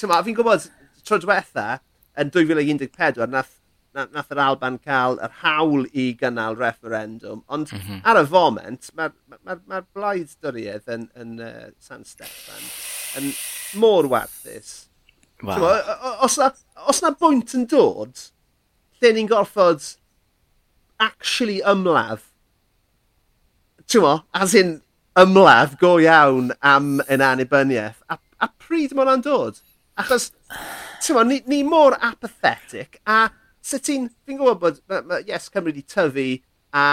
tywa, 0.00 0.22
fi'n 0.26 0.38
gwybod 0.38 0.68
tro 1.06 1.20
diwetha 1.22 1.78
yn 2.20 2.30
2014 2.34 3.28
nath, 3.30 3.56
nath, 3.96 4.12
nath 4.14 4.32
yr 4.34 4.42
Alban 4.44 4.78
cael 4.82 5.18
yr 5.24 5.38
hawl 5.42 5.86
i 5.92 6.10
gynnal 6.20 6.58
referendum, 6.58 7.42
ond 7.46 7.72
mm 7.72 7.80
-hmm. 7.80 8.02
ar 8.10 8.22
y 8.22 8.26
foment 8.30 8.90
mae'r 8.94 9.14
ma, 9.28 9.40
ma, 9.42 9.58
ma 9.70 9.82
blaid 9.96 10.34
dyriedd 10.44 10.90
yn, 10.96 11.08
yn 11.18 11.38
uh, 11.42 11.70
San 11.78 12.06
Steffan 12.08 12.68
yn 13.20 13.32
môr 13.80 14.10
werthus. 14.10 14.88
Wow. 15.42 15.58
Tywa, 15.58 15.98
os, 16.24 16.38
na, 16.40 16.52
os 16.88 17.02
na 17.02 17.10
bwynt 17.18 17.54
yn 17.58 17.66
dod, 17.70 18.28
lle 19.00 19.12
ni'n 19.14 19.28
gorfod 19.30 19.82
actually 21.02 21.60
ymladd 21.66 22.22
t'mo, 23.90 24.16
as 24.34 24.54
in 24.58 24.78
ymladd 25.18 25.78
go 25.80 25.96
iawn 26.02 26.52
am 26.62 26.98
yn 27.08 27.22
annibyniaeth. 27.24 28.00
A, 28.10 28.18
a 28.42 28.50
pryd 28.58 28.94
mae 28.94 29.04
hwnna'n 29.04 29.24
dod? 29.24 29.60
Achos, 30.00 30.30
ti'n 31.04 31.28
ni, 31.30 31.40
ni 31.50 31.62
mor 31.66 31.94
apathetic, 32.02 32.98
a 33.06 33.28
sut 33.64 33.86
ti'n, 33.86 34.08
fi'n 34.26 34.40
gwybod 34.40 34.60
bod, 34.62 34.80
ma, 34.90 35.02
ma, 35.06 35.20
yes, 35.26 35.46
Cymru 35.52 35.70
wedi 35.70 35.84
tyfu, 35.86 36.26
a 36.74 36.86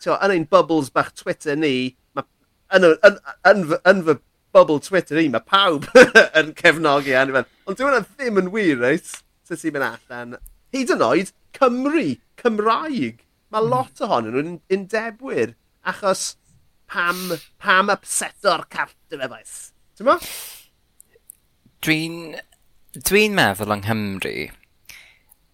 ti'n 0.00 0.16
yn 0.24 0.38
ein 0.38 0.48
bubbles 0.48 0.88
bach 0.94 1.12
Twitter 1.18 1.58
ni, 1.58 1.74
ma, 2.16 2.24
yn, 2.78 2.88
yn, 2.96 3.20
yn, 3.50 3.66
yn 3.92 4.02
fy 4.06 4.16
bubble 4.56 4.80
Twitter 4.80 5.20
ni, 5.20 5.28
mae 5.32 5.44
pawb 5.44 5.84
yn 6.40 6.54
cefnogi 6.56 7.12
e, 7.12 7.20
annibyniaeth. 7.20 7.52
Ond 7.68 7.80
dwi'n 7.80 8.08
ddim 8.08 8.40
yn 8.40 8.50
wir, 8.54 8.80
reit? 8.80 9.12
Sut 9.46 9.60
ti'n 9.60 9.76
mynd 9.76 9.90
allan? 9.90 10.38
Hyd 10.74 10.96
yn 10.96 11.04
oed, 11.04 11.36
Cymru, 11.56 12.08
Cymraeg. 12.40 13.20
Mae 13.52 13.68
lot 13.68 14.00
ohonyn 14.02 14.34
nhw'n 14.34 14.56
undebwyr. 14.72 15.52
Achos 15.86 16.34
pam, 16.90 17.36
pam 17.62 17.90
upseto'r 17.94 18.66
cartrefaeth? 18.72 19.56
Ti'n 19.96 20.08
mo? 20.08 20.18
Dwi'n... 21.86 22.36
Dwi'n 22.96 23.34
meddwl 23.36 23.74
yng 23.74 23.82
Nghymru, 23.84 24.30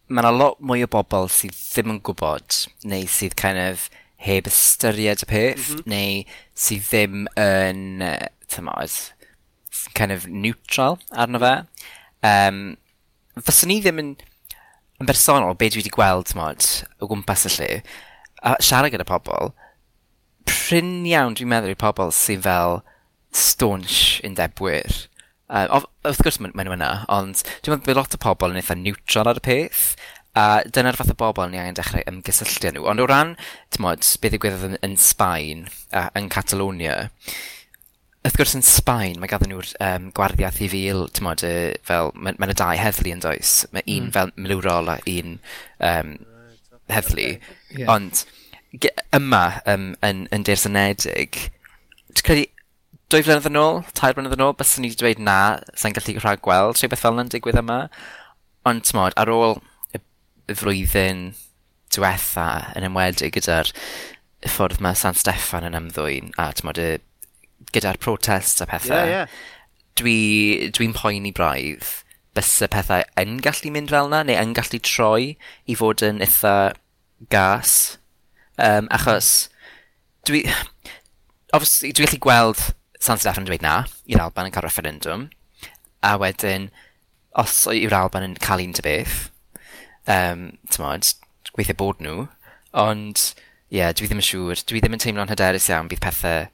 mae 0.07 0.23
yna 0.23 0.31
lot 0.31 0.61
mwy 0.63 0.85
o 0.87 0.89
bobl 0.93 1.27
sydd 1.33 1.57
ddim 1.57 1.97
yn 1.97 1.99
gwybod, 2.07 2.59
neu 2.87 3.09
sydd 3.11 3.35
kind 3.41 3.59
of 3.59 3.89
heb 4.23 4.47
ystyried 4.47 5.25
y 5.25 5.29
peth, 5.29 5.73
mm 5.73 5.81
-hmm. 5.81 5.89
neu 5.91 6.21
sydd 6.55 6.87
ddim 6.87 7.25
yn, 7.43 8.05
tymod, 8.53 8.95
kind 9.99 10.15
of 10.15 10.29
neutral 10.31 11.01
arno 11.11 11.43
fe. 11.43 11.55
Um, 12.31 12.63
fyswn 13.41 13.73
ni 13.73 13.81
ddim 13.83 13.99
yn, 14.05 14.15
yn 15.03 15.11
bersonol, 15.11 15.59
be 15.59 15.73
dwi 15.73 15.83
wedi 15.83 15.95
gweld, 15.97 16.31
tymod, 16.31 16.69
o 17.03 17.11
gwmpas 17.11 17.49
y 17.51 17.55
lle, 17.57 17.71
a 18.47 18.55
siarad 18.63 18.95
gyda 18.95 19.09
pobl, 19.09 19.51
prin 20.49 21.03
iawn 21.09 21.37
dwi'n 21.39 21.51
meddwl 21.53 21.75
i 21.75 21.79
pobl 21.79 22.13
sy'n 22.17 22.45
fel 22.45 22.81
staunch 23.33 24.21
undebwyr. 24.27 25.07
Uh, 25.53 25.67
of, 25.69 25.87
wrth 26.09 26.23
gwrs 26.25 26.41
maen 26.41 26.55
nhw 26.57 26.77
yna, 26.79 26.91
ond 27.13 27.43
dwi'n 27.45 27.77
meddwl 27.77 27.91
bod 27.91 27.99
lot 28.01 28.17
o 28.17 28.21
pobl 28.23 28.55
yn 28.55 28.63
eitha 28.63 28.77
neutral 28.79 29.29
ar 29.29 29.41
y 29.43 29.45
peth, 29.45 29.87
a 30.33 30.63
dyna'r 30.65 30.97
fath 30.97 31.13
o 31.13 31.17
bobl 31.19 31.51
ni 31.53 31.61
angen 31.61 31.77
dechrau 31.77 32.05
ymgysylltu 32.09 32.71
â 32.71 32.73
nhw. 32.73 32.87
Ond 32.89 33.03
o 33.05 33.09
ran, 33.09 33.35
ti'n 33.73 33.85
modd, 33.85 34.07
beth 34.23 34.33
ddigwyddodd 34.33 34.69
yn, 34.71 34.79
yn 34.87 34.95
Sbaen 35.01 35.67
a 35.93 36.07
yn 36.17 36.31
Catalonia, 36.33 36.95
wrth 38.23 38.39
gwrs 38.39 38.57
yn 38.57 38.65
Sbaen, 38.65 39.21
mae 39.21 39.29
gadden 39.29 39.53
nhw'r 39.53 39.73
um, 39.85 40.09
gwarddiaeth 40.17 40.63
i 40.65 40.71
fil, 40.73 41.05
ti'n 41.13 41.27
modd, 41.27 41.45
e, 41.45 41.73
fel, 41.85 42.13
mae'n 42.17 42.41
ma, 42.41 42.49
ma 42.49 42.57
dau 42.57 42.81
heddlu 42.81 43.13
yn 43.13 43.25
does. 43.25 43.57
Mae 43.77 43.85
un 43.85 44.09
mm. 44.09 44.15
fel 44.17 44.33
milwrol 44.41 44.89
a 44.95 44.97
un 45.13 45.37
um, 45.91 46.15
heddlu. 46.89 47.29
Okay. 47.37 47.83
Yeah. 47.83 47.93
Ond, 47.93 48.25
yma 49.13 49.45
um, 49.69 49.93
yn, 50.05 50.27
yn 50.33 50.47
Deyr's 50.47 50.65
Unedig, 50.69 51.39
ti'n 52.13 52.27
credu 52.27 52.49
dwy 53.13 53.21
flynedd 53.27 53.51
yn 53.51 53.61
ôl, 53.61 53.83
tair 53.93 54.17
blynedd 54.17 54.39
yn 54.39 54.45
ôl, 54.47 54.55
bys 54.57 54.73
ni 54.81 54.89
wedi 54.89 55.01
dweud 55.03 55.21
na, 55.21 55.39
sa'n 55.77 55.93
gallu 55.97 56.17
rhag 56.23 56.41
gweld 56.45 56.81
rhywbeth 56.81 57.03
fel 57.03 57.17
yna'n 57.19 57.33
digwydd 57.33 57.61
yma. 57.61 57.79
Ond 58.69 58.87
ti'n 58.87 58.97
modd, 58.97 59.17
ar 59.21 59.33
ôl 59.33 59.59
y, 59.93 60.01
y 60.49 60.57
flwyddyn 60.57 61.27
diwetha 61.93 62.49
yn 62.79 62.89
ymwedig 62.89 63.37
gyda'r 63.37 63.73
ffordd 64.49 64.81
mae 64.83 64.97
San 64.97 65.19
Steffan 65.19 65.67
yn 65.69 65.77
ymddwyn 65.77 66.33
a 66.41 66.49
tmod 66.57 66.81
y, 66.81 66.89
gyda'r 67.77 68.01
protest 68.01 68.65
a 68.65 68.69
pethau, 68.71 68.97
yeah, 68.97 69.13
yeah. 69.13 69.43
dwi'n 70.01 70.73
dwi 70.75 70.89
poeni 70.97 71.35
braidd 71.37 71.85
bys 72.33 72.55
y 72.65 72.69
pethau 72.73 73.05
yn 73.21 73.37
gallu 73.45 73.75
mynd 73.75 73.93
fel 73.93 74.09
yna 74.09 74.23
neu 74.25 74.41
yn 74.41 74.55
gallu 74.57 74.81
troi 74.81 75.35
i 75.69 75.77
fod 75.77 76.05
yn 76.07 76.25
eitha 76.25 76.73
gas 77.33 77.99
Um, 78.59 78.89
achos 78.93 79.49
dwi... 80.29 80.45
Obviously, 81.53 81.93
dwi'n 81.93 82.09
gallu 82.09 82.23
gweld 82.25 82.61
San 83.03 83.21
Steffan 83.21 83.45
dweud 83.49 83.65
na 83.65 83.83
i'r 84.09 84.23
Alban 84.25 84.49
yn 84.49 84.55
cael 84.55 84.65
referendum. 84.65 85.27
A 86.03 86.15
wedyn, 86.21 86.71
os 87.39 87.65
yw'r 87.71 87.97
Alban 87.99 88.25
yn 88.27 88.39
cael 88.43 88.63
un 88.65 88.73
ty 88.77 88.85
beth, 88.87 89.19
um, 90.11 90.47
tymod, 90.73 91.13
gweithio 91.53 91.77
bod 91.79 92.01
nhw. 92.03 92.27
Ond, 92.79 93.27
ie, 93.69 93.81
yeah, 93.81 93.93
dwi 93.93 94.09
ddim 94.09 94.23
yn 94.23 94.29
siŵr. 94.29 94.65
Dwi 94.69 94.81
ddim 94.81 94.97
yn 94.97 95.05
teimlo'n 95.05 95.33
hyderus 95.33 95.69
iawn 95.69 95.91
bydd 95.93 96.03
pethau 96.05 96.49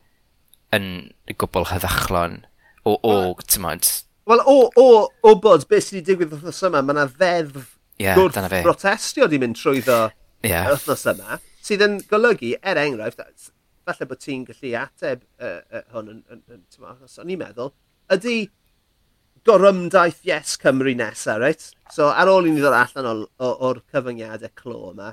yn 0.75 0.89
gwbl 1.31 1.69
heddychlon 1.71 2.43
o, 2.85 2.97
o, 2.97 3.15
tymod. 3.47 3.87
Wel, 4.29 4.43
o, 4.45 4.69
o, 4.77 4.87
o 5.25 5.35
bod, 5.41 5.65
beth 5.71 5.87
sydd 5.87 6.01
wedi 6.01 6.11
digwydd 6.11 6.35
wythnos 6.35 6.65
yma, 6.69 6.83
mae 6.85 6.97
yna 6.97 7.07
ddeddf 7.13 7.71
yeah, 8.03 8.19
gwrth 8.19 8.59
protestio 8.67 9.29
di 9.31 9.41
mynd 9.41 9.57
trwy 9.57 9.81
ddo 9.85 10.09
yeah. 10.45 10.69
wythnos 10.69 11.07
yma. 11.15 11.39
Sydd 11.65 11.85
yn 11.85 11.99
golygu, 12.11 12.55
er 12.63 12.81
enghraifft, 12.81 13.51
falle 13.89 14.09
bod 14.09 14.21
ti'n 14.23 14.45
gallu 14.49 14.75
ateb 14.79 15.25
uh, 15.41 15.59
uh, 15.73 15.85
hwn 15.95 16.13
yn, 16.13 16.23
yn, 16.33 16.43
yn, 16.55 16.63
yn 16.63 16.89
os 16.93 17.19
o'n 17.19 17.33
i'n 17.33 17.41
meddwl, 17.41 17.73
ydy 18.15 18.37
gorymdaeth 19.49 20.21
Yes 20.27 20.57
Cymru 20.61 20.95
nesa, 20.99 21.39
reit? 21.41 21.71
So 21.95 22.11
ar 22.11 22.31
ôl 22.31 22.49
i 22.49 22.53
ni 22.53 22.63
ddod 22.63 22.77
allan 22.77 23.27
o'r 23.41 23.83
cyfyngiadau 23.93 24.53
clo 24.59 24.93
yma, 24.93 25.13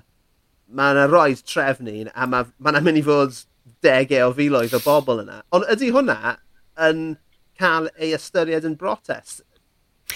mae 0.76 0.96
yna 0.96 1.06
roed 1.12 1.44
trefnu 1.48 2.08
a 2.12 2.28
mae 2.30 2.48
yna 2.72 2.82
mynd 2.84 3.02
i 3.02 3.06
fod 3.06 3.38
degau 3.86 4.32
o 4.32 4.34
filoedd 4.38 4.76
o 4.76 4.82
bobl 4.84 5.24
yna. 5.24 5.42
Ond 5.56 5.68
ydy 5.72 5.92
hwnna 5.96 6.36
yn 6.88 7.06
cael 7.60 7.90
ei 7.96 8.14
ystyried 8.18 8.68
yn 8.68 8.78
brotest? 8.80 9.44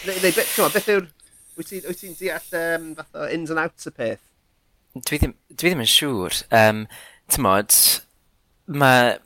Neu, 0.06 0.18
neu 0.20 0.34
beth, 0.36 0.58
beth 0.76 0.92
yw'r... 0.96 1.08
Wyt 1.60 1.74
ti'n 1.76 2.16
ti 2.16 2.30
deall 2.30 2.54
um, 2.56 2.92
fath 2.96 3.18
o 3.20 3.26
ins 3.36 3.52
and 3.52 3.60
outs 3.60 3.90
y 3.90 3.92
peth? 3.92 4.29
dwi 5.08 5.22
ddim, 5.22 5.36
dwi 5.54 5.72
ddim 5.72 5.84
yn 5.86 5.92
siŵr. 5.94 6.44
Um, 6.62 6.86
Tymod, 7.30 7.76
mae... 8.66 9.18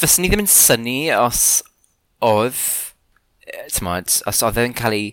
Fyswn 0.00 0.24
ni 0.24 0.30
ddim 0.30 0.44
yn 0.44 0.48
syni 0.48 0.98
os 1.12 1.60
oedd, 2.24 2.60
tymod, 3.74 4.12
os 4.30 4.42
oedd 4.46 4.60
e'n 4.62 4.76
cael 4.76 4.96
ei 4.96 5.08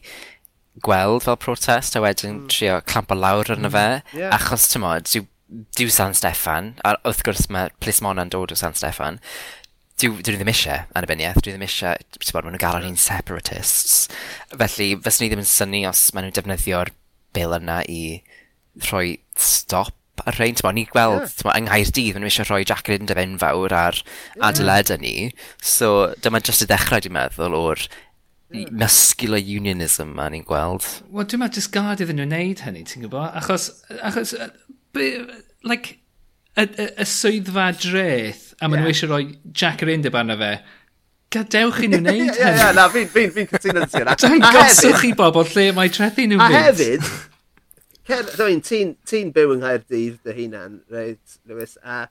gweld 0.84 1.26
fel 1.26 1.40
protest 1.42 1.98
a 1.98 2.04
wedyn 2.04 2.44
mm. 2.44 2.52
trio 2.54 2.78
clampo 2.88 3.18
lawr 3.18 3.52
arno 3.56 3.68
mm. 3.68 3.74
fe, 3.74 3.86
hmm, 3.98 4.22
yeah. 4.22 4.36
achos 4.36 4.70
tymod, 4.72 5.10
dyw, 5.10 5.26
dyw 5.80 5.92
San 5.92 6.16
Steffan, 6.16 6.76
a 6.86 6.96
wrth 7.02 7.24
gwrs 7.26 7.48
mae 7.54 7.74
plismona'n 7.84 8.32
dod 8.32 8.54
o 8.54 8.60
San 8.60 8.78
Steffan, 8.78 9.20
dwi, 10.00 10.14
dwi 10.22 10.38
ddim 10.38 10.54
eisiau 10.54 10.86
annibyniaeth, 10.96 11.42
dwi 11.42 11.56
ddim 11.56 11.68
eisiau, 11.68 12.00
ti'n 12.14 12.32
bod, 12.36 12.46
maen 12.46 12.56
nhw'n 12.56 12.64
galw 12.64 12.84
ni'n 12.86 13.00
separatists. 13.02 14.06
Felly, 14.54 14.92
fyswn 15.04 15.26
ni 15.26 15.32
ddim 15.34 15.44
yn 15.44 15.52
syni 15.52 15.84
os 15.90 16.08
maen 16.14 16.30
nhw'n 16.30 16.38
defnyddio'r 16.38 16.94
bil 17.36 17.58
yna 17.58 17.82
i 17.92 18.02
rhoi 18.86 19.18
stop 19.38 19.96
ar 20.26 20.38
rhain, 20.38 20.56
ti'n 20.58 20.76
ni 20.76 20.86
gweld, 20.90 21.22
yeah. 21.22 21.36
ti'n 21.38 21.52
yng 21.54 21.68
Nghaerdydd, 21.68 22.16
maen 22.16 22.26
nhw 22.26 22.32
eisiau 22.32 22.50
rhoi 22.50 22.66
Jacqueline 22.68 23.10
de 23.10 23.16
Benfawr 23.18 23.76
ar 23.76 24.00
yeah. 24.00 24.48
adeiladu 24.50 24.98
ni. 25.02 25.14
So, 25.62 26.14
dyma 26.24 26.42
jyst 26.44 26.66
y 26.66 26.70
dechrau, 26.72 27.04
dwi'n 27.04 27.16
meddwl, 27.18 27.58
o'r 27.58 27.84
yeah. 27.86 28.72
muscular 28.72 29.44
unionism 29.44 30.16
ma 30.18 30.30
ni'n 30.34 30.48
gweld. 30.48 30.88
Wel, 31.12 31.30
dwi'n 31.30 31.44
meddwl 31.44 31.62
jyst 31.62 31.74
gad 31.76 32.04
iddyn 32.04 32.22
nhw 32.22 32.28
wneud 32.32 32.66
hynny, 32.66 32.84
ti'n 32.90 33.06
gwybod? 33.06 33.30
Achos, 33.42 33.70
achos, 34.00 34.34
be, 34.96 35.12
like, 35.68 36.00
y, 36.58 36.66
y, 36.66 36.90
y 36.90 37.08
swyddfa 37.14 37.70
dreth, 37.78 38.50
a 38.58 38.68
maen 38.68 38.82
nhw 38.82 38.90
yeah. 38.90 38.98
eisiau 38.98 39.14
rhoi 39.14 39.24
Jacqueline 39.54 40.06
de 40.06 40.14
barna 40.14 40.40
fe, 40.42 40.52
gadewch 41.34 41.84
i 41.86 41.92
nhw 41.92 42.02
wneud 42.04 42.26
hynny. 42.26 42.34
Ie, 42.34 42.52
ie, 42.58 42.76
na, 42.78 42.90
fi'n 42.92 43.10
fi, 43.14 43.30
fi 43.36 43.48
cytuno 43.54 43.86
ti 43.86 44.02
yna. 44.02 44.18
Dwi'n 44.18 44.44
goswch 44.50 45.08
i 45.08 45.14
bobl 45.18 45.46
lle 45.54 45.70
mae 45.78 45.94
trethu 45.94 46.26
nhw 46.26 46.42
A 46.42 46.50
hefyd, 46.58 47.06
Cerddwyn, 48.08 48.62
ti'n 48.64 48.94
ti 49.04 49.20
byw 49.36 49.50
yng 49.52 49.60
Nghaerdydd 49.66 50.22
dy 50.24 50.34
hunan, 50.38 50.78
reit, 50.94 51.34
Lewis, 51.44 51.74
a 51.84 52.06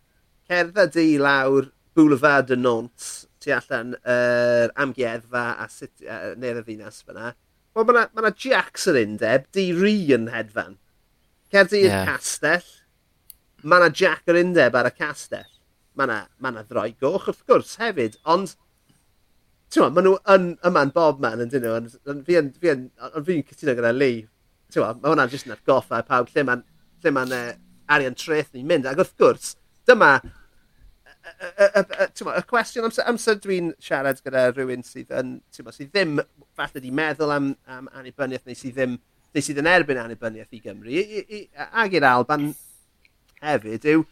cerdda 0.45 0.85
di 0.93 1.15
lawr 1.17 1.71
Boulevard 1.97 2.51
de 2.51 2.59
Nantes, 2.61 3.25
tu 3.41 3.55
allan 3.57 3.95
yr 4.03 4.69
uh, 4.69 4.83
amgueddfa 4.85 5.47
a 5.57 5.69
sut, 5.73 5.95
uh, 6.05 6.35
neu'r 6.37 6.61
ddinas 6.67 7.01
fyna. 7.01 7.33
Wel, 7.73 7.89
mae 7.89 7.97
yna 7.97 8.27
ma 8.27 8.35
Jacks 8.45 8.85
yr 8.93 9.01
undeb, 9.07 9.49
di 9.57 9.71
ri 9.73 9.95
yn 10.13 10.29
hedfan. 10.35 10.77
Cerdi 11.49 11.87
yeah. 11.87 12.03
i'r 12.03 12.13
castell, 12.13 12.69
mae 13.65 13.81
yna 13.81 13.91
Jack 14.03 14.29
yr 14.29 14.43
undeb 14.43 14.77
ar 14.77 14.93
y 14.93 14.95
castell. 14.99 15.49
Mae 15.97 16.11
yna 16.11 16.23
ma, 16.45 16.57
ddroi 16.61 16.91
goch 17.01 17.33
wrth 17.33 17.45
gwrs 17.49 17.79
hefyd, 17.81 18.21
ond 18.37 18.53
Ti'n 19.73 19.83
ma, 19.83 19.89
maen 19.97 20.05
nhw 20.07 20.19
yn 20.31 20.45
yma'n 20.69 20.93
bob 20.95 21.25
man 21.25 21.41
yn 21.43 21.49
dyn 21.51 21.65
nhw, 21.65 21.79
ond 22.13 22.27
fi'n 22.29 22.53
fi 22.61 22.77
fi 23.27 23.43
cytuno 23.49 23.73
gyda 23.81 23.97
Lee, 23.97 24.27
Tewa, 24.77 24.93
mae 25.01 25.13
hwnna'n 25.13 25.33
jyst 25.33 25.49
yn 25.49 25.57
atgoffa 25.57 26.03
pawb 26.07 26.29
lle 26.35 26.45
mae'n 26.47 26.65
lle 27.03 27.13
mae'n 27.17 27.33
uh, 27.33 27.47
arian 27.97 28.17
treth 28.19 28.53
ni'n 28.53 28.69
mynd. 28.69 28.89
Ac 28.91 29.01
wrth 29.01 29.17
gwrs, 29.21 29.55
dyma 29.89 30.19
y 31.27 32.43
cwestiwn 32.47 32.87
amser, 32.87 33.07
amser 33.11 33.39
dwi'n 33.43 33.73
siarad 33.83 34.21
gyda 34.25 34.47
rhywun 34.53 34.85
sydd 34.87 35.13
yn, 35.17 35.37
ma, 35.65 35.75
sydd 35.75 35.91
ddim 35.91 36.21
falle 36.57 36.83
di 36.83 36.93
meddwl 36.95 37.33
am, 37.35 37.51
am 37.67 37.91
annibyniaeth 37.99 38.47
neu 38.47 38.59
sydd 38.59 38.77
ddim 38.77 38.97
neu 39.35 39.45
sydd 39.45 39.61
yn 39.63 39.71
erbyn 39.71 40.01
annibyniaeth 40.01 40.57
i 40.57 40.63
Gymru 40.63 40.95
I, 40.95 41.23
i, 41.23 41.41
ag 41.83 41.97
i'r 41.99 42.07
Alban 42.09 42.51
hefyd 43.43 43.89
yw 43.93 44.05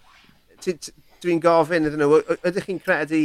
dwi'n 0.64 1.42
gofyn 1.44 1.88
iddyn 1.88 2.02
nhw 2.02 2.20
ydych 2.36 2.68
chi'n 2.68 2.82
credu 2.82 3.22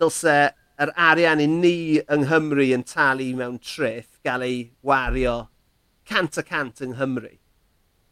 dylse 0.00 0.36
yr 0.80 0.92
arian 1.08 1.42
i 1.42 1.48
ni 1.50 1.76
yng 2.00 2.26
Nghymru 2.26 2.68
yn 2.76 2.84
talu 2.88 3.30
mewn 3.38 3.58
treth 3.64 4.20
gael 4.26 4.44
ei 4.46 4.60
wario 4.86 5.40
cant 6.10 6.40
a 6.40 6.44
cant 6.46 6.82
yng 6.84 6.96
Nghymru. 6.96 7.32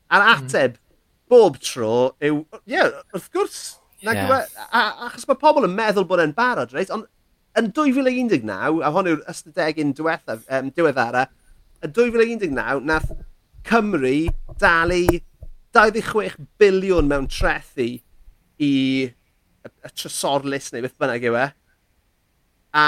A'r 0.08 0.24
hmm. 0.24 0.46
ateb 0.46 0.78
mm. 0.78 0.82
bob 1.28 1.58
tro 1.60 1.92
yw, 2.24 2.40
ie, 2.62 2.62
yeah, 2.72 3.02
wrth 3.12 3.28
gwrs, 3.34 3.60
yeah. 4.00 4.46
a, 4.70 4.82
achos 5.08 5.26
mae 5.28 5.40
pobl 5.40 5.66
yn 5.68 5.74
meddwl 5.76 6.06
bod 6.08 6.22
e'n 6.22 6.36
barod, 6.36 6.72
reit? 6.76 6.92
Ond 6.94 7.08
yn 7.58 7.72
2019, 7.74 8.48
a 8.48 8.92
hwn 8.94 9.10
yw'r 9.12 9.24
ystadegyn 9.30 9.94
diwethaf, 9.98 10.44
um, 10.54 10.70
diweddara, 10.74 11.26
yn 11.84 11.94
2019 11.94 12.86
nath 12.88 13.10
Cymru 13.68 14.28
dalu 14.60 15.20
26 15.76 16.38
biliwn 16.58 17.08
mewn 17.10 17.26
trethu 17.30 17.88
i 18.58 18.70
y, 19.04 19.68
y 19.68 19.90
trysorlus 19.92 20.70
neu 20.72 20.86
beth 20.86 20.96
bynnag 21.00 21.26
yw 21.28 21.36
e. 21.38 21.48
A 22.78 22.86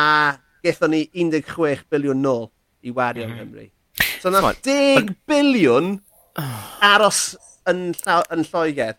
gaethon 0.65 0.95
ni 0.95 1.05
16 1.13 1.85
biliwn 1.93 2.23
nôl 2.25 2.49
i 2.83 2.95
wario 2.95 3.29
mm. 3.29 3.37
Nghymru. 3.37 3.67
So 4.21 4.31
na 4.33 4.43
10 4.53 5.15
biliwn 5.29 5.95
aros 6.93 7.35
yn, 7.71 7.91
yn 7.97 8.45
Lloegr. 8.51 8.99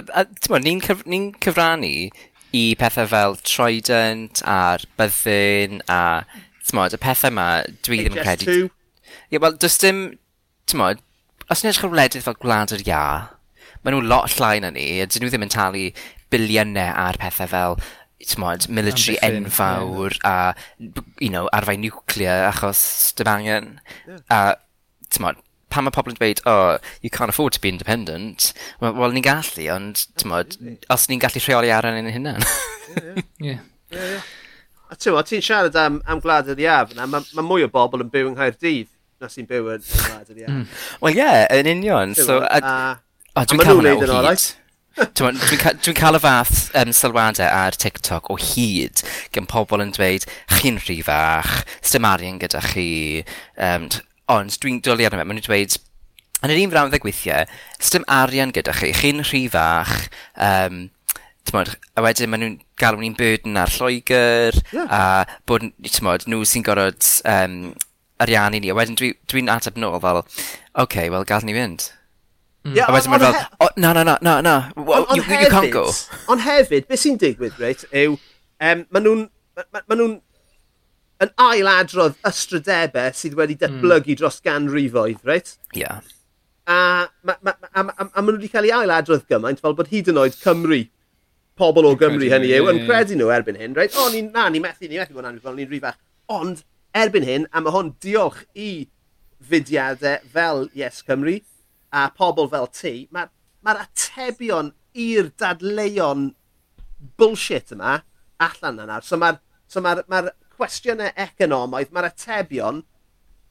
Ti'n 0.00 0.64
Ni'n 0.64 0.80
cyf 0.84 1.02
ni 1.04 1.20
cyfrannu 1.44 1.92
i 2.56 2.62
pethau 2.80 3.10
fel 3.10 3.36
Trident 3.44 4.40
a'r 4.48 4.86
Byddin 4.98 5.82
a 5.92 6.00
tmod, 6.70 6.96
y 6.96 7.00
pethau 7.02 7.30
yma 7.34 7.48
dwi 7.84 8.00
ddim 8.00 8.16
yn 8.16 8.24
credu. 8.24 8.56
Ie, 8.56 8.70
yeah, 9.34 9.42
wel, 9.42 9.58
does 9.60 9.76
dim, 9.82 10.00
mwyn, 10.72 11.02
os 11.50 11.62
ni'n 11.62 11.72
edrych 11.72 11.86
ar 11.86 11.92
wledydd 11.92 12.24
fel 12.26 12.38
Gwlad 12.40 12.74
yr 12.74 12.86
Ia, 12.86 13.04
maen 13.82 13.96
nhw'n 13.96 14.10
lot 14.10 14.38
llai 14.38 14.56
na 14.62 14.72
ni, 14.74 14.86
a 15.02 15.06
dyn 15.06 15.26
nhw 15.26 15.32
ddim 15.34 15.46
yn 15.46 15.52
talu 15.52 15.86
biliynau 16.30 16.94
ar 17.04 17.18
pethau 17.20 17.50
fel 17.50 17.78
t'mod, 18.26 18.68
military 18.68 19.16
enfawr 19.24 20.16
a, 20.24 20.54
you 21.18 21.30
know, 21.30 21.48
arfau 21.56 21.78
niwclea 21.80 22.42
achos 22.50 22.82
dim 23.16 23.30
angen. 23.32 23.70
A, 24.28 24.56
ti'n 25.08 25.20
t'mod, 25.20 25.40
pan 25.70 25.86
mae 25.86 25.94
pobl 25.94 26.12
yn 26.12 26.18
dweud, 26.18 26.42
oh, 26.50 26.76
you 27.00 27.10
can't 27.10 27.32
afford 27.32 27.54
to 27.54 27.62
be 27.62 27.70
independent, 27.70 28.52
wel, 28.82 28.94
well, 28.98 29.14
ni'n 29.14 29.24
gallu, 29.26 29.66
ond, 29.72 30.04
ti'n 30.10 30.24
t'mod, 30.24 30.58
os 30.90 31.08
ni'n 31.08 31.22
gallu 31.22 31.42
rheoli 31.44 31.72
ar 31.74 31.88
yn 31.88 32.00
ein 32.02 32.12
hunan. 32.18 32.46
yeah. 33.40 33.64
A 34.90 34.96
ti'n 34.98 35.14
meddwl, 35.14 35.26
ti'n 35.28 35.44
siarad 35.46 35.76
am, 35.78 36.00
am 36.10 36.22
gwlad 36.22 36.48
yr 36.50 36.64
iaf, 36.64 36.96
na 36.98 37.06
mae 37.06 37.22
ma 37.38 37.44
mwy 37.46 37.62
o 37.62 37.70
bobl 37.70 38.02
yn 38.02 38.10
byw 38.10 38.32
yng 38.32 38.34
Nghaerdydd 38.34 38.88
na 39.22 39.28
sy'n 39.30 39.46
byw 39.46 39.68
yn 39.76 39.84
gwlad 39.86 40.32
yr 40.32 40.40
iaf. 40.42 40.50
Mm. 40.50 40.64
Wel 41.04 41.14
ie, 41.14 41.20
yeah, 41.20 41.44
yn 41.54 41.70
union. 41.70 42.16
So, 42.18 42.40
a, 42.42 42.58
a, 42.58 42.58
a, 42.58 43.44
a, 43.44 43.44
a, 43.44 43.44
a, 43.44 43.44
a, 43.46 44.08
a, 44.10 44.16
a, 44.18 44.32
a, 44.34 44.69
Dwi'n 45.00 45.38
dwi 45.40 45.56
ca 45.56 45.70
dwi 45.80 45.94
cael 45.96 46.18
y 46.18 46.20
fath 46.20 46.56
um, 46.76 46.90
sylwadau 46.92 47.48
ar 47.48 47.76
TikTok 47.80 48.26
o 48.28 48.34
hyd 48.36 49.00
gan 49.32 49.46
pobl 49.48 49.80
yn 49.80 49.94
dweud, 49.96 50.26
chi'n 50.58 50.76
rhy 50.82 50.98
fach, 51.06 51.62
stym 51.80 52.04
arian 52.04 52.40
gyda 52.42 52.60
chi, 52.66 53.22
um, 53.56 53.86
ond 54.28 54.58
dwi'n 54.60 54.82
dwlu 54.84 55.06
arno 55.08 55.16
fe, 55.16 55.24
maen 55.24 55.38
nhw'n 55.40 55.46
dweud, 55.46 55.76
yn 56.44 56.52
yr 56.52 56.60
un 56.66 56.74
frawddeg 56.74 57.06
weithiau, 57.08 57.48
stym 57.80 58.04
arian 58.12 58.52
gyda 58.52 58.74
chi, 58.76 58.90
chi'n 58.98 59.24
rhy 59.24 59.46
fach, 59.54 59.94
um, 60.36 60.82
tmod, 61.48 61.72
a 61.96 62.04
wedyn 62.04 62.32
maen 62.34 62.44
nhw'n 62.44 62.58
galw 62.82 63.00
ni'n 63.00 63.16
burden 63.16 63.56
ar 63.62 63.72
Lloegr, 63.72 64.58
yeah. 64.74 64.84
a 64.84 65.38
bod, 65.48 65.64
tmod, 65.96 66.28
nhw 66.28 66.42
sy'n 66.44 66.66
gorfod 66.66 67.08
um, 67.24 67.56
ariannu 68.20 68.60
ni, 68.60 68.68
a 68.68 68.76
wedyn 68.76 69.00
dwi'n 69.00 69.16
dwi, 69.32 69.46
ateb 69.56 69.80
nôl 69.80 69.96
fel, 70.04 70.20
oce, 70.26 70.52
okay, 70.84 71.08
wel, 71.08 71.24
gad 71.24 71.48
ni 71.48 71.56
fynd. 71.56 71.88
Mm. 72.64 72.74
Yeah, 72.76 72.90
a 72.90 72.92
wedyn 72.92 73.14
mae'n 73.14 73.22
fel, 73.24 73.36
o, 73.64 73.66
na, 73.80 73.90
na, 73.96 74.02
na, 74.04 74.14
na, 74.20 74.32
na, 74.44 74.54
well, 74.76 75.06
on, 75.08 75.16
you, 75.16 75.22
on 75.22 75.30
you, 75.30 75.36
hefyd, 75.46 75.52
can't 75.54 75.72
go. 75.72 75.84
Ond 76.28 76.42
hefyd, 76.44 76.84
beth 76.90 77.00
sy'n 77.00 77.16
digwydd, 77.20 77.56
reit, 77.62 77.86
yw, 77.96 78.18
um, 78.60 78.82
maen 78.92 79.06
nhw'n, 79.06 79.22
maen 79.78 79.96
nhw'n, 79.96 80.16
yn 81.24 81.32
ailadrodd 81.40 82.18
ystrydebau 82.28 83.16
sydd 83.16 83.36
wedi 83.38 83.56
hmm. 83.56 83.64
datblygu 83.64 84.12
mm. 84.12 84.20
dros 84.20 84.40
ganrifoedd, 84.44 85.24
reit? 85.28 85.54
Ie. 85.72 85.86
Yeah. 85.86 86.04
A, 86.68 86.76
ma, 87.24 87.38
ma, 87.40 87.56
a, 87.72 87.82
a, 87.82 88.06
a 88.06 88.20
maen 88.20 88.34
nhw 88.34 88.38
wedi 88.38 88.52
cael 88.52 88.68
ei 88.68 88.74
ailadrodd 88.76 89.24
gymaint 89.30 89.64
fel 89.64 89.76
bod 89.78 89.88
hyd 89.92 90.12
yn 90.12 90.20
oed 90.20 90.36
Cymru, 90.40 90.82
pobl 91.60 91.88
o 91.88 91.96
Gymru 92.00 92.28
hynny 92.28 92.52
yw, 92.58 92.68
yn 92.74 92.84
credu 92.84 93.16
nhw 93.16 93.32
erbyn 93.32 93.60
hyn, 93.60 93.76
reit? 93.76 93.96
O, 93.96 94.10
ni, 94.12 94.26
na, 94.28 94.50
ni 94.52 94.60
methu, 94.60 94.84
ni 94.88 95.00
methu 95.00 95.16
bod 95.16 95.28
yn 95.32 95.40
fel 95.40 95.56
ni'n 95.56 95.72
rhy 95.72 95.80
fach. 95.80 95.96
Ond, 96.32 96.60
erbyn 96.96 97.24
hyn, 97.24 97.48
a 97.52 97.64
mae 97.64 97.72
hon 97.72 97.94
diolch 98.04 98.44
i 98.52 98.70
fudiadau 99.48 100.20
fel 100.36 100.68
Yes 100.76 101.00
Cymru, 101.08 101.40
a 101.92 102.06
pobl 102.16 102.48
fel 102.50 102.68
ti, 102.74 102.94
mae'r 103.14 103.30
ma, 103.66 103.74
atebion 103.84 104.72
i'r 104.98 105.30
dadleuon 105.40 106.30
bullshit 107.18 107.72
yma 107.74 107.98
allan 108.40 108.84
yna. 108.84 109.00
So 109.04 109.18
mae'r 109.20 109.40
so 109.70 109.82
ma, 109.84 109.96
ma 110.10 110.24
cwestiynau 110.56 111.12
economaidd, 111.26 111.92
mae'r 111.94 112.10
atebion, 112.10 112.82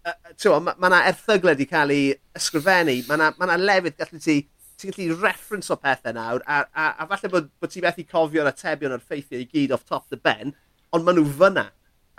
uh, 0.05 0.15
mae 0.45 0.77
yna 0.77 0.77
ma 0.85 1.01
erthyglau 1.09 1.55
wedi 1.55 1.67
cael 1.69 1.93
ei 1.95 2.13
ysgrifennu, 2.37 3.01
mae 3.07 3.19
yna 3.19 3.33
ma, 3.37 3.49
na, 3.51 3.59
lefydd 3.59 3.99
gallu 3.99 4.21
ti 4.23 4.39
ti'n 4.79 4.95
gallu 4.95 5.17
reference 5.19 5.73
o 5.73 5.77
pethau 5.79 6.15
nawr, 6.15 6.43
a, 6.47 6.61
a, 6.71 6.85
a 7.03 7.07
falle 7.09 7.31
bod, 7.33 7.49
bod 7.59 7.73
ti 7.73 7.83
methu 7.83 8.05
cofio'r 8.07 8.47
atebion 8.51 8.95
o'r 8.95 9.03
ffeithiau 9.03 9.43
i 9.43 9.49
gyd 9.49 9.75
off 9.75 9.83
top 9.87 10.07
the 10.07 10.19
ben, 10.19 10.55
ond 10.95 11.05
maen 11.05 11.19
nhw 11.19 11.27
fyna. 11.41 11.67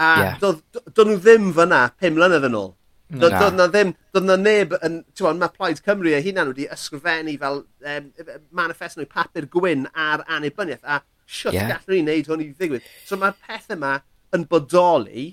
A 0.01 0.11
yeah. 0.16 0.37
do, 0.41 0.55
do, 0.73 0.83
do 0.97 1.07
nhw 1.07 1.16
ddim 1.21 1.51
fyna 1.57 1.87
pum 2.01 2.16
mlynedd 2.16 2.47
yn 2.49 2.59
ôl. 2.61 2.71
Doedd 3.11 3.35
do, 3.35 3.51
na 3.59 3.67
ddim, 3.67 3.93
doedd 4.15 4.29
na 4.29 4.37
neb 4.39 4.75
yn, 4.87 5.01
ti'n 5.19 5.41
mae 5.41 5.55
Plaid 5.57 5.83
Cymru 5.87 6.13
eu 6.15 6.23
hunan 6.23 6.53
wedi 6.53 6.69
ysgrifennu 6.71 7.37
fel 7.43 7.63
um, 7.65 8.11
manifest 8.55 9.01
nhw 9.01 9.09
papur 9.11 9.49
gwyn 9.51 9.89
ar 9.91 10.23
annibyniaeth 10.31 10.87
a 10.87 11.01
shwt 11.27 11.57
yeah. 11.57 11.73
gallwn 11.73 11.97
ni 11.97 12.03
wneud 12.05 12.31
hwn 12.31 12.45
i 12.45 12.49
ddigwydd. 12.55 12.87
So 13.09 13.19
mae'r 13.19 13.35
pethau 13.43 13.79
yma 13.79 13.97
yn 14.37 14.47
bodoli. 14.51 15.31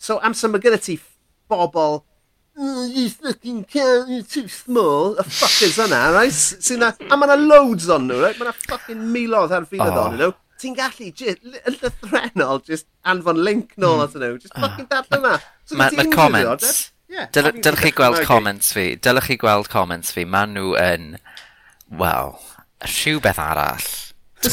So 0.00 0.20
amser 0.24 0.52
mae 0.52 0.62
gyda 0.64 0.80
ti 0.80 0.96
bobl 1.50 2.02
oh, 2.58 2.86
you 2.86 3.08
fucking 3.08 3.64
can, 3.64 4.06
you're 4.08 4.22
too 4.22 4.48
small, 4.48 5.14
y 5.18 5.22
fuckers 5.22 5.78
yna, 5.84 6.12
right? 6.14 6.32
So, 6.32 6.76
na, 6.76 6.92
a 6.98 7.16
mae 7.16 7.30
yna 7.30 7.38
loads 7.38 7.88
on 7.92 8.08
nhw, 8.08 8.20
right? 8.24 8.38
Mae 8.38 8.48
yna 8.48 8.54
fucking 8.66 9.08
milodd 9.14 9.54
ar 9.54 9.66
filodd 9.70 9.94
oh. 9.94 10.04
on 10.08 10.18
nhw. 10.18 10.30
Ti'n 10.58 10.74
gallu, 10.74 11.12
yn 11.38 11.76
llythrenol, 11.78 12.62
just 12.66 12.88
anfon 13.06 13.42
link 13.46 13.76
nôl 13.78 14.00
mm. 14.00 14.06
at 14.08 14.16
nhw, 14.18 14.38
just 14.42 14.56
fucking 14.56 14.88
uh. 14.88 14.94
darllen 14.96 15.20
yna. 15.22 15.34
So, 15.64 15.78
Mae'r 15.78 15.98
ma 16.00 16.08
comments, 16.16 16.72
Yeah, 17.08 17.28
Dyl, 17.32 17.54
dylech 17.64 17.86
chi 17.86 17.90
gweld 17.96 18.20
comments 18.28 18.72
fi. 18.76 18.90
Dylech 19.00 19.30
chi 19.30 19.38
gweld 19.40 19.70
comments 19.72 20.12
fi. 20.12 20.26
Maen 20.28 20.52
nhw 20.52 20.74
yn, 20.76 21.14
wel, 21.88 22.34
rhywbeth 22.84 23.40
arall. 23.40 23.86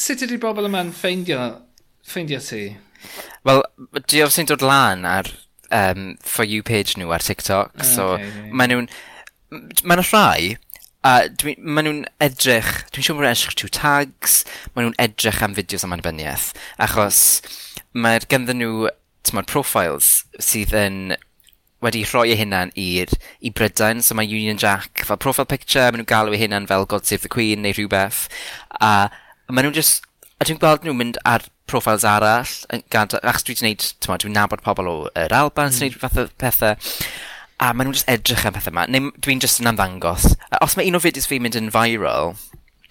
Sut 0.00 0.20
si, 0.20 0.26
ydy 0.26 0.36
bobl 0.40 0.68
yma'n 0.68 0.92
ffeindio, 0.96 1.46
ffeindio 2.06 2.40
ti? 2.44 2.64
Wel, 3.48 3.62
di 4.04 4.20
sy'n 4.28 4.50
dod 4.50 4.64
lan 4.64 5.06
ar 5.08 5.30
um, 5.72 6.12
For 6.20 6.44
You 6.44 6.62
page 6.66 6.98
nhw 7.00 7.12
ar 7.16 7.24
TikTok. 7.24 7.72
Ah, 7.72 7.80
okay, 7.80 7.88
so, 7.88 8.10
yeah. 8.20 8.50
maen 8.52 8.74
nhw'n... 8.74 8.90
Maen 9.80 10.02
nhw 10.02 10.06
rhai, 10.10 10.58
a 11.08 11.14
dwi, 11.32 11.56
maen 11.56 11.88
nhw'n 11.88 12.04
edrych... 12.28 12.70
Dwi'n 12.92 13.08
siŵr 13.08 13.16
bod 13.16 13.24
nhw'n 13.24 13.32
edrych 13.32 13.56
trwy 13.62 13.72
tags, 13.80 14.36
maen 14.74 14.90
nhw'n 14.90 15.00
edrych 15.08 15.40
am 15.46 15.56
fideos 15.56 15.88
am 15.88 15.96
annibyniaeth. 15.96 16.52
Achos 16.84 17.24
mae'r 17.96 18.28
ganddyn 18.28 18.60
nhw, 18.60 18.92
ti'n 19.24 19.44
profiles 19.48 20.12
sydd 20.42 20.76
yn 20.76 21.00
wedi 21.84 22.02
rhoi 22.04 22.28
eu 22.32 22.38
hunan 22.40 22.72
i'r, 22.78 23.12
i 23.40 23.52
Brydain, 23.56 24.02
so 24.04 24.16
mae 24.16 24.28
Union 24.28 24.60
Jack, 24.60 25.04
fel 25.08 25.20
profile 25.20 25.48
picture, 25.48 25.88
maen 25.88 26.02
nhw'n 26.02 26.10
galw 26.10 26.36
eu 26.36 26.40
hunan 26.42 26.68
fel 26.68 26.86
God 26.88 27.08
Save 27.08 27.24
the 27.24 27.32
Queen 27.32 27.64
neu 27.64 27.74
rhywbeth, 27.76 28.26
a, 28.80 29.08
maen 29.48 29.68
nhw'n 29.68 29.76
just, 29.76 30.04
a 30.36 30.46
dwi'n 30.46 30.60
gweld 30.60 30.84
nhw'n 30.84 31.00
mynd 31.00 31.20
ar 31.28 31.46
profiles 31.70 32.04
arall, 32.04 32.52
gada, 32.92 33.20
achos 33.22 33.46
dwi 33.46 33.56
wedi 33.56 33.64
gwneud, 33.64 33.88
ti'n 34.02 34.22
dwi'n 34.24 34.36
nabod 34.36 34.64
pobl 34.66 34.92
o'r 34.92 35.36
Alban, 35.36 35.70
mm. 35.70 35.76
sy'n 35.76 35.86
gwneud 35.86 35.98
hmm. 35.98 36.04
fath 36.04 36.20
o 36.20 36.28
pethau, 36.42 37.08
a 37.60 37.72
maen 37.72 37.88
nhw'n 37.88 37.98
just 37.98 38.12
edrych 38.12 38.46
am 38.48 38.56
pethau 38.56 38.74
yma, 38.74 38.86
neu 38.90 39.10
dwi'n 39.24 39.42
just 39.42 39.60
yn 39.62 39.70
amddangos. 39.72 40.30
Os 40.60 40.76
mae 40.76 40.88
un 40.90 40.98
o 40.98 41.02
fideos 41.02 41.28
fi'n 41.30 41.44
mynd 41.44 41.58
yn 41.60 41.72
viral, 41.74 42.34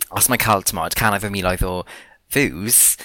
os 0.09 0.29
mae 0.31 0.41
cael, 0.41 0.65
ti'n 0.65 0.79
modd, 0.79 0.97
canaf 0.97 1.25
y 1.27 1.33
miloedd 1.33 1.65
o 1.67 1.75
views, 2.33 2.97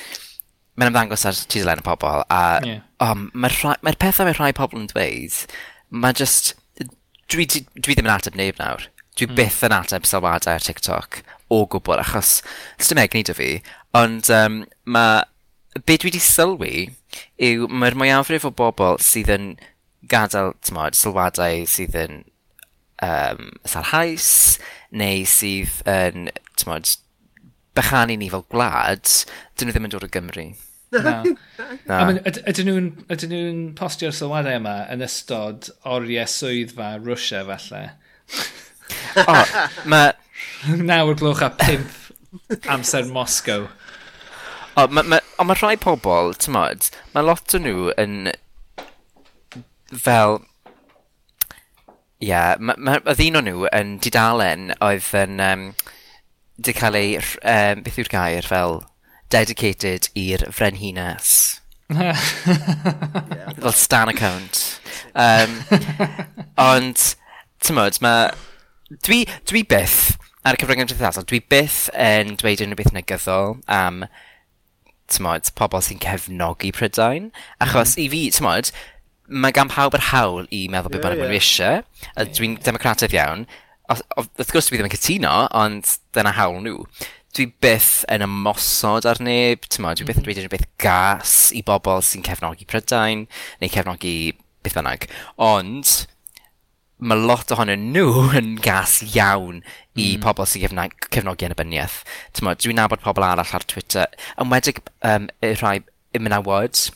mae'n 0.78 0.90
ymddangos 0.90 1.24
ar 1.28 1.38
tudalen 1.48 1.84
y 1.84 1.86
pobl, 1.86 2.24
a 2.32 2.42
yeah. 2.64 2.82
um, 3.04 3.28
mae'r 3.36 3.78
mae 3.84 4.00
pethau 4.00 4.28
mae 4.28 4.36
rhai 4.36 4.52
pobl 4.56 4.80
yn 4.80 4.88
dweud, 4.90 5.36
mae 5.94 6.16
just... 6.16 6.54
Dwi, 7.32 7.46
dwi, 7.48 7.62
dwi 7.80 7.94
ddim 7.96 8.08
yn 8.08 8.12
ateb 8.12 8.34
neb 8.36 8.58
nawr. 8.60 8.88
Dwi 9.16 9.30
mm. 9.30 9.36
byth 9.38 9.62
yn 9.64 9.74
ateb 9.76 10.04
sylwadau 10.08 10.58
ar 10.58 10.64
TikTok 10.64 11.22
o 11.54 11.62
gwbl, 11.70 12.02
achos 12.02 12.40
sdim 12.82 13.00
egni 13.00 13.22
dy 13.26 13.36
fi, 13.36 13.52
ond 13.96 14.28
um, 14.34 14.64
mae... 14.84 15.22
Be 15.74 15.96
dwi 15.98 16.12
wedi 16.12 16.20
sylwi 16.22 16.74
yw 17.42 17.66
mae'r 17.66 17.96
mwyafrif 17.98 18.44
o 18.46 18.52
bobl 18.54 19.00
sydd 19.02 19.32
yn 19.34 19.48
gadael 20.10 20.52
tymod, 20.62 20.94
sylwadau 20.94 21.64
sydd 21.66 21.96
yn 21.98 22.20
um, 23.02 23.48
sarhaus, 23.66 24.28
neu 24.94 25.24
sydd 25.26 25.80
yn 25.90 26.28
tymod, 26.60 26.92
bychanu 27.74 28.20
ni 28.20 28.30
fel 28.30 28.46
gwlad, 28.52 29.02
dyn 29.58 29.70
nhw 29.70 29.74
ddim 29.74 29.88
yn 29.88 29.96
dod 29.96 30.06
o 30.06 30.12
Gymru. 30.14 30.46
Na. 30.94 31.14
Na. 31.88 31.98
Ydyn 32.22 32.68
nhw'n 32.68 32.90
nhw 33.30 33.54
postio'r 33.78 34.14
sylwadau 34.14 34.58
yma 34.60 34.76
yn 34.92 35.04
ystod 35.04 35.70
oriau 35.88 36.28
swyddfa 36.30 36.94
Rwysia 37.00 37.44
falle? 37.48 37.82
o, 39.24 39.40
mae... 39.90 40.12
Nawr 40.64 41.16
gloch 41.20 41.42
a 41.44 41.50
pimp 41.52 42.64
amser 42.72 43.04
Moscow. 43.12 43.68
O, 44.76 44.86
mae 44.88 45.04
ma, 45.04 45.20
ma, 45.38 45.46
ma 45.50 45.56
rhai 45.58 45.76
pobl, 45.80 46.32
ti'n 46.40 46.54
modd, 46.56 46.88
mae 47.14 47.26
lot 47.26 47.54
o 47.54 47.60
nhw 47.62 47.92
yn 48.00 48.32
fel... 49.92 50.40
Ie, 52.24 52.30
yeah, 52.30 52.54
oedd 52.56 53.20
un 53.26 53.38
o 53.38 53.44
nhw 53.44 53.68
yn 53.70 53.98
didalen 54.02 54.72
oedd 54.80 55.10
yn... 55.20 55.38
Um, 55.44 55.68
di 56.56 56.74
cael 56.76 56.98
ei... 56.98 57.14
Um, 57.42 57.84
beth 57.84 58.00
yw'r 58.02 58.12
gair 58.12 58.48
fel 58.48 58.80
dedicated 59.34 60.08
i'r 60.14 60.46
frenhines. 60.54 61.60
yeah, 61.90 62.16
Fel 63.60 63.72
stan 63.72 64.08
account. 64.08 64.80
Um, 65.14 65.58
ond, 66.58 67.14
ti'n 67.64 67.78
modd, 67.78 68.00
mae... 68.04 68.30
Dwi, 69.04 69.24
dwi 69.48 69.64
byth, 69.66 70.14
ar 70.46 70.54
y 70.54 70.60
cyfryngau 70.60 70.86
cymdeithasol, 70.86 71.26
dwi 71.26 71.40
byth 71.50 71.88
yn 71.98 72.36
dweud 72.38 72.62
unrhyw 72.62 72.78
beth 72.78 72.92
negyddol 72.94 73.56
am, 73.72 74.04
ti'n 75.10 75.24
modd, 75.26 75.50
pobl 75.58 75.82
sy'n 75.82 76.02
cefnogi 76.04 76.70
Prydain. 76.76 77.30
Achos 77.64 77.96
mm. 77.96 78.04
i 78.04 78.08
fi, 78.12 78.22
ti'n 78.36 78.46
modd, 78.46 78.70
mae 79.26 79.56
gan 79.56 79.72
pawb 79.72 79.96
yr 79.98 80.08
hawl 80.12 80.46
i 80.54 80.66
meddwl 80.70 80.92
beth 80.94 81.04
bynnag 81.04 81.24
yeah. 81.24 81.36
eisiau. 81.40 81.82
Yeah. 82.04 82.30
Dwi'n 82.36 82.58
democratydd 82.64 83.16
iawn. 83.16 83.46
Wrth 83.90 84.52
gwrs 84.52 84.70
dwi 84.70 84.78
ddim 84.78 84.88
yn 84.88 84.94
cytuno, 84.94 85.34
ond 85.56 85.96
dyna 86.16 86.32
hawl 86.38 86.60
nhw 86.64 86.84
dwi 87.34 87.48
byth 87.62 88.04
yn 88.12 88.24
ymosod 88.24 89.06
ar 89.10 89.20
neb, 89.24 89.66
ti'n 89.66 89.84
dwi 89.84 90.06
byth 90.06 90.20
yn 90.20 90.22
mhm. 90.22 90.26
dweud 90.26 90.40
unrhyw 90.40 90.52
beth 90.52 90.66
gas 90.80 91.34
i 91.56 91.62
bobl 91.66 92.02
sy'n 92.06 92.24
cefnogi 92.26 92.66
Prydain, 92.70 93.26
neu 93.60 93.72
cefnogi 93.72 94.16
beth 94.64 94.76
bynnag. 94.78 95.06
Ond, 95.42 95.94
mae 97.02 97.18
lot 97.20 97.50
ohonyn 97.54 97.88
nhw 97.94 98.26
yn 98.40 98.54
gas 98.62 99.00
iawn 99.08 99.62
i 99.94 100.14
mm. 100.14 100.22
pobl 100.24 100.46
sy'n 100.48 100.66
cefna, 100.66 100.86
cefnogi 101.10 101.48
annibyniaeth. 101.48 102.02
Dwi'n 102.38 102.78
nabod 102.78 103.02
pobl 103.04 103.26
arall 103.26 103.56
ar 103.58 103.66
Twitter, 103.70 104.10
yn 104.38 104.52
wedig 104.54 104.80
um, 105.02 105.26
rhai 105.58 105.80
y 106.14 106.22
mynawod, 106.22 106.86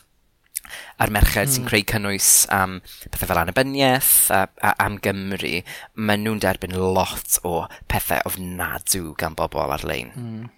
a'r 0.99 1.12
merched 1.14 1.45
mm. 1.45 1.53
sy'n 1.55 1.62
hmm. 1.62 1.71
creu 1.71 1.87
cynnwys 1.93 2.31
am 2.55 2.79
pethau 3.09 3.31
fel 3.31 3.43
annibyniaeth 3.43 4.12
a, 4.35 4.45
a 4.64 4.75
am 4.85 4.99
Gymru, 5.05 5.62
maen 5.95 6.25
nhw'n 6.25 6.43
derbyn 6.45 6.77
lot 6.79 7.41
o 7.49 7.66
pethau 7.91 8.25
ofnadw 8.29 9.12
gan 9.21 9.37
bobl 9.39 9.77
ar-lein. 9.77 10.14
Mm. 10.16 10.49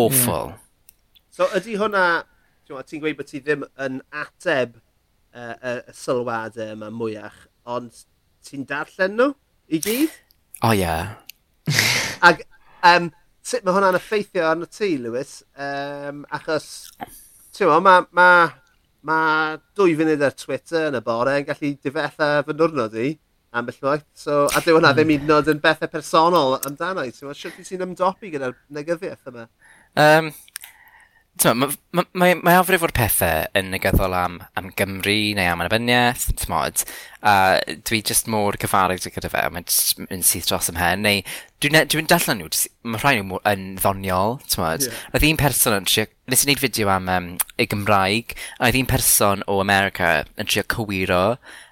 Awful. 0.00 0.52
Yeah. 0.52 0.66
So 1.34 1.48
ydy 1.56 1.76
hwnna, 1.80 2.04
ti'n 2.68 3.02
gweud 3.02 3.18
bod 3.18 3.28
ti 3.30 3.40
ddim 3.42 3.66
yn 3.80 4.00
ateb 4.12 4.78
uh, 5.34 5.54
y, 5.54 5.74
y 5.90 5.94
sylwadau 5.96 6.74
yma 6.74 6.90
mwyach, 6.94 7.46
ond 7.70 8.04
ti'n 8.46 8.66
darllen 8.68 9.16
nhw 9.18 9.32
i 9.70 9.80
gyd? 9.82 10.14
O 10.60 10.70
oh, 10.70 10.74
ie. 10.74 10.84
Yeah. 10.84 11.16
Ac 12.28 12.42
um, 12.84 13.10
sut 13.46 13.64
mae 13.64 13.76
hwnna'n 13.76 13.98
effeithio 13.98 14.46
arno 14.50 14.68
ti, 14.68 14.92
Lewis? 15.00 15.40
Um, 15.56 16.24
achos, 16.34 16.90
ti'n 17.56 17.70
gwbod, 17.70 17.86
mae 17.86 18.02
ma, 18.02 18.08
ma 18.16 18.28
Mae 19.08 19.56
dwy 19.78 19.96
funud 19.96 20.22
ar 20.26 20.36
Twitter 20.36 20.90
yn 20.90 20.98
y 20.98 21.02
bore 21.04 21.38
yn 21.40 21.46
gallu 21.48 21.72
difetha 21.80 22.30
fy 22.46 22.56
nwrnod 22.56 22.96
i 23.00 23.10
ambell 23.56 23.80
waith. 23.82 24.06
So, 24.14 24.44
a 24.46 24.62
dyw 24.62 24.76
hwnna 24.76 24.92
ddim 24.94 25.08
hmm. 25.08 25.14
hyd 25.16 25.26
yn 25.26 25.36
oed 25.36 25.50
yn 25.54 25.62
bethau 25.62 25.90
personol 25.90 26.58
amdano 26.58 27.06
i. 27.08 27.14
So, 27.16 27.32
sut 27.34 27.56
wyt 27.58 27.70
ti'n 27.70 27.86
ymdopi 27.88 28.32
gyda'r 28.34 28.54
negyddiaeth 28.76 29.30
yma? 29.32 29.46
Um, 29.98 30.30
mae 31.48 31.70
ma, 31.96 32.02
ma, 32.12 32.26
ma 32.44 32.54
afrif 32.60 32.82
o'r 32.84 32.92
pethau 32.94 33.46
yn 33.56 33.70
negyddol 33.72 34.12
am, 34.16 34.38
am 34.58 34.68
Gymru 34.76 35.14
neu 35.36 35.48
am 35.48 35.62
anabyniaeth, 35.64 36.26
tmod, 36.42 36.82
a 37.24 37.34
dwi 37.88 38.00
just 38.06 38.28
mor 38.30 38.58
cyfarwydd 38.60 39.06
gyda 39.14 39.30
fe, 39.32 39.44
mae'n 39.54 39.68
mynd 40.10 40.26
syth 40.28 40.50
dros 40.50 40.68
ym 40.72 40.80
hen, 40.80 41.06
neu 41.06 41.22
dwi'n 41.62 41.78
e-, 41.80 41.84
dwi, 41.86 42.02
dwi 42.02 42.10
dallan 42.12 42.42
nhw, 42.42 42.50
mae 42.84 43.00
rhai 43.02 43.14
nhw 43.20 43.40
yn 43.48 43.64
ddoniol, 43.80 44.36
tmod. 44.52 44.84
Yeah. 44.84 45.00
Roedd 45.14 45.28
un 45.30 45.40
person 45.40 45.78
yn 45.78 45.88
trio, 45.88 46.06
nes 46.30 46.44
i 46.44 46.50
wneud 46.50 46.62
fideo 46.66 46.92
am 46.92 47.08
um, 47.14 47.32
y 47.56 47.68
Gymraeg, 47.72 48.36
a 48.58 48.66
roedd 48.66 48.80
un 48.82 48.92
person 48.92 49.46
o 49.48 49.58
America 49.64 50.12
yn 50.36 50.50
trio 50.50 50.66
cywiro 50.76 51.24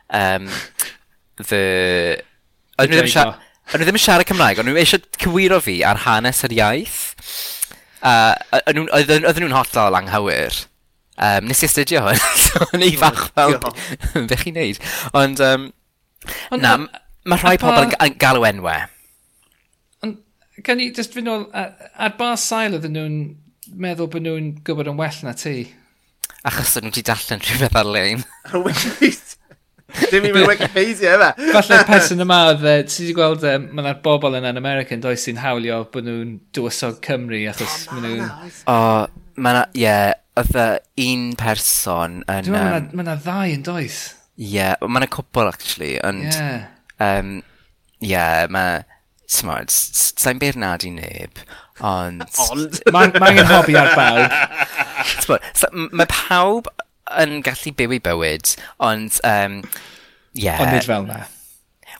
um, 0.08 0.48
the... 1.44 1.62
O'n 2.78 2.88
nhw 2.88 3.84
ddim 3.84 3.98
yn 3.98 4.00
siarad 4.00 4.28
Cymraeg, 4.28 4.62
ond 4.62 4.70
nhw 4.70 4.80
eisiau 4.80 5.04
cywiro 5.20 5.60
fi 5.60 5.82
ar 5.84 6.06
hanes 6.06 6.40
yr 6.46 6.56
iaith. 6.56 7.00
Uh, 7.98 8.34
oedden 8.70 9.24
nhw'n 9.42 9.56
hollol 9.56 9.96
anghywir. 9.98 10.54
Um, 11.18 11.48
nes 11.50 11.64
i 11.64 11.66
astudio 11.66 12.04
hwn, 12.04 12.20
so 12.44 12.68
o'n 12.68 12.84
i 12.86 12.92
fach 12.98 13.24
fel, 13.34 13.56
be 14.30 14.36
chi'n 14.38 14.54
neud? 14.54 14.78
Ond, 15.18 15.40
um, 15.42 15.64
Ond 16.54 16.62
na, 16.62 16.76
mae 17.26 17.42
rhai 17.42 17.56
pobl 17.58 17.88
yn 17.90 18.14
galw 18.22 18.46
enwau. 18.46 18.86
Ond, 20.06 20.20
gan 20.66 20.82
i 20.84 20.92
just 20.94 21.16
fynd 21.16 21.30
ôl, 21.32 21.48
ar 21.54 22.14
ba 22.20 22.32
sail 22.38 22.78
oedden 22.78 22.94
nhw'n 22.94 23.18
meddwl 23.82 24.10
bod 24.12 24.26
nhw'n 24.28 24.52
gwybod 24.66 24.92
yn 24.92 25.00
well 25.00 25.18
na 25.26 25.34
ti? 25.38 25.56
Achos 26.46 26.76
oedden 26.76 26.92
nhw 26.92 26.94
wedi 26.94 27.06
darllen 27.10 27.42
rhywbeth 27.42 27.80
ar-lein. 27.82 28.22
Dim 29.88 30.26
i 30.28 30.32
mewn 30.34 30.48
Wikipedia 30.48 31.14
yma. 31.16 31.30
Falle'r 31.54 31.86
person 31.88 32.20
yma 32.20 32.38
oedd, 32.50 32.64
ti 32.92 33.06
wedi 33.06 33.14
gweld, 33.16 33.44
um, 33.48 33.68
mae 33.72 33.84
yna'r 33.84 34.00
bobl 34.04 34.36
yna 34.36 34.52
yn 34.52 34.60
America 34.60 34.92
yn 34.96 35.04
does 35.04 35.24
sy'n 35.24 35.40
hawlio 35.40 35.80
bod 35.92 36.04
nhw'n 36.08 36.34
dywysog 36.56 36.98
Cymru 37.04 37.40
achos 37.48 37.86
oh, 37.88 37.94
maen 37.96 38.04
nhw'n... 38.04 38.50
O, 38.68 38.76
mae 39.40 39.56
yna, 39.56 39.62
ie, 39.72 39.84
yeah, 39.86 40.10
oedd 40.38 40.58
un 41.06 41.24
person 41.40 42.20
yn... 42.20 42.50
Dwi'n 42.50 42.56
meddwl, 42.58 42.90
mae 42.92 43.06
yna 43.06 43.16
ddau 43.24 43.54
yn 43.54 43.64
does. 43.64 44.02
Ie, 44.36 44.50
yeah, 44.58 44.76
mae 44.84 45.02
yna 45.02 45.10
cwbl 45.16 45.52
actually, 45.54 45.94
ond... 46.04 46.26
Ie. 46.28 46.36
Yeah. 46.36 46.68
Um, 47.08 47.32
yeah, 48.04 48.44
mae... 48.52 48.84
Smart, 49.28 49.68
sa'n 49.68 50.38
beirnadu 50.40 50.88
neb, 50.94 51.40
ond... 51.84 52.24
Ond? 52.48 52.78
Mae 52.92 53.10
angen 53.28 53.48
hobi 53.50 53.76
ar 53.76 53.90
bawb. 53.92 55.34
Mae 55.92 56.08
pawb 56.08 56.70
yn 57.22 57.40
gallu 57.46 57.74
byw 57.78 57.96
i 57.96 58.00
bywyd, 58.04 58.54
ond... 58.84 59.18
Um, 59.26 59.60
yeah. 60.36 60.60
Ond 60.62 60.72
nid 60.74 60.86
fel 60.88 61.06
na. 61.08 61.24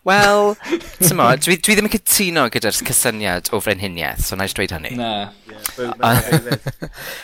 Wel, 0.07 0.55
ti'n 1.03 1.21
dwi, 1.43 1.57
dwi 1.61 1.75
ddim 1.77 1.89
yn 1.89 1.93
cytuno 1.93 2.47
gyda'r 2.53 2.77
cysyniad 2.87 3.51
o 3.53 3.61
frenhiniaeth, 3.61 4.23
so 4.25 4.39
na 4.39 4.47
i 4.49 4.53
dweud 4.55 4.73
hynny. 4.77 4.95
Na. 4.97 5.11
Yeah, 5.49 5.93
well, 5.99 6.21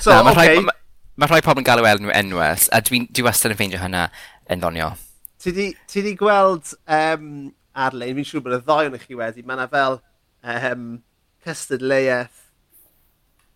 so, 0.03 0.11
na, 0.11 0.23
mae 0.27 0.35
okay. 0.35 0.55
rhai, 0.57 0.65
ma, 0.67 0.75
ma 1.23 1.29
rhai 1.31 1.41
pobl 1.45 1.63
yn 1.63 1.69
galw 1.69 1.89
enw 1.89 2.13
enwes, 2.13 2.69
a 2.75 2.83
dwi, 2.85 3.05
dwi 3.09 3.25
wastad 3.25 3.55
yn 3.55 3.61
ffeindio 3.61 3.81
hynna 3.81 4.09
yn 4.53 4.61
ddonio. 4.61 4.91
Ti 5.41 5.55
di, 5.57 5.71
ti 5.89 6.05
di 6.05 6.15
gweld 6.19 6.75
um, 6.85 7.29
ar-lein, 7.87 8.17
fi'n 8.19 8.29
siŵr 8.31 8.45
bod 8.45 8.59
y 8.59 8.63
ddoi 8.65 8.89
o'n 8.91 9.01
chi 9.01 9.19
wedi, 9.19 9.45
mae 9.47 9.57
yna 9.59 9.69
fel 9.73 10.01
um, 10.43 10.89
cystadleuaeth 11.47 12.44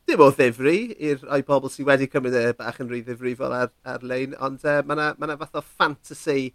dim 0.09 0.25
o 0.25 0.31
ddifri 0.33 0.79
i'r 1.11 1.23
oi 1.35 1.43
pobl 1.47 1.71
sydd 1.73 1.89
wedi 1.89 2.09
cymryd 2.11 2.37
y 2.41 2.57
bach 2.59 2.81
yn 2.83 2.89
rhy 2.91 3.03
ddifrifol 3.05 3.55
ar, 3.55 3.71
ar-lein, 3.95 4.35
ond 4.45 4.65
uh, 4.65 4.81
mae 4.89 4.97
yna 4.97 5.13
ma 5.21 5.39
fath 5.41 5.61
o 5.61 5.65
fantasy 5.69 6.51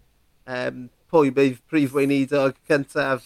um, 0.50 0.88
pwy 1.14 1.32
bydd 1.36 1.60
prif 1.70 1.94
weinidog 1.94 2.58
cyntaf 2.70 3.26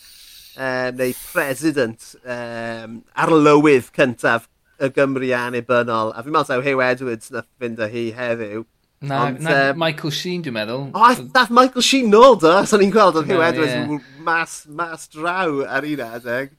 um, 0.57 0.97
neu 0.99 1.15
president 1.32 2.13
um, 2.23 3.01
arlywydd 3.15 3.91
cyntaf 3.95 4.49
y 4.78 4.89
Gymru 4.93 5.32
annibynnol. 5.34 6.11
A 6.13 6.23
fi'n 6.23 6.34
meddwl 6.36 6.51
taw 6.51 6.65
Hugh 6.65 6.84
Edwards 6.86 7.32
na 7.34 7.43
fynd 7.61 7.80
â 7.82 7.88
hi 7.91 8.09
heddiw. 8.17 8.65
Na, 9.07 9.28
Ond, 9.28 9.41
na 9.45 9.55
um, 9.71 9.80
Michael 9.82 10.13
Sheen 10.13 10.43
dwi'n 10.45 10.55
meddwl. 10.57 10.88
O, 10.91 11.01
oh, 11.01 11.25
dath 11.34 11.53
Michael 11.53 11.86
Sheen 11.86 12.11
nôl 12.13 12.38
do, 12.41 12.51
os 12.51 12.73
o'n 12.73 12.86
i'n 12.86 12.93
gweld 12.93 13.19
oedd 13.21 13.30
Hugh 13.30 13.43
Edwards 13.45 13.73
yeah. 13.73 14.07
mas, 14.25 14.59
mas 14.67 15.05
draw 15.13 15.61
ar 15.65 15.86
un 15.86 16.03
adeg. 16.07 16.55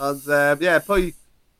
Ond, 0.00 0.26
ie, 0.26 0.42
um, 0.54 0.64
yeah, 0.64 0.82
pwy, 0.86 1.10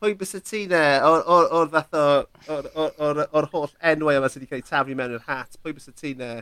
pwy 0.00 0.14
bys 0.20 0.32
y 0.38 0.40
ti 0.44 0.62
ne? 0.70 0.82
O'r, 1.04 1.22
or, 1.28 1.50
or 1.58 1.68
fath 1.74 1.96
o, 1.96 2.06
o'r, 2.48 2.70
or, 2.74 2.92
or, 2.98 3.22
or 3.36 3.48
holl 3.52 3.70
enwau 3.92 4.16
yma 4.16 4.30
sydd 4.32 4.46
wedi 4.46 4.50
cael 4.54 4.62
ei 4.62 4.68
taflu 4.70 4.96
mewn 4.96 5.16
i'r 5.18 5.26
hat, 5.28 5.60
pwy 5.60 5.76
bys 5.76 5.90
y 5.92 5.96
ti 5.96 6.14
ne? 6.18 6.32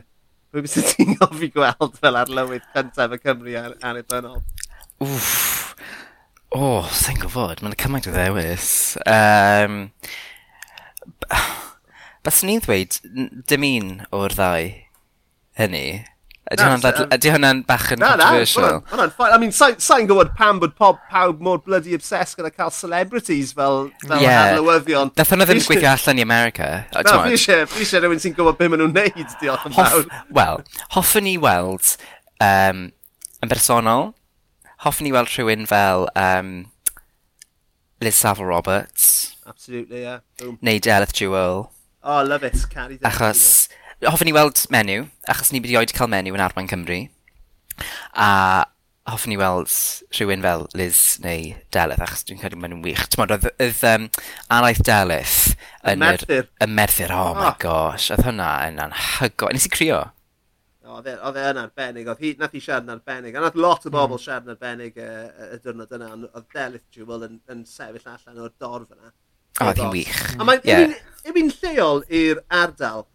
Pwy 0.49 0.63
bys 0.65 0.77
y 0.79 0.85
ti'n 0.87 1.15
gofi 1.19 1.51
gweld 1.53 1.99
fel 1.99 2.19
arlywydd 2.21 2.69
cyntaf 2.75 3.15
y 3.17 3.21
Cymru 3.25 3.57
ar, 3.59 3.75
ar 3.85 3.99
y 3.99 4.05
dynol? 4.07 4.39
Wff. 5.03 5.75
O, 6.49 6.59
oh, 6.59 6.87
sy'n 6.97 7.19
gwybod, 7.21 7.59
mae'n 7.61 7.75
cymaint 7.77 8.07
o 8.09 8.13
ddewis. 8.15 8.69
Um, 9.05 9.83
Bas 12.25 12.39
ni'n 12.43 12.63
ddweud, 12.63 12.97
dim 13.47 13.65
un 13.67 13.91
o'r 14.15 14.33
ddau 14.33 14.71
hynny. 15.59 15.83
Um, 16.49 16.81
ydy 17.13 17.29
hwnna'n 17.29 17.59
bach 17.67 17.91
yn 17.93 18.01
controversial? 18.01 18.79
Na, 18.89 18.97
na, 18.97 19.05
fine. 19.13 19.33
I 19.35 19.37
mean, 19.37 19.51
sa'n 19.53 19.75
sa 19.85 19.99
gwybod 20.01 20.31
pam 20.37 20.57
bod 20.63 20.73
pob, 20.79 20.97
pawb 21.11 21.43
mor 21.45 21.59
bloody 21.61 21.93
obsessed 21.93 22.39
gyda 22.39 22.49
cael 22.49 22.73
celebrities 22.73 23.51
fel, 23.53 23.91
fel 24.01 24.23
yeah. 24.23 24.55
adlywyddion. 24.55 25.13
Dath 25.19 25.29
hwnna 25.35 25.45
ddim 25.45 25.61
yn 25.61 25.67
gweithio 25.67 25.91
allan 25.91 26.21
i 26.21 26.25
America. 26.25 26.71
Na, 26.95 27.19
fi 27.27 27.35
eisiau, 27.37 27.69
fi 27.69 27.85
eisiau 27.85 28.01
rhywun 28.01 28.23
sy'n 28.23 28.33
gwybod 28.33 28.57
beth 28.57 28.73
maen 28.73 28.81
nhw'n 28.81 28.97
neud, 28.97 29.35
diolch 29.43 29.69
yn 29.69 29.77
fawr. 29.77 30.09
Wel, 30.39 30.63
hoffwn 30.97 31.27
ni 31.29 31.35
weld, 31.43 31.93
um, 32.41 32.87
yn 33.45 33.53
bersonol, 33.53 34.09
hoffwn 34.87 35.05
ni 35.05 35.13
weld 35.13 35.29
rhywun 35.35 35.69
fel 35.69 36.09
um, 36.17 36.53
Liz 38.01 38.17
Savile 38.17 38.49
Roberts. 38.49 39.35
Absolutely, 39.45 40.01
yeah. 40.01 40.25
Boom. 40.41 40.57
Neu 40.65 40.81
Delith 40.81 41.13
Jewel. 41.13 41.69
Oh, 42.01 42.23
love 42.23 42.43
it. 42.43 42.55
Carry 42.69 42.97
Achos, 42.99 43.67
hoffwn 44.07 44.31
i 44.31 44.35
weld 44.35 44.61
menyw, 44.71 45.07
achos 45.31 45.51
ni 45.51 45.59
wedi 45.63 45.77
oed 45.79 45.93
cael 45.95 46.11
menyw 46.11 46.37
yn 46.37 46.43
Arwain 46.43 46.69
Cymru. 46.71 47.01
A 48.15 48.29
hoffwn 49.09 49.33
i 49.33 49.39
weld 49.39 49.73
rhywun 50.13 50.43
fel 50.45 50.65
Liz 50.77 50.99
neu 51.23 51.55
Delith, 51.73 52.03
achos 52.05 52.23
dwi'n 52.27 52.39
credu 52.41 52.59
maen 52.59 52.75
nhw'n 52.75 52.85
wych. 52.85 53.01
Ti'n 53.09 53.21
modd, 53.21 53.49
oedd 53.49 53.83
um, 53.89 54.07
Araith 54.55 54.83
Delith... 54.87 55.35
Y 55.89 55.95
Merthyr. 55.99 56.47
Y 56.61 56.69
Merthyr, 56.69 57.13
oh, 57.15 57.31
oh 57.31 57.35
my 57.39 57.51
gosh. 57.59 58.09
Oedd 58.13 58.23
hwnna 58.27 58.49
yn 58.69 58.81
anhygo. 58.83 59.51
Nes 59.55 59.67
i 59.67 59.73
crio. 59.73 60.01
E, 60.89 61.13
oedd 61.15 61.37
e 61.39 61.45
yn 61.51 61.61
arbennig. 61.61 62.09
Oedd 62.11 62.23
hi, 62.23 62.33
nath 62.39 62.55
hi 62.55 62.63
siarad 62.63 62.87
yn 62.87 62.95
arbennig. 62.97 63.35
A 63.35 63.43
nath 63.43 63.59
lot 63.59 63.87
o 63.87 63.93
bobl 63.93 64.17
mm. 64.17 64.23
siarad 64.23 64.47
yn 64.47 64.55
arbennig 64.55 64.99
y, 64.99 65.07
y 65.55 65.61
diwrnod 65.63 65.95
yna. 65.95 66.11
Oedd 66.29 66.49
Delith, 66.55 66.87
Jewel 66.95 67.25
yn, 67.29 67.39
yn 67.51 67.63
sefyll 67.67 68.11
allan 68.11 68.43
o'r 68.43 68.55
dorf 68.61 68.91
yna. 68.95 69.13
Oedd 69.65 69.81
hi'n 69.81 69.95
wych. 69.95 70.19
A 70.37 70.47
mae'n 70.47 70.67
yeah. 70.67 70.99
un 71.31 71.55
lleol 71.55 72.03
i'r 72.19 72.43
ardal 72.61 73.07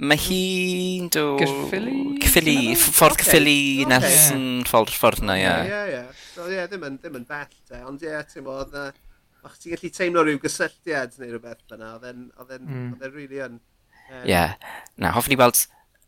Mae 0.00 0.18
hi'n 0.18 1.10
do... 1.12 1.24
Cyffili? 1.40 1.96
Cyffili, 2.22 2.56
ffordd 2.80 3.20
cyffili 3.20 3.56
okay. 3.84 3.90
nes 3.90 4.06
okay. 4.30 4.62
ffordd 4.68 4.94
ffordd 4.96 5.24
na, 5.28 5.36
ie. 5.36 5.50
Ie, 5.68 5.80
ie. 5.92 6.28
Wel, 6.38 6.54
ie, 6.56 6.62
ddim 6.70 6.86
yn, 6.88 6.96
ddim 7.02 7.18
yn 7.20 7.26
bell, 7.28 7.52
te. 7.68 7.82
Ond 7.88 8.04
ie, 8.06 8.14
ti'n 8.30 8.46
bod, 8.46 8.72
na... 8.74 8.88
Och, 9.44 9.58
ti'n 9.60 9.74
gallu 9.74 9.90
teimlo 9.96 10.24
rhyw 10.24 10.40
gysylltiad 10.40 11.14
neu 11.20 11.34
rhywbeth 11.34 11.62
fyna, 11.68 11.94
oedd 11.96 12.08
e'n 12.10 12.24
oedd 12.40 12.56
e'n, 12.56 12.64
mm. 12.66 13.04
really 13.12 13.40
yn... 13.44 13.60
Ie. 14.28 14.42
Na, 15.00 15.12
hoffwn 15.16 15.36
i 15.36 15.38
weld 15.40 15.62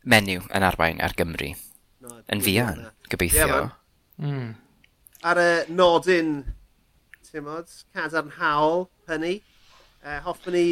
menyw 0.09 0.43
yn 0.53 0.65
arwain 0.67 1.01
ar 1.01 1.15
Gymru. 1.17 1.53
No, 2.03 2.17
yn 2.33 2.43
fuan, 2.43 2.83
gobeithio. 3.09 3.47
Yeah, 3.47 3.71
mm. 4.21 4.51
Ar 5.29 5.41
y 5.41 5.49
nodyn, 5.73 6.35
ti'n 7.29 7.47
bod, 7.47 7.71
cadarnhaol 7.95 8.87
hynny, 9.09 9.37
uh, 10.03 10.19
hoffwn 10.27 10.59
i 10.59 10.67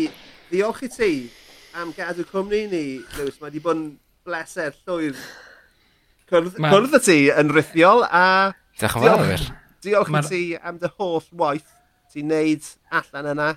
ddiolch 0.52 0.84
i 0.86 0.92
ti 0.92 1.12
am 1.78 1.92
gadw 1.96 2.26
cwmni 2.28 2.66
ni, 2.72 2.84
Lewis. 3.18 3.38
Mae 3.40 3.50
wedi 3.50 3.62
bod 3.64 3.78
yn 3.78 3.86
bleser 4.28 4.76
llwyr 4.86 5.18
cwrdd, 6.30 6.58
Ma... 6.62 6.72
cwrdd 6.74 6.98
y 6.98 7.02
ti 7.06 7.18
yn 7.34 7.52
rithiol 7.56 8.06
a... 8.08 8.26
Diolch 8.80 8.98
yn 8.98 9.06
fawr, 9.06 9.24
Diolch, 9.26 9.48
diolch 9.86 10.12
Ma... 10.14 10.24
ti 10.26 10.42
am 10.58 10.80
dy 10.82 10.92
holl 10.98 11.28
waith 11.40 11.72
ti'n 12.12 12.32
neud 12.32 12.68
allan 13.02 13.32
yna 13.34 13.50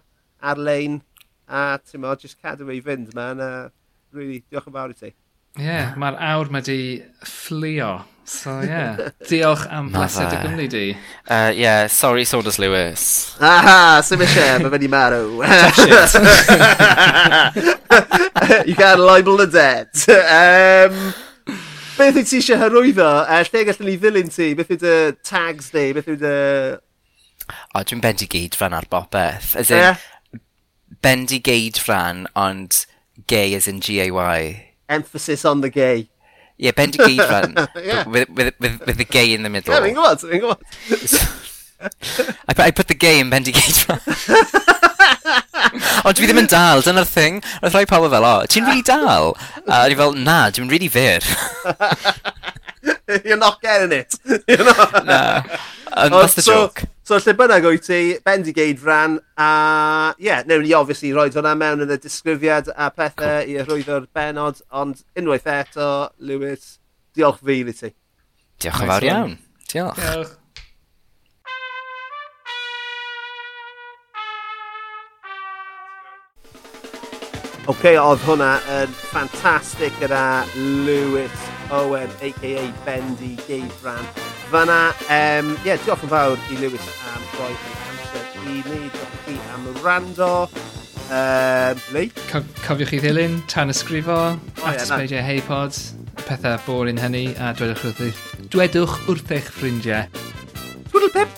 ar-lein 0.44 1.00
a 1.48 1.66
ti'n 1.82 2.04
mo, 2.04 2.14
jyst 2.20 2.40
cadw 2.42 2.68
fi 2.70 2.80
fynd. 2.84 3.14
man. 3.18 3.42
uh, 3.42 3.68
really, 4.14 4.42
diolch 4.50 4.70
yn 4.70 4.76
fawr 4.78 4.94
i 4.94 4.98
ti. 4.98 5.12
Ie, 5.54 5.62
yeah, 5.62 5.92
mae'r 5.94 6.16
awr 6.18 6.48
mae 6.50 6.64
di 6.66 6.98
fflio. 7.22 8.02
So 8.26 8.58
ie, 8.64 8.66
yeah. 8.66 8.96
diolch 9.28 9.68
am 9.70 9.92
blesed 9.92 10.32
y 10.32 10.38
Gymru 10.42 10.64
di. 10.72 10.80
Uh, 10.90 10.96
ie, 10.96 10.98
uh, 11.30 11.50
yeah, 11.54 11.86
sorry 11.86 12.24
Saunders 12.26 12.58
Lewis. 12.58 13.36
Aha, 13.38 14.02
sy'n 14.02 14.24
eisiau, 14.26 14.58
mae 14.64 14.72
fe'n 14.72 14.86
i 14.88 14.90
marw. 14.90 15.30
you 18.66 18.74
can't 18.74 19.04
libel 19.04 19.38
the 19.38 19.46
dead. 19.46 19.94
Um, 20.10 21.14
beth 22.00 22.18
wyt 22.18 22.26
ti 22.32 22.42
eisiau 22.42 22.58
hyrwyddo? 22.64 23.06
Uh, 23.22 23.46
lle 23.46 23.64
gallwn 23.70 23.86
ni 23.92 23.96
ddilyn 24.02 24.34
ti? 24.34 24.50
Beth 24.58 24.74
yw 24.74 24.82
dy 24.82 25.14
tags 25.22 25.70
di? 25.76 25.86
Beth 25.94 26.10
yw 26.10 26.18
dy... 26.18 26.34
O, 27.46 27.86
dwi'n 27.86 28.02
bendigyd 28.02 28.58
fan 28.58 28.74
ar 28.74 28.90
bopeth. 28.90 29.54
As 29.60 29.70
in, 29.70 29.78
yeah. 29.84 30.02
bendigyd 31.04 31.76
fan, 31.78 32.26
ond 32.34 32.88
gay 33.30 33.54
as 33.54 33.70
in 33.70 33.78
G-A-Y 33.78 34.73
emphasis 34.88 35.44
on 35.44 35.60
the 35.60 35.70
gay. 35.70 36.08
Yeah, 36.56 36.70
Bendigeidfran. 36.70 37.68
yeah. 37.84 38.06
With, 38.08 38.30
with, 38.30 38.54
with, 38.60 38.86
with 38.86 38.96
the 38.96 39.04
gay 39.04 39.34
in 39.34 39.42
the 39.42 39.50
middle. 39.50 39.74
Yeah, 39.74 39.80
fi'n 39.82 39.96
gwybod, 39.96 40.22
fi'n 40.22 40.40
gwybod. 40.44 40.60
I, 42.48 42.54
put, 42.54 42.64
I 42.64 42.70
put 42.70 42.86
the 42.86 42.94
gay 42.94 43.18
in 43.18 43.30
Bendigeidfran. 43.30 43.98
Ond 46.04 46.16
dwi 46.16 46.28
ddim 46.28 46.42
yn 46.44 46.48
dal, 46.50 46.82
dyna'r 46.84 47.08
thing. 47.08 47.40
Roedd 47.62 47.74
rhai 47.74 47.84
pawb 47.90 48.06
fel, 48.12 48.26
o, 48.28 48.34
ti'n 48.50 48.68
really 48.68 48.84
dal? 48.86 49.32
A 49.66 49.82
o'n 49.82 49.94
i 49.94 49.98
fel, 49.98 50.14
na, 50.14 50.38
dwi'n 50.54 50.70
really 50.70 50.90
fyr. 50.92 51.26
You're 53.24 53.40
not 53.40 53.60
getting 53.62 53.92
it. 53.98 54.14
You 54.46 54.62
know? 54.62 54.86
Na. 55.04 55.42
And 55.96 56.14
oh, 56.14 56.20
that's 56.20 56.34
the 56.34 56.42
so, 56.42 56.54
joke. 56.66 56.84
So 57.04 57.18
lle 57.20 57.34
bynnag 57.36 57.66
wyt 57.68 57.84
ti, 57.84 57.96
bendigeidfran, 58.24 59.18
a 59.36 59.48
ie, 60.16 60.24
yeah, 60.24 60.38
newn 60.48 60.62
ni 60.64 60.70
obviously 60.72 61.10
roi 61.12 61.26
hwnna 61.34 61.50
mewn 61.60 61.84
yn 61.84 61.90
y 61.92 61.98
disgrifiad 62.00 62.70
a 62.72 62.86
pethau 62.96 63.44
i 63.44 63.58
arwyddo'r 63.60 64.06
benod, 64.16 64.62
ond 64.72 65.02
unwaith 65.20 65.50
eto, 65.52 65.88
Lewis, 66.24 66.78
diolch 67.12 67.42
fi 67.44 67.58
i 67.60 67.74
ti. 67.76 67.92
Diolch 68.64 68.80
yn 68.80 68.92
fawr 68.94 69.06
iawn. 69.10 69.36
Diolch. 69.68 70.00
diolch. 70.00 70.32
Oce, 77.64 77.76
okay, 77.76 78.00
oedd 78.00 78.24
hwnna 78.24 78.54
yn 78.78 78.96
ffantastig 79.02 80.00
gyda 80.00 80.24
Lewis 80.88 81.48
Owen, 81.68 82.16
a.k.a. 82.24 82.64
Bendy 82.88 83.36
Geifran 83.44 84.08
fanna. 84.54 84.94
Um, 85.10 85.56
yeah, 85.66 85.80
diolch 85.82 86.04
yn 86.06 86.10
fawr 86.12 86.38
i 86.52 86.56
Lewis 86.60 86.84
am 87.10 87.24
roi 87.34 87.50
ei 87.50 87.72
amser 87.88 88.26
i 88.38 88.60
ni. 88.68 88.82
Diolch 88.94 89.16
chi 89.24 89.34
am 89.54 89.64
rando. 89.82 90.28
Um, 91.10 91.80
Lee? 91.96 92.12
Co 92.30 92.40
cofiwch 92.62 92.92
chi 92.92 93.00
ddilyn, 93.02 93.40
tan 93.50 93.72
ysgrifo, 93.74 94.18
oh, 94.36 94.68
atisbeidio 94.70 95.18
yeah, 95.18 95.26
heipod, 95.26 95.74
pethau 96.22 96.54
boring 96.68 97.02
hynny, 97.02 97.26
a 97.34 97.50
dwedwch 97.58 97.82
wrth, 97.88 98.22
dwedwch 98.54 98.94
wrth 99.10 99.34
eich 99.34 99.50
ffrindiau. 99.56 100.06
Twiddle 100.92 101.10
pip! 101.16 101.34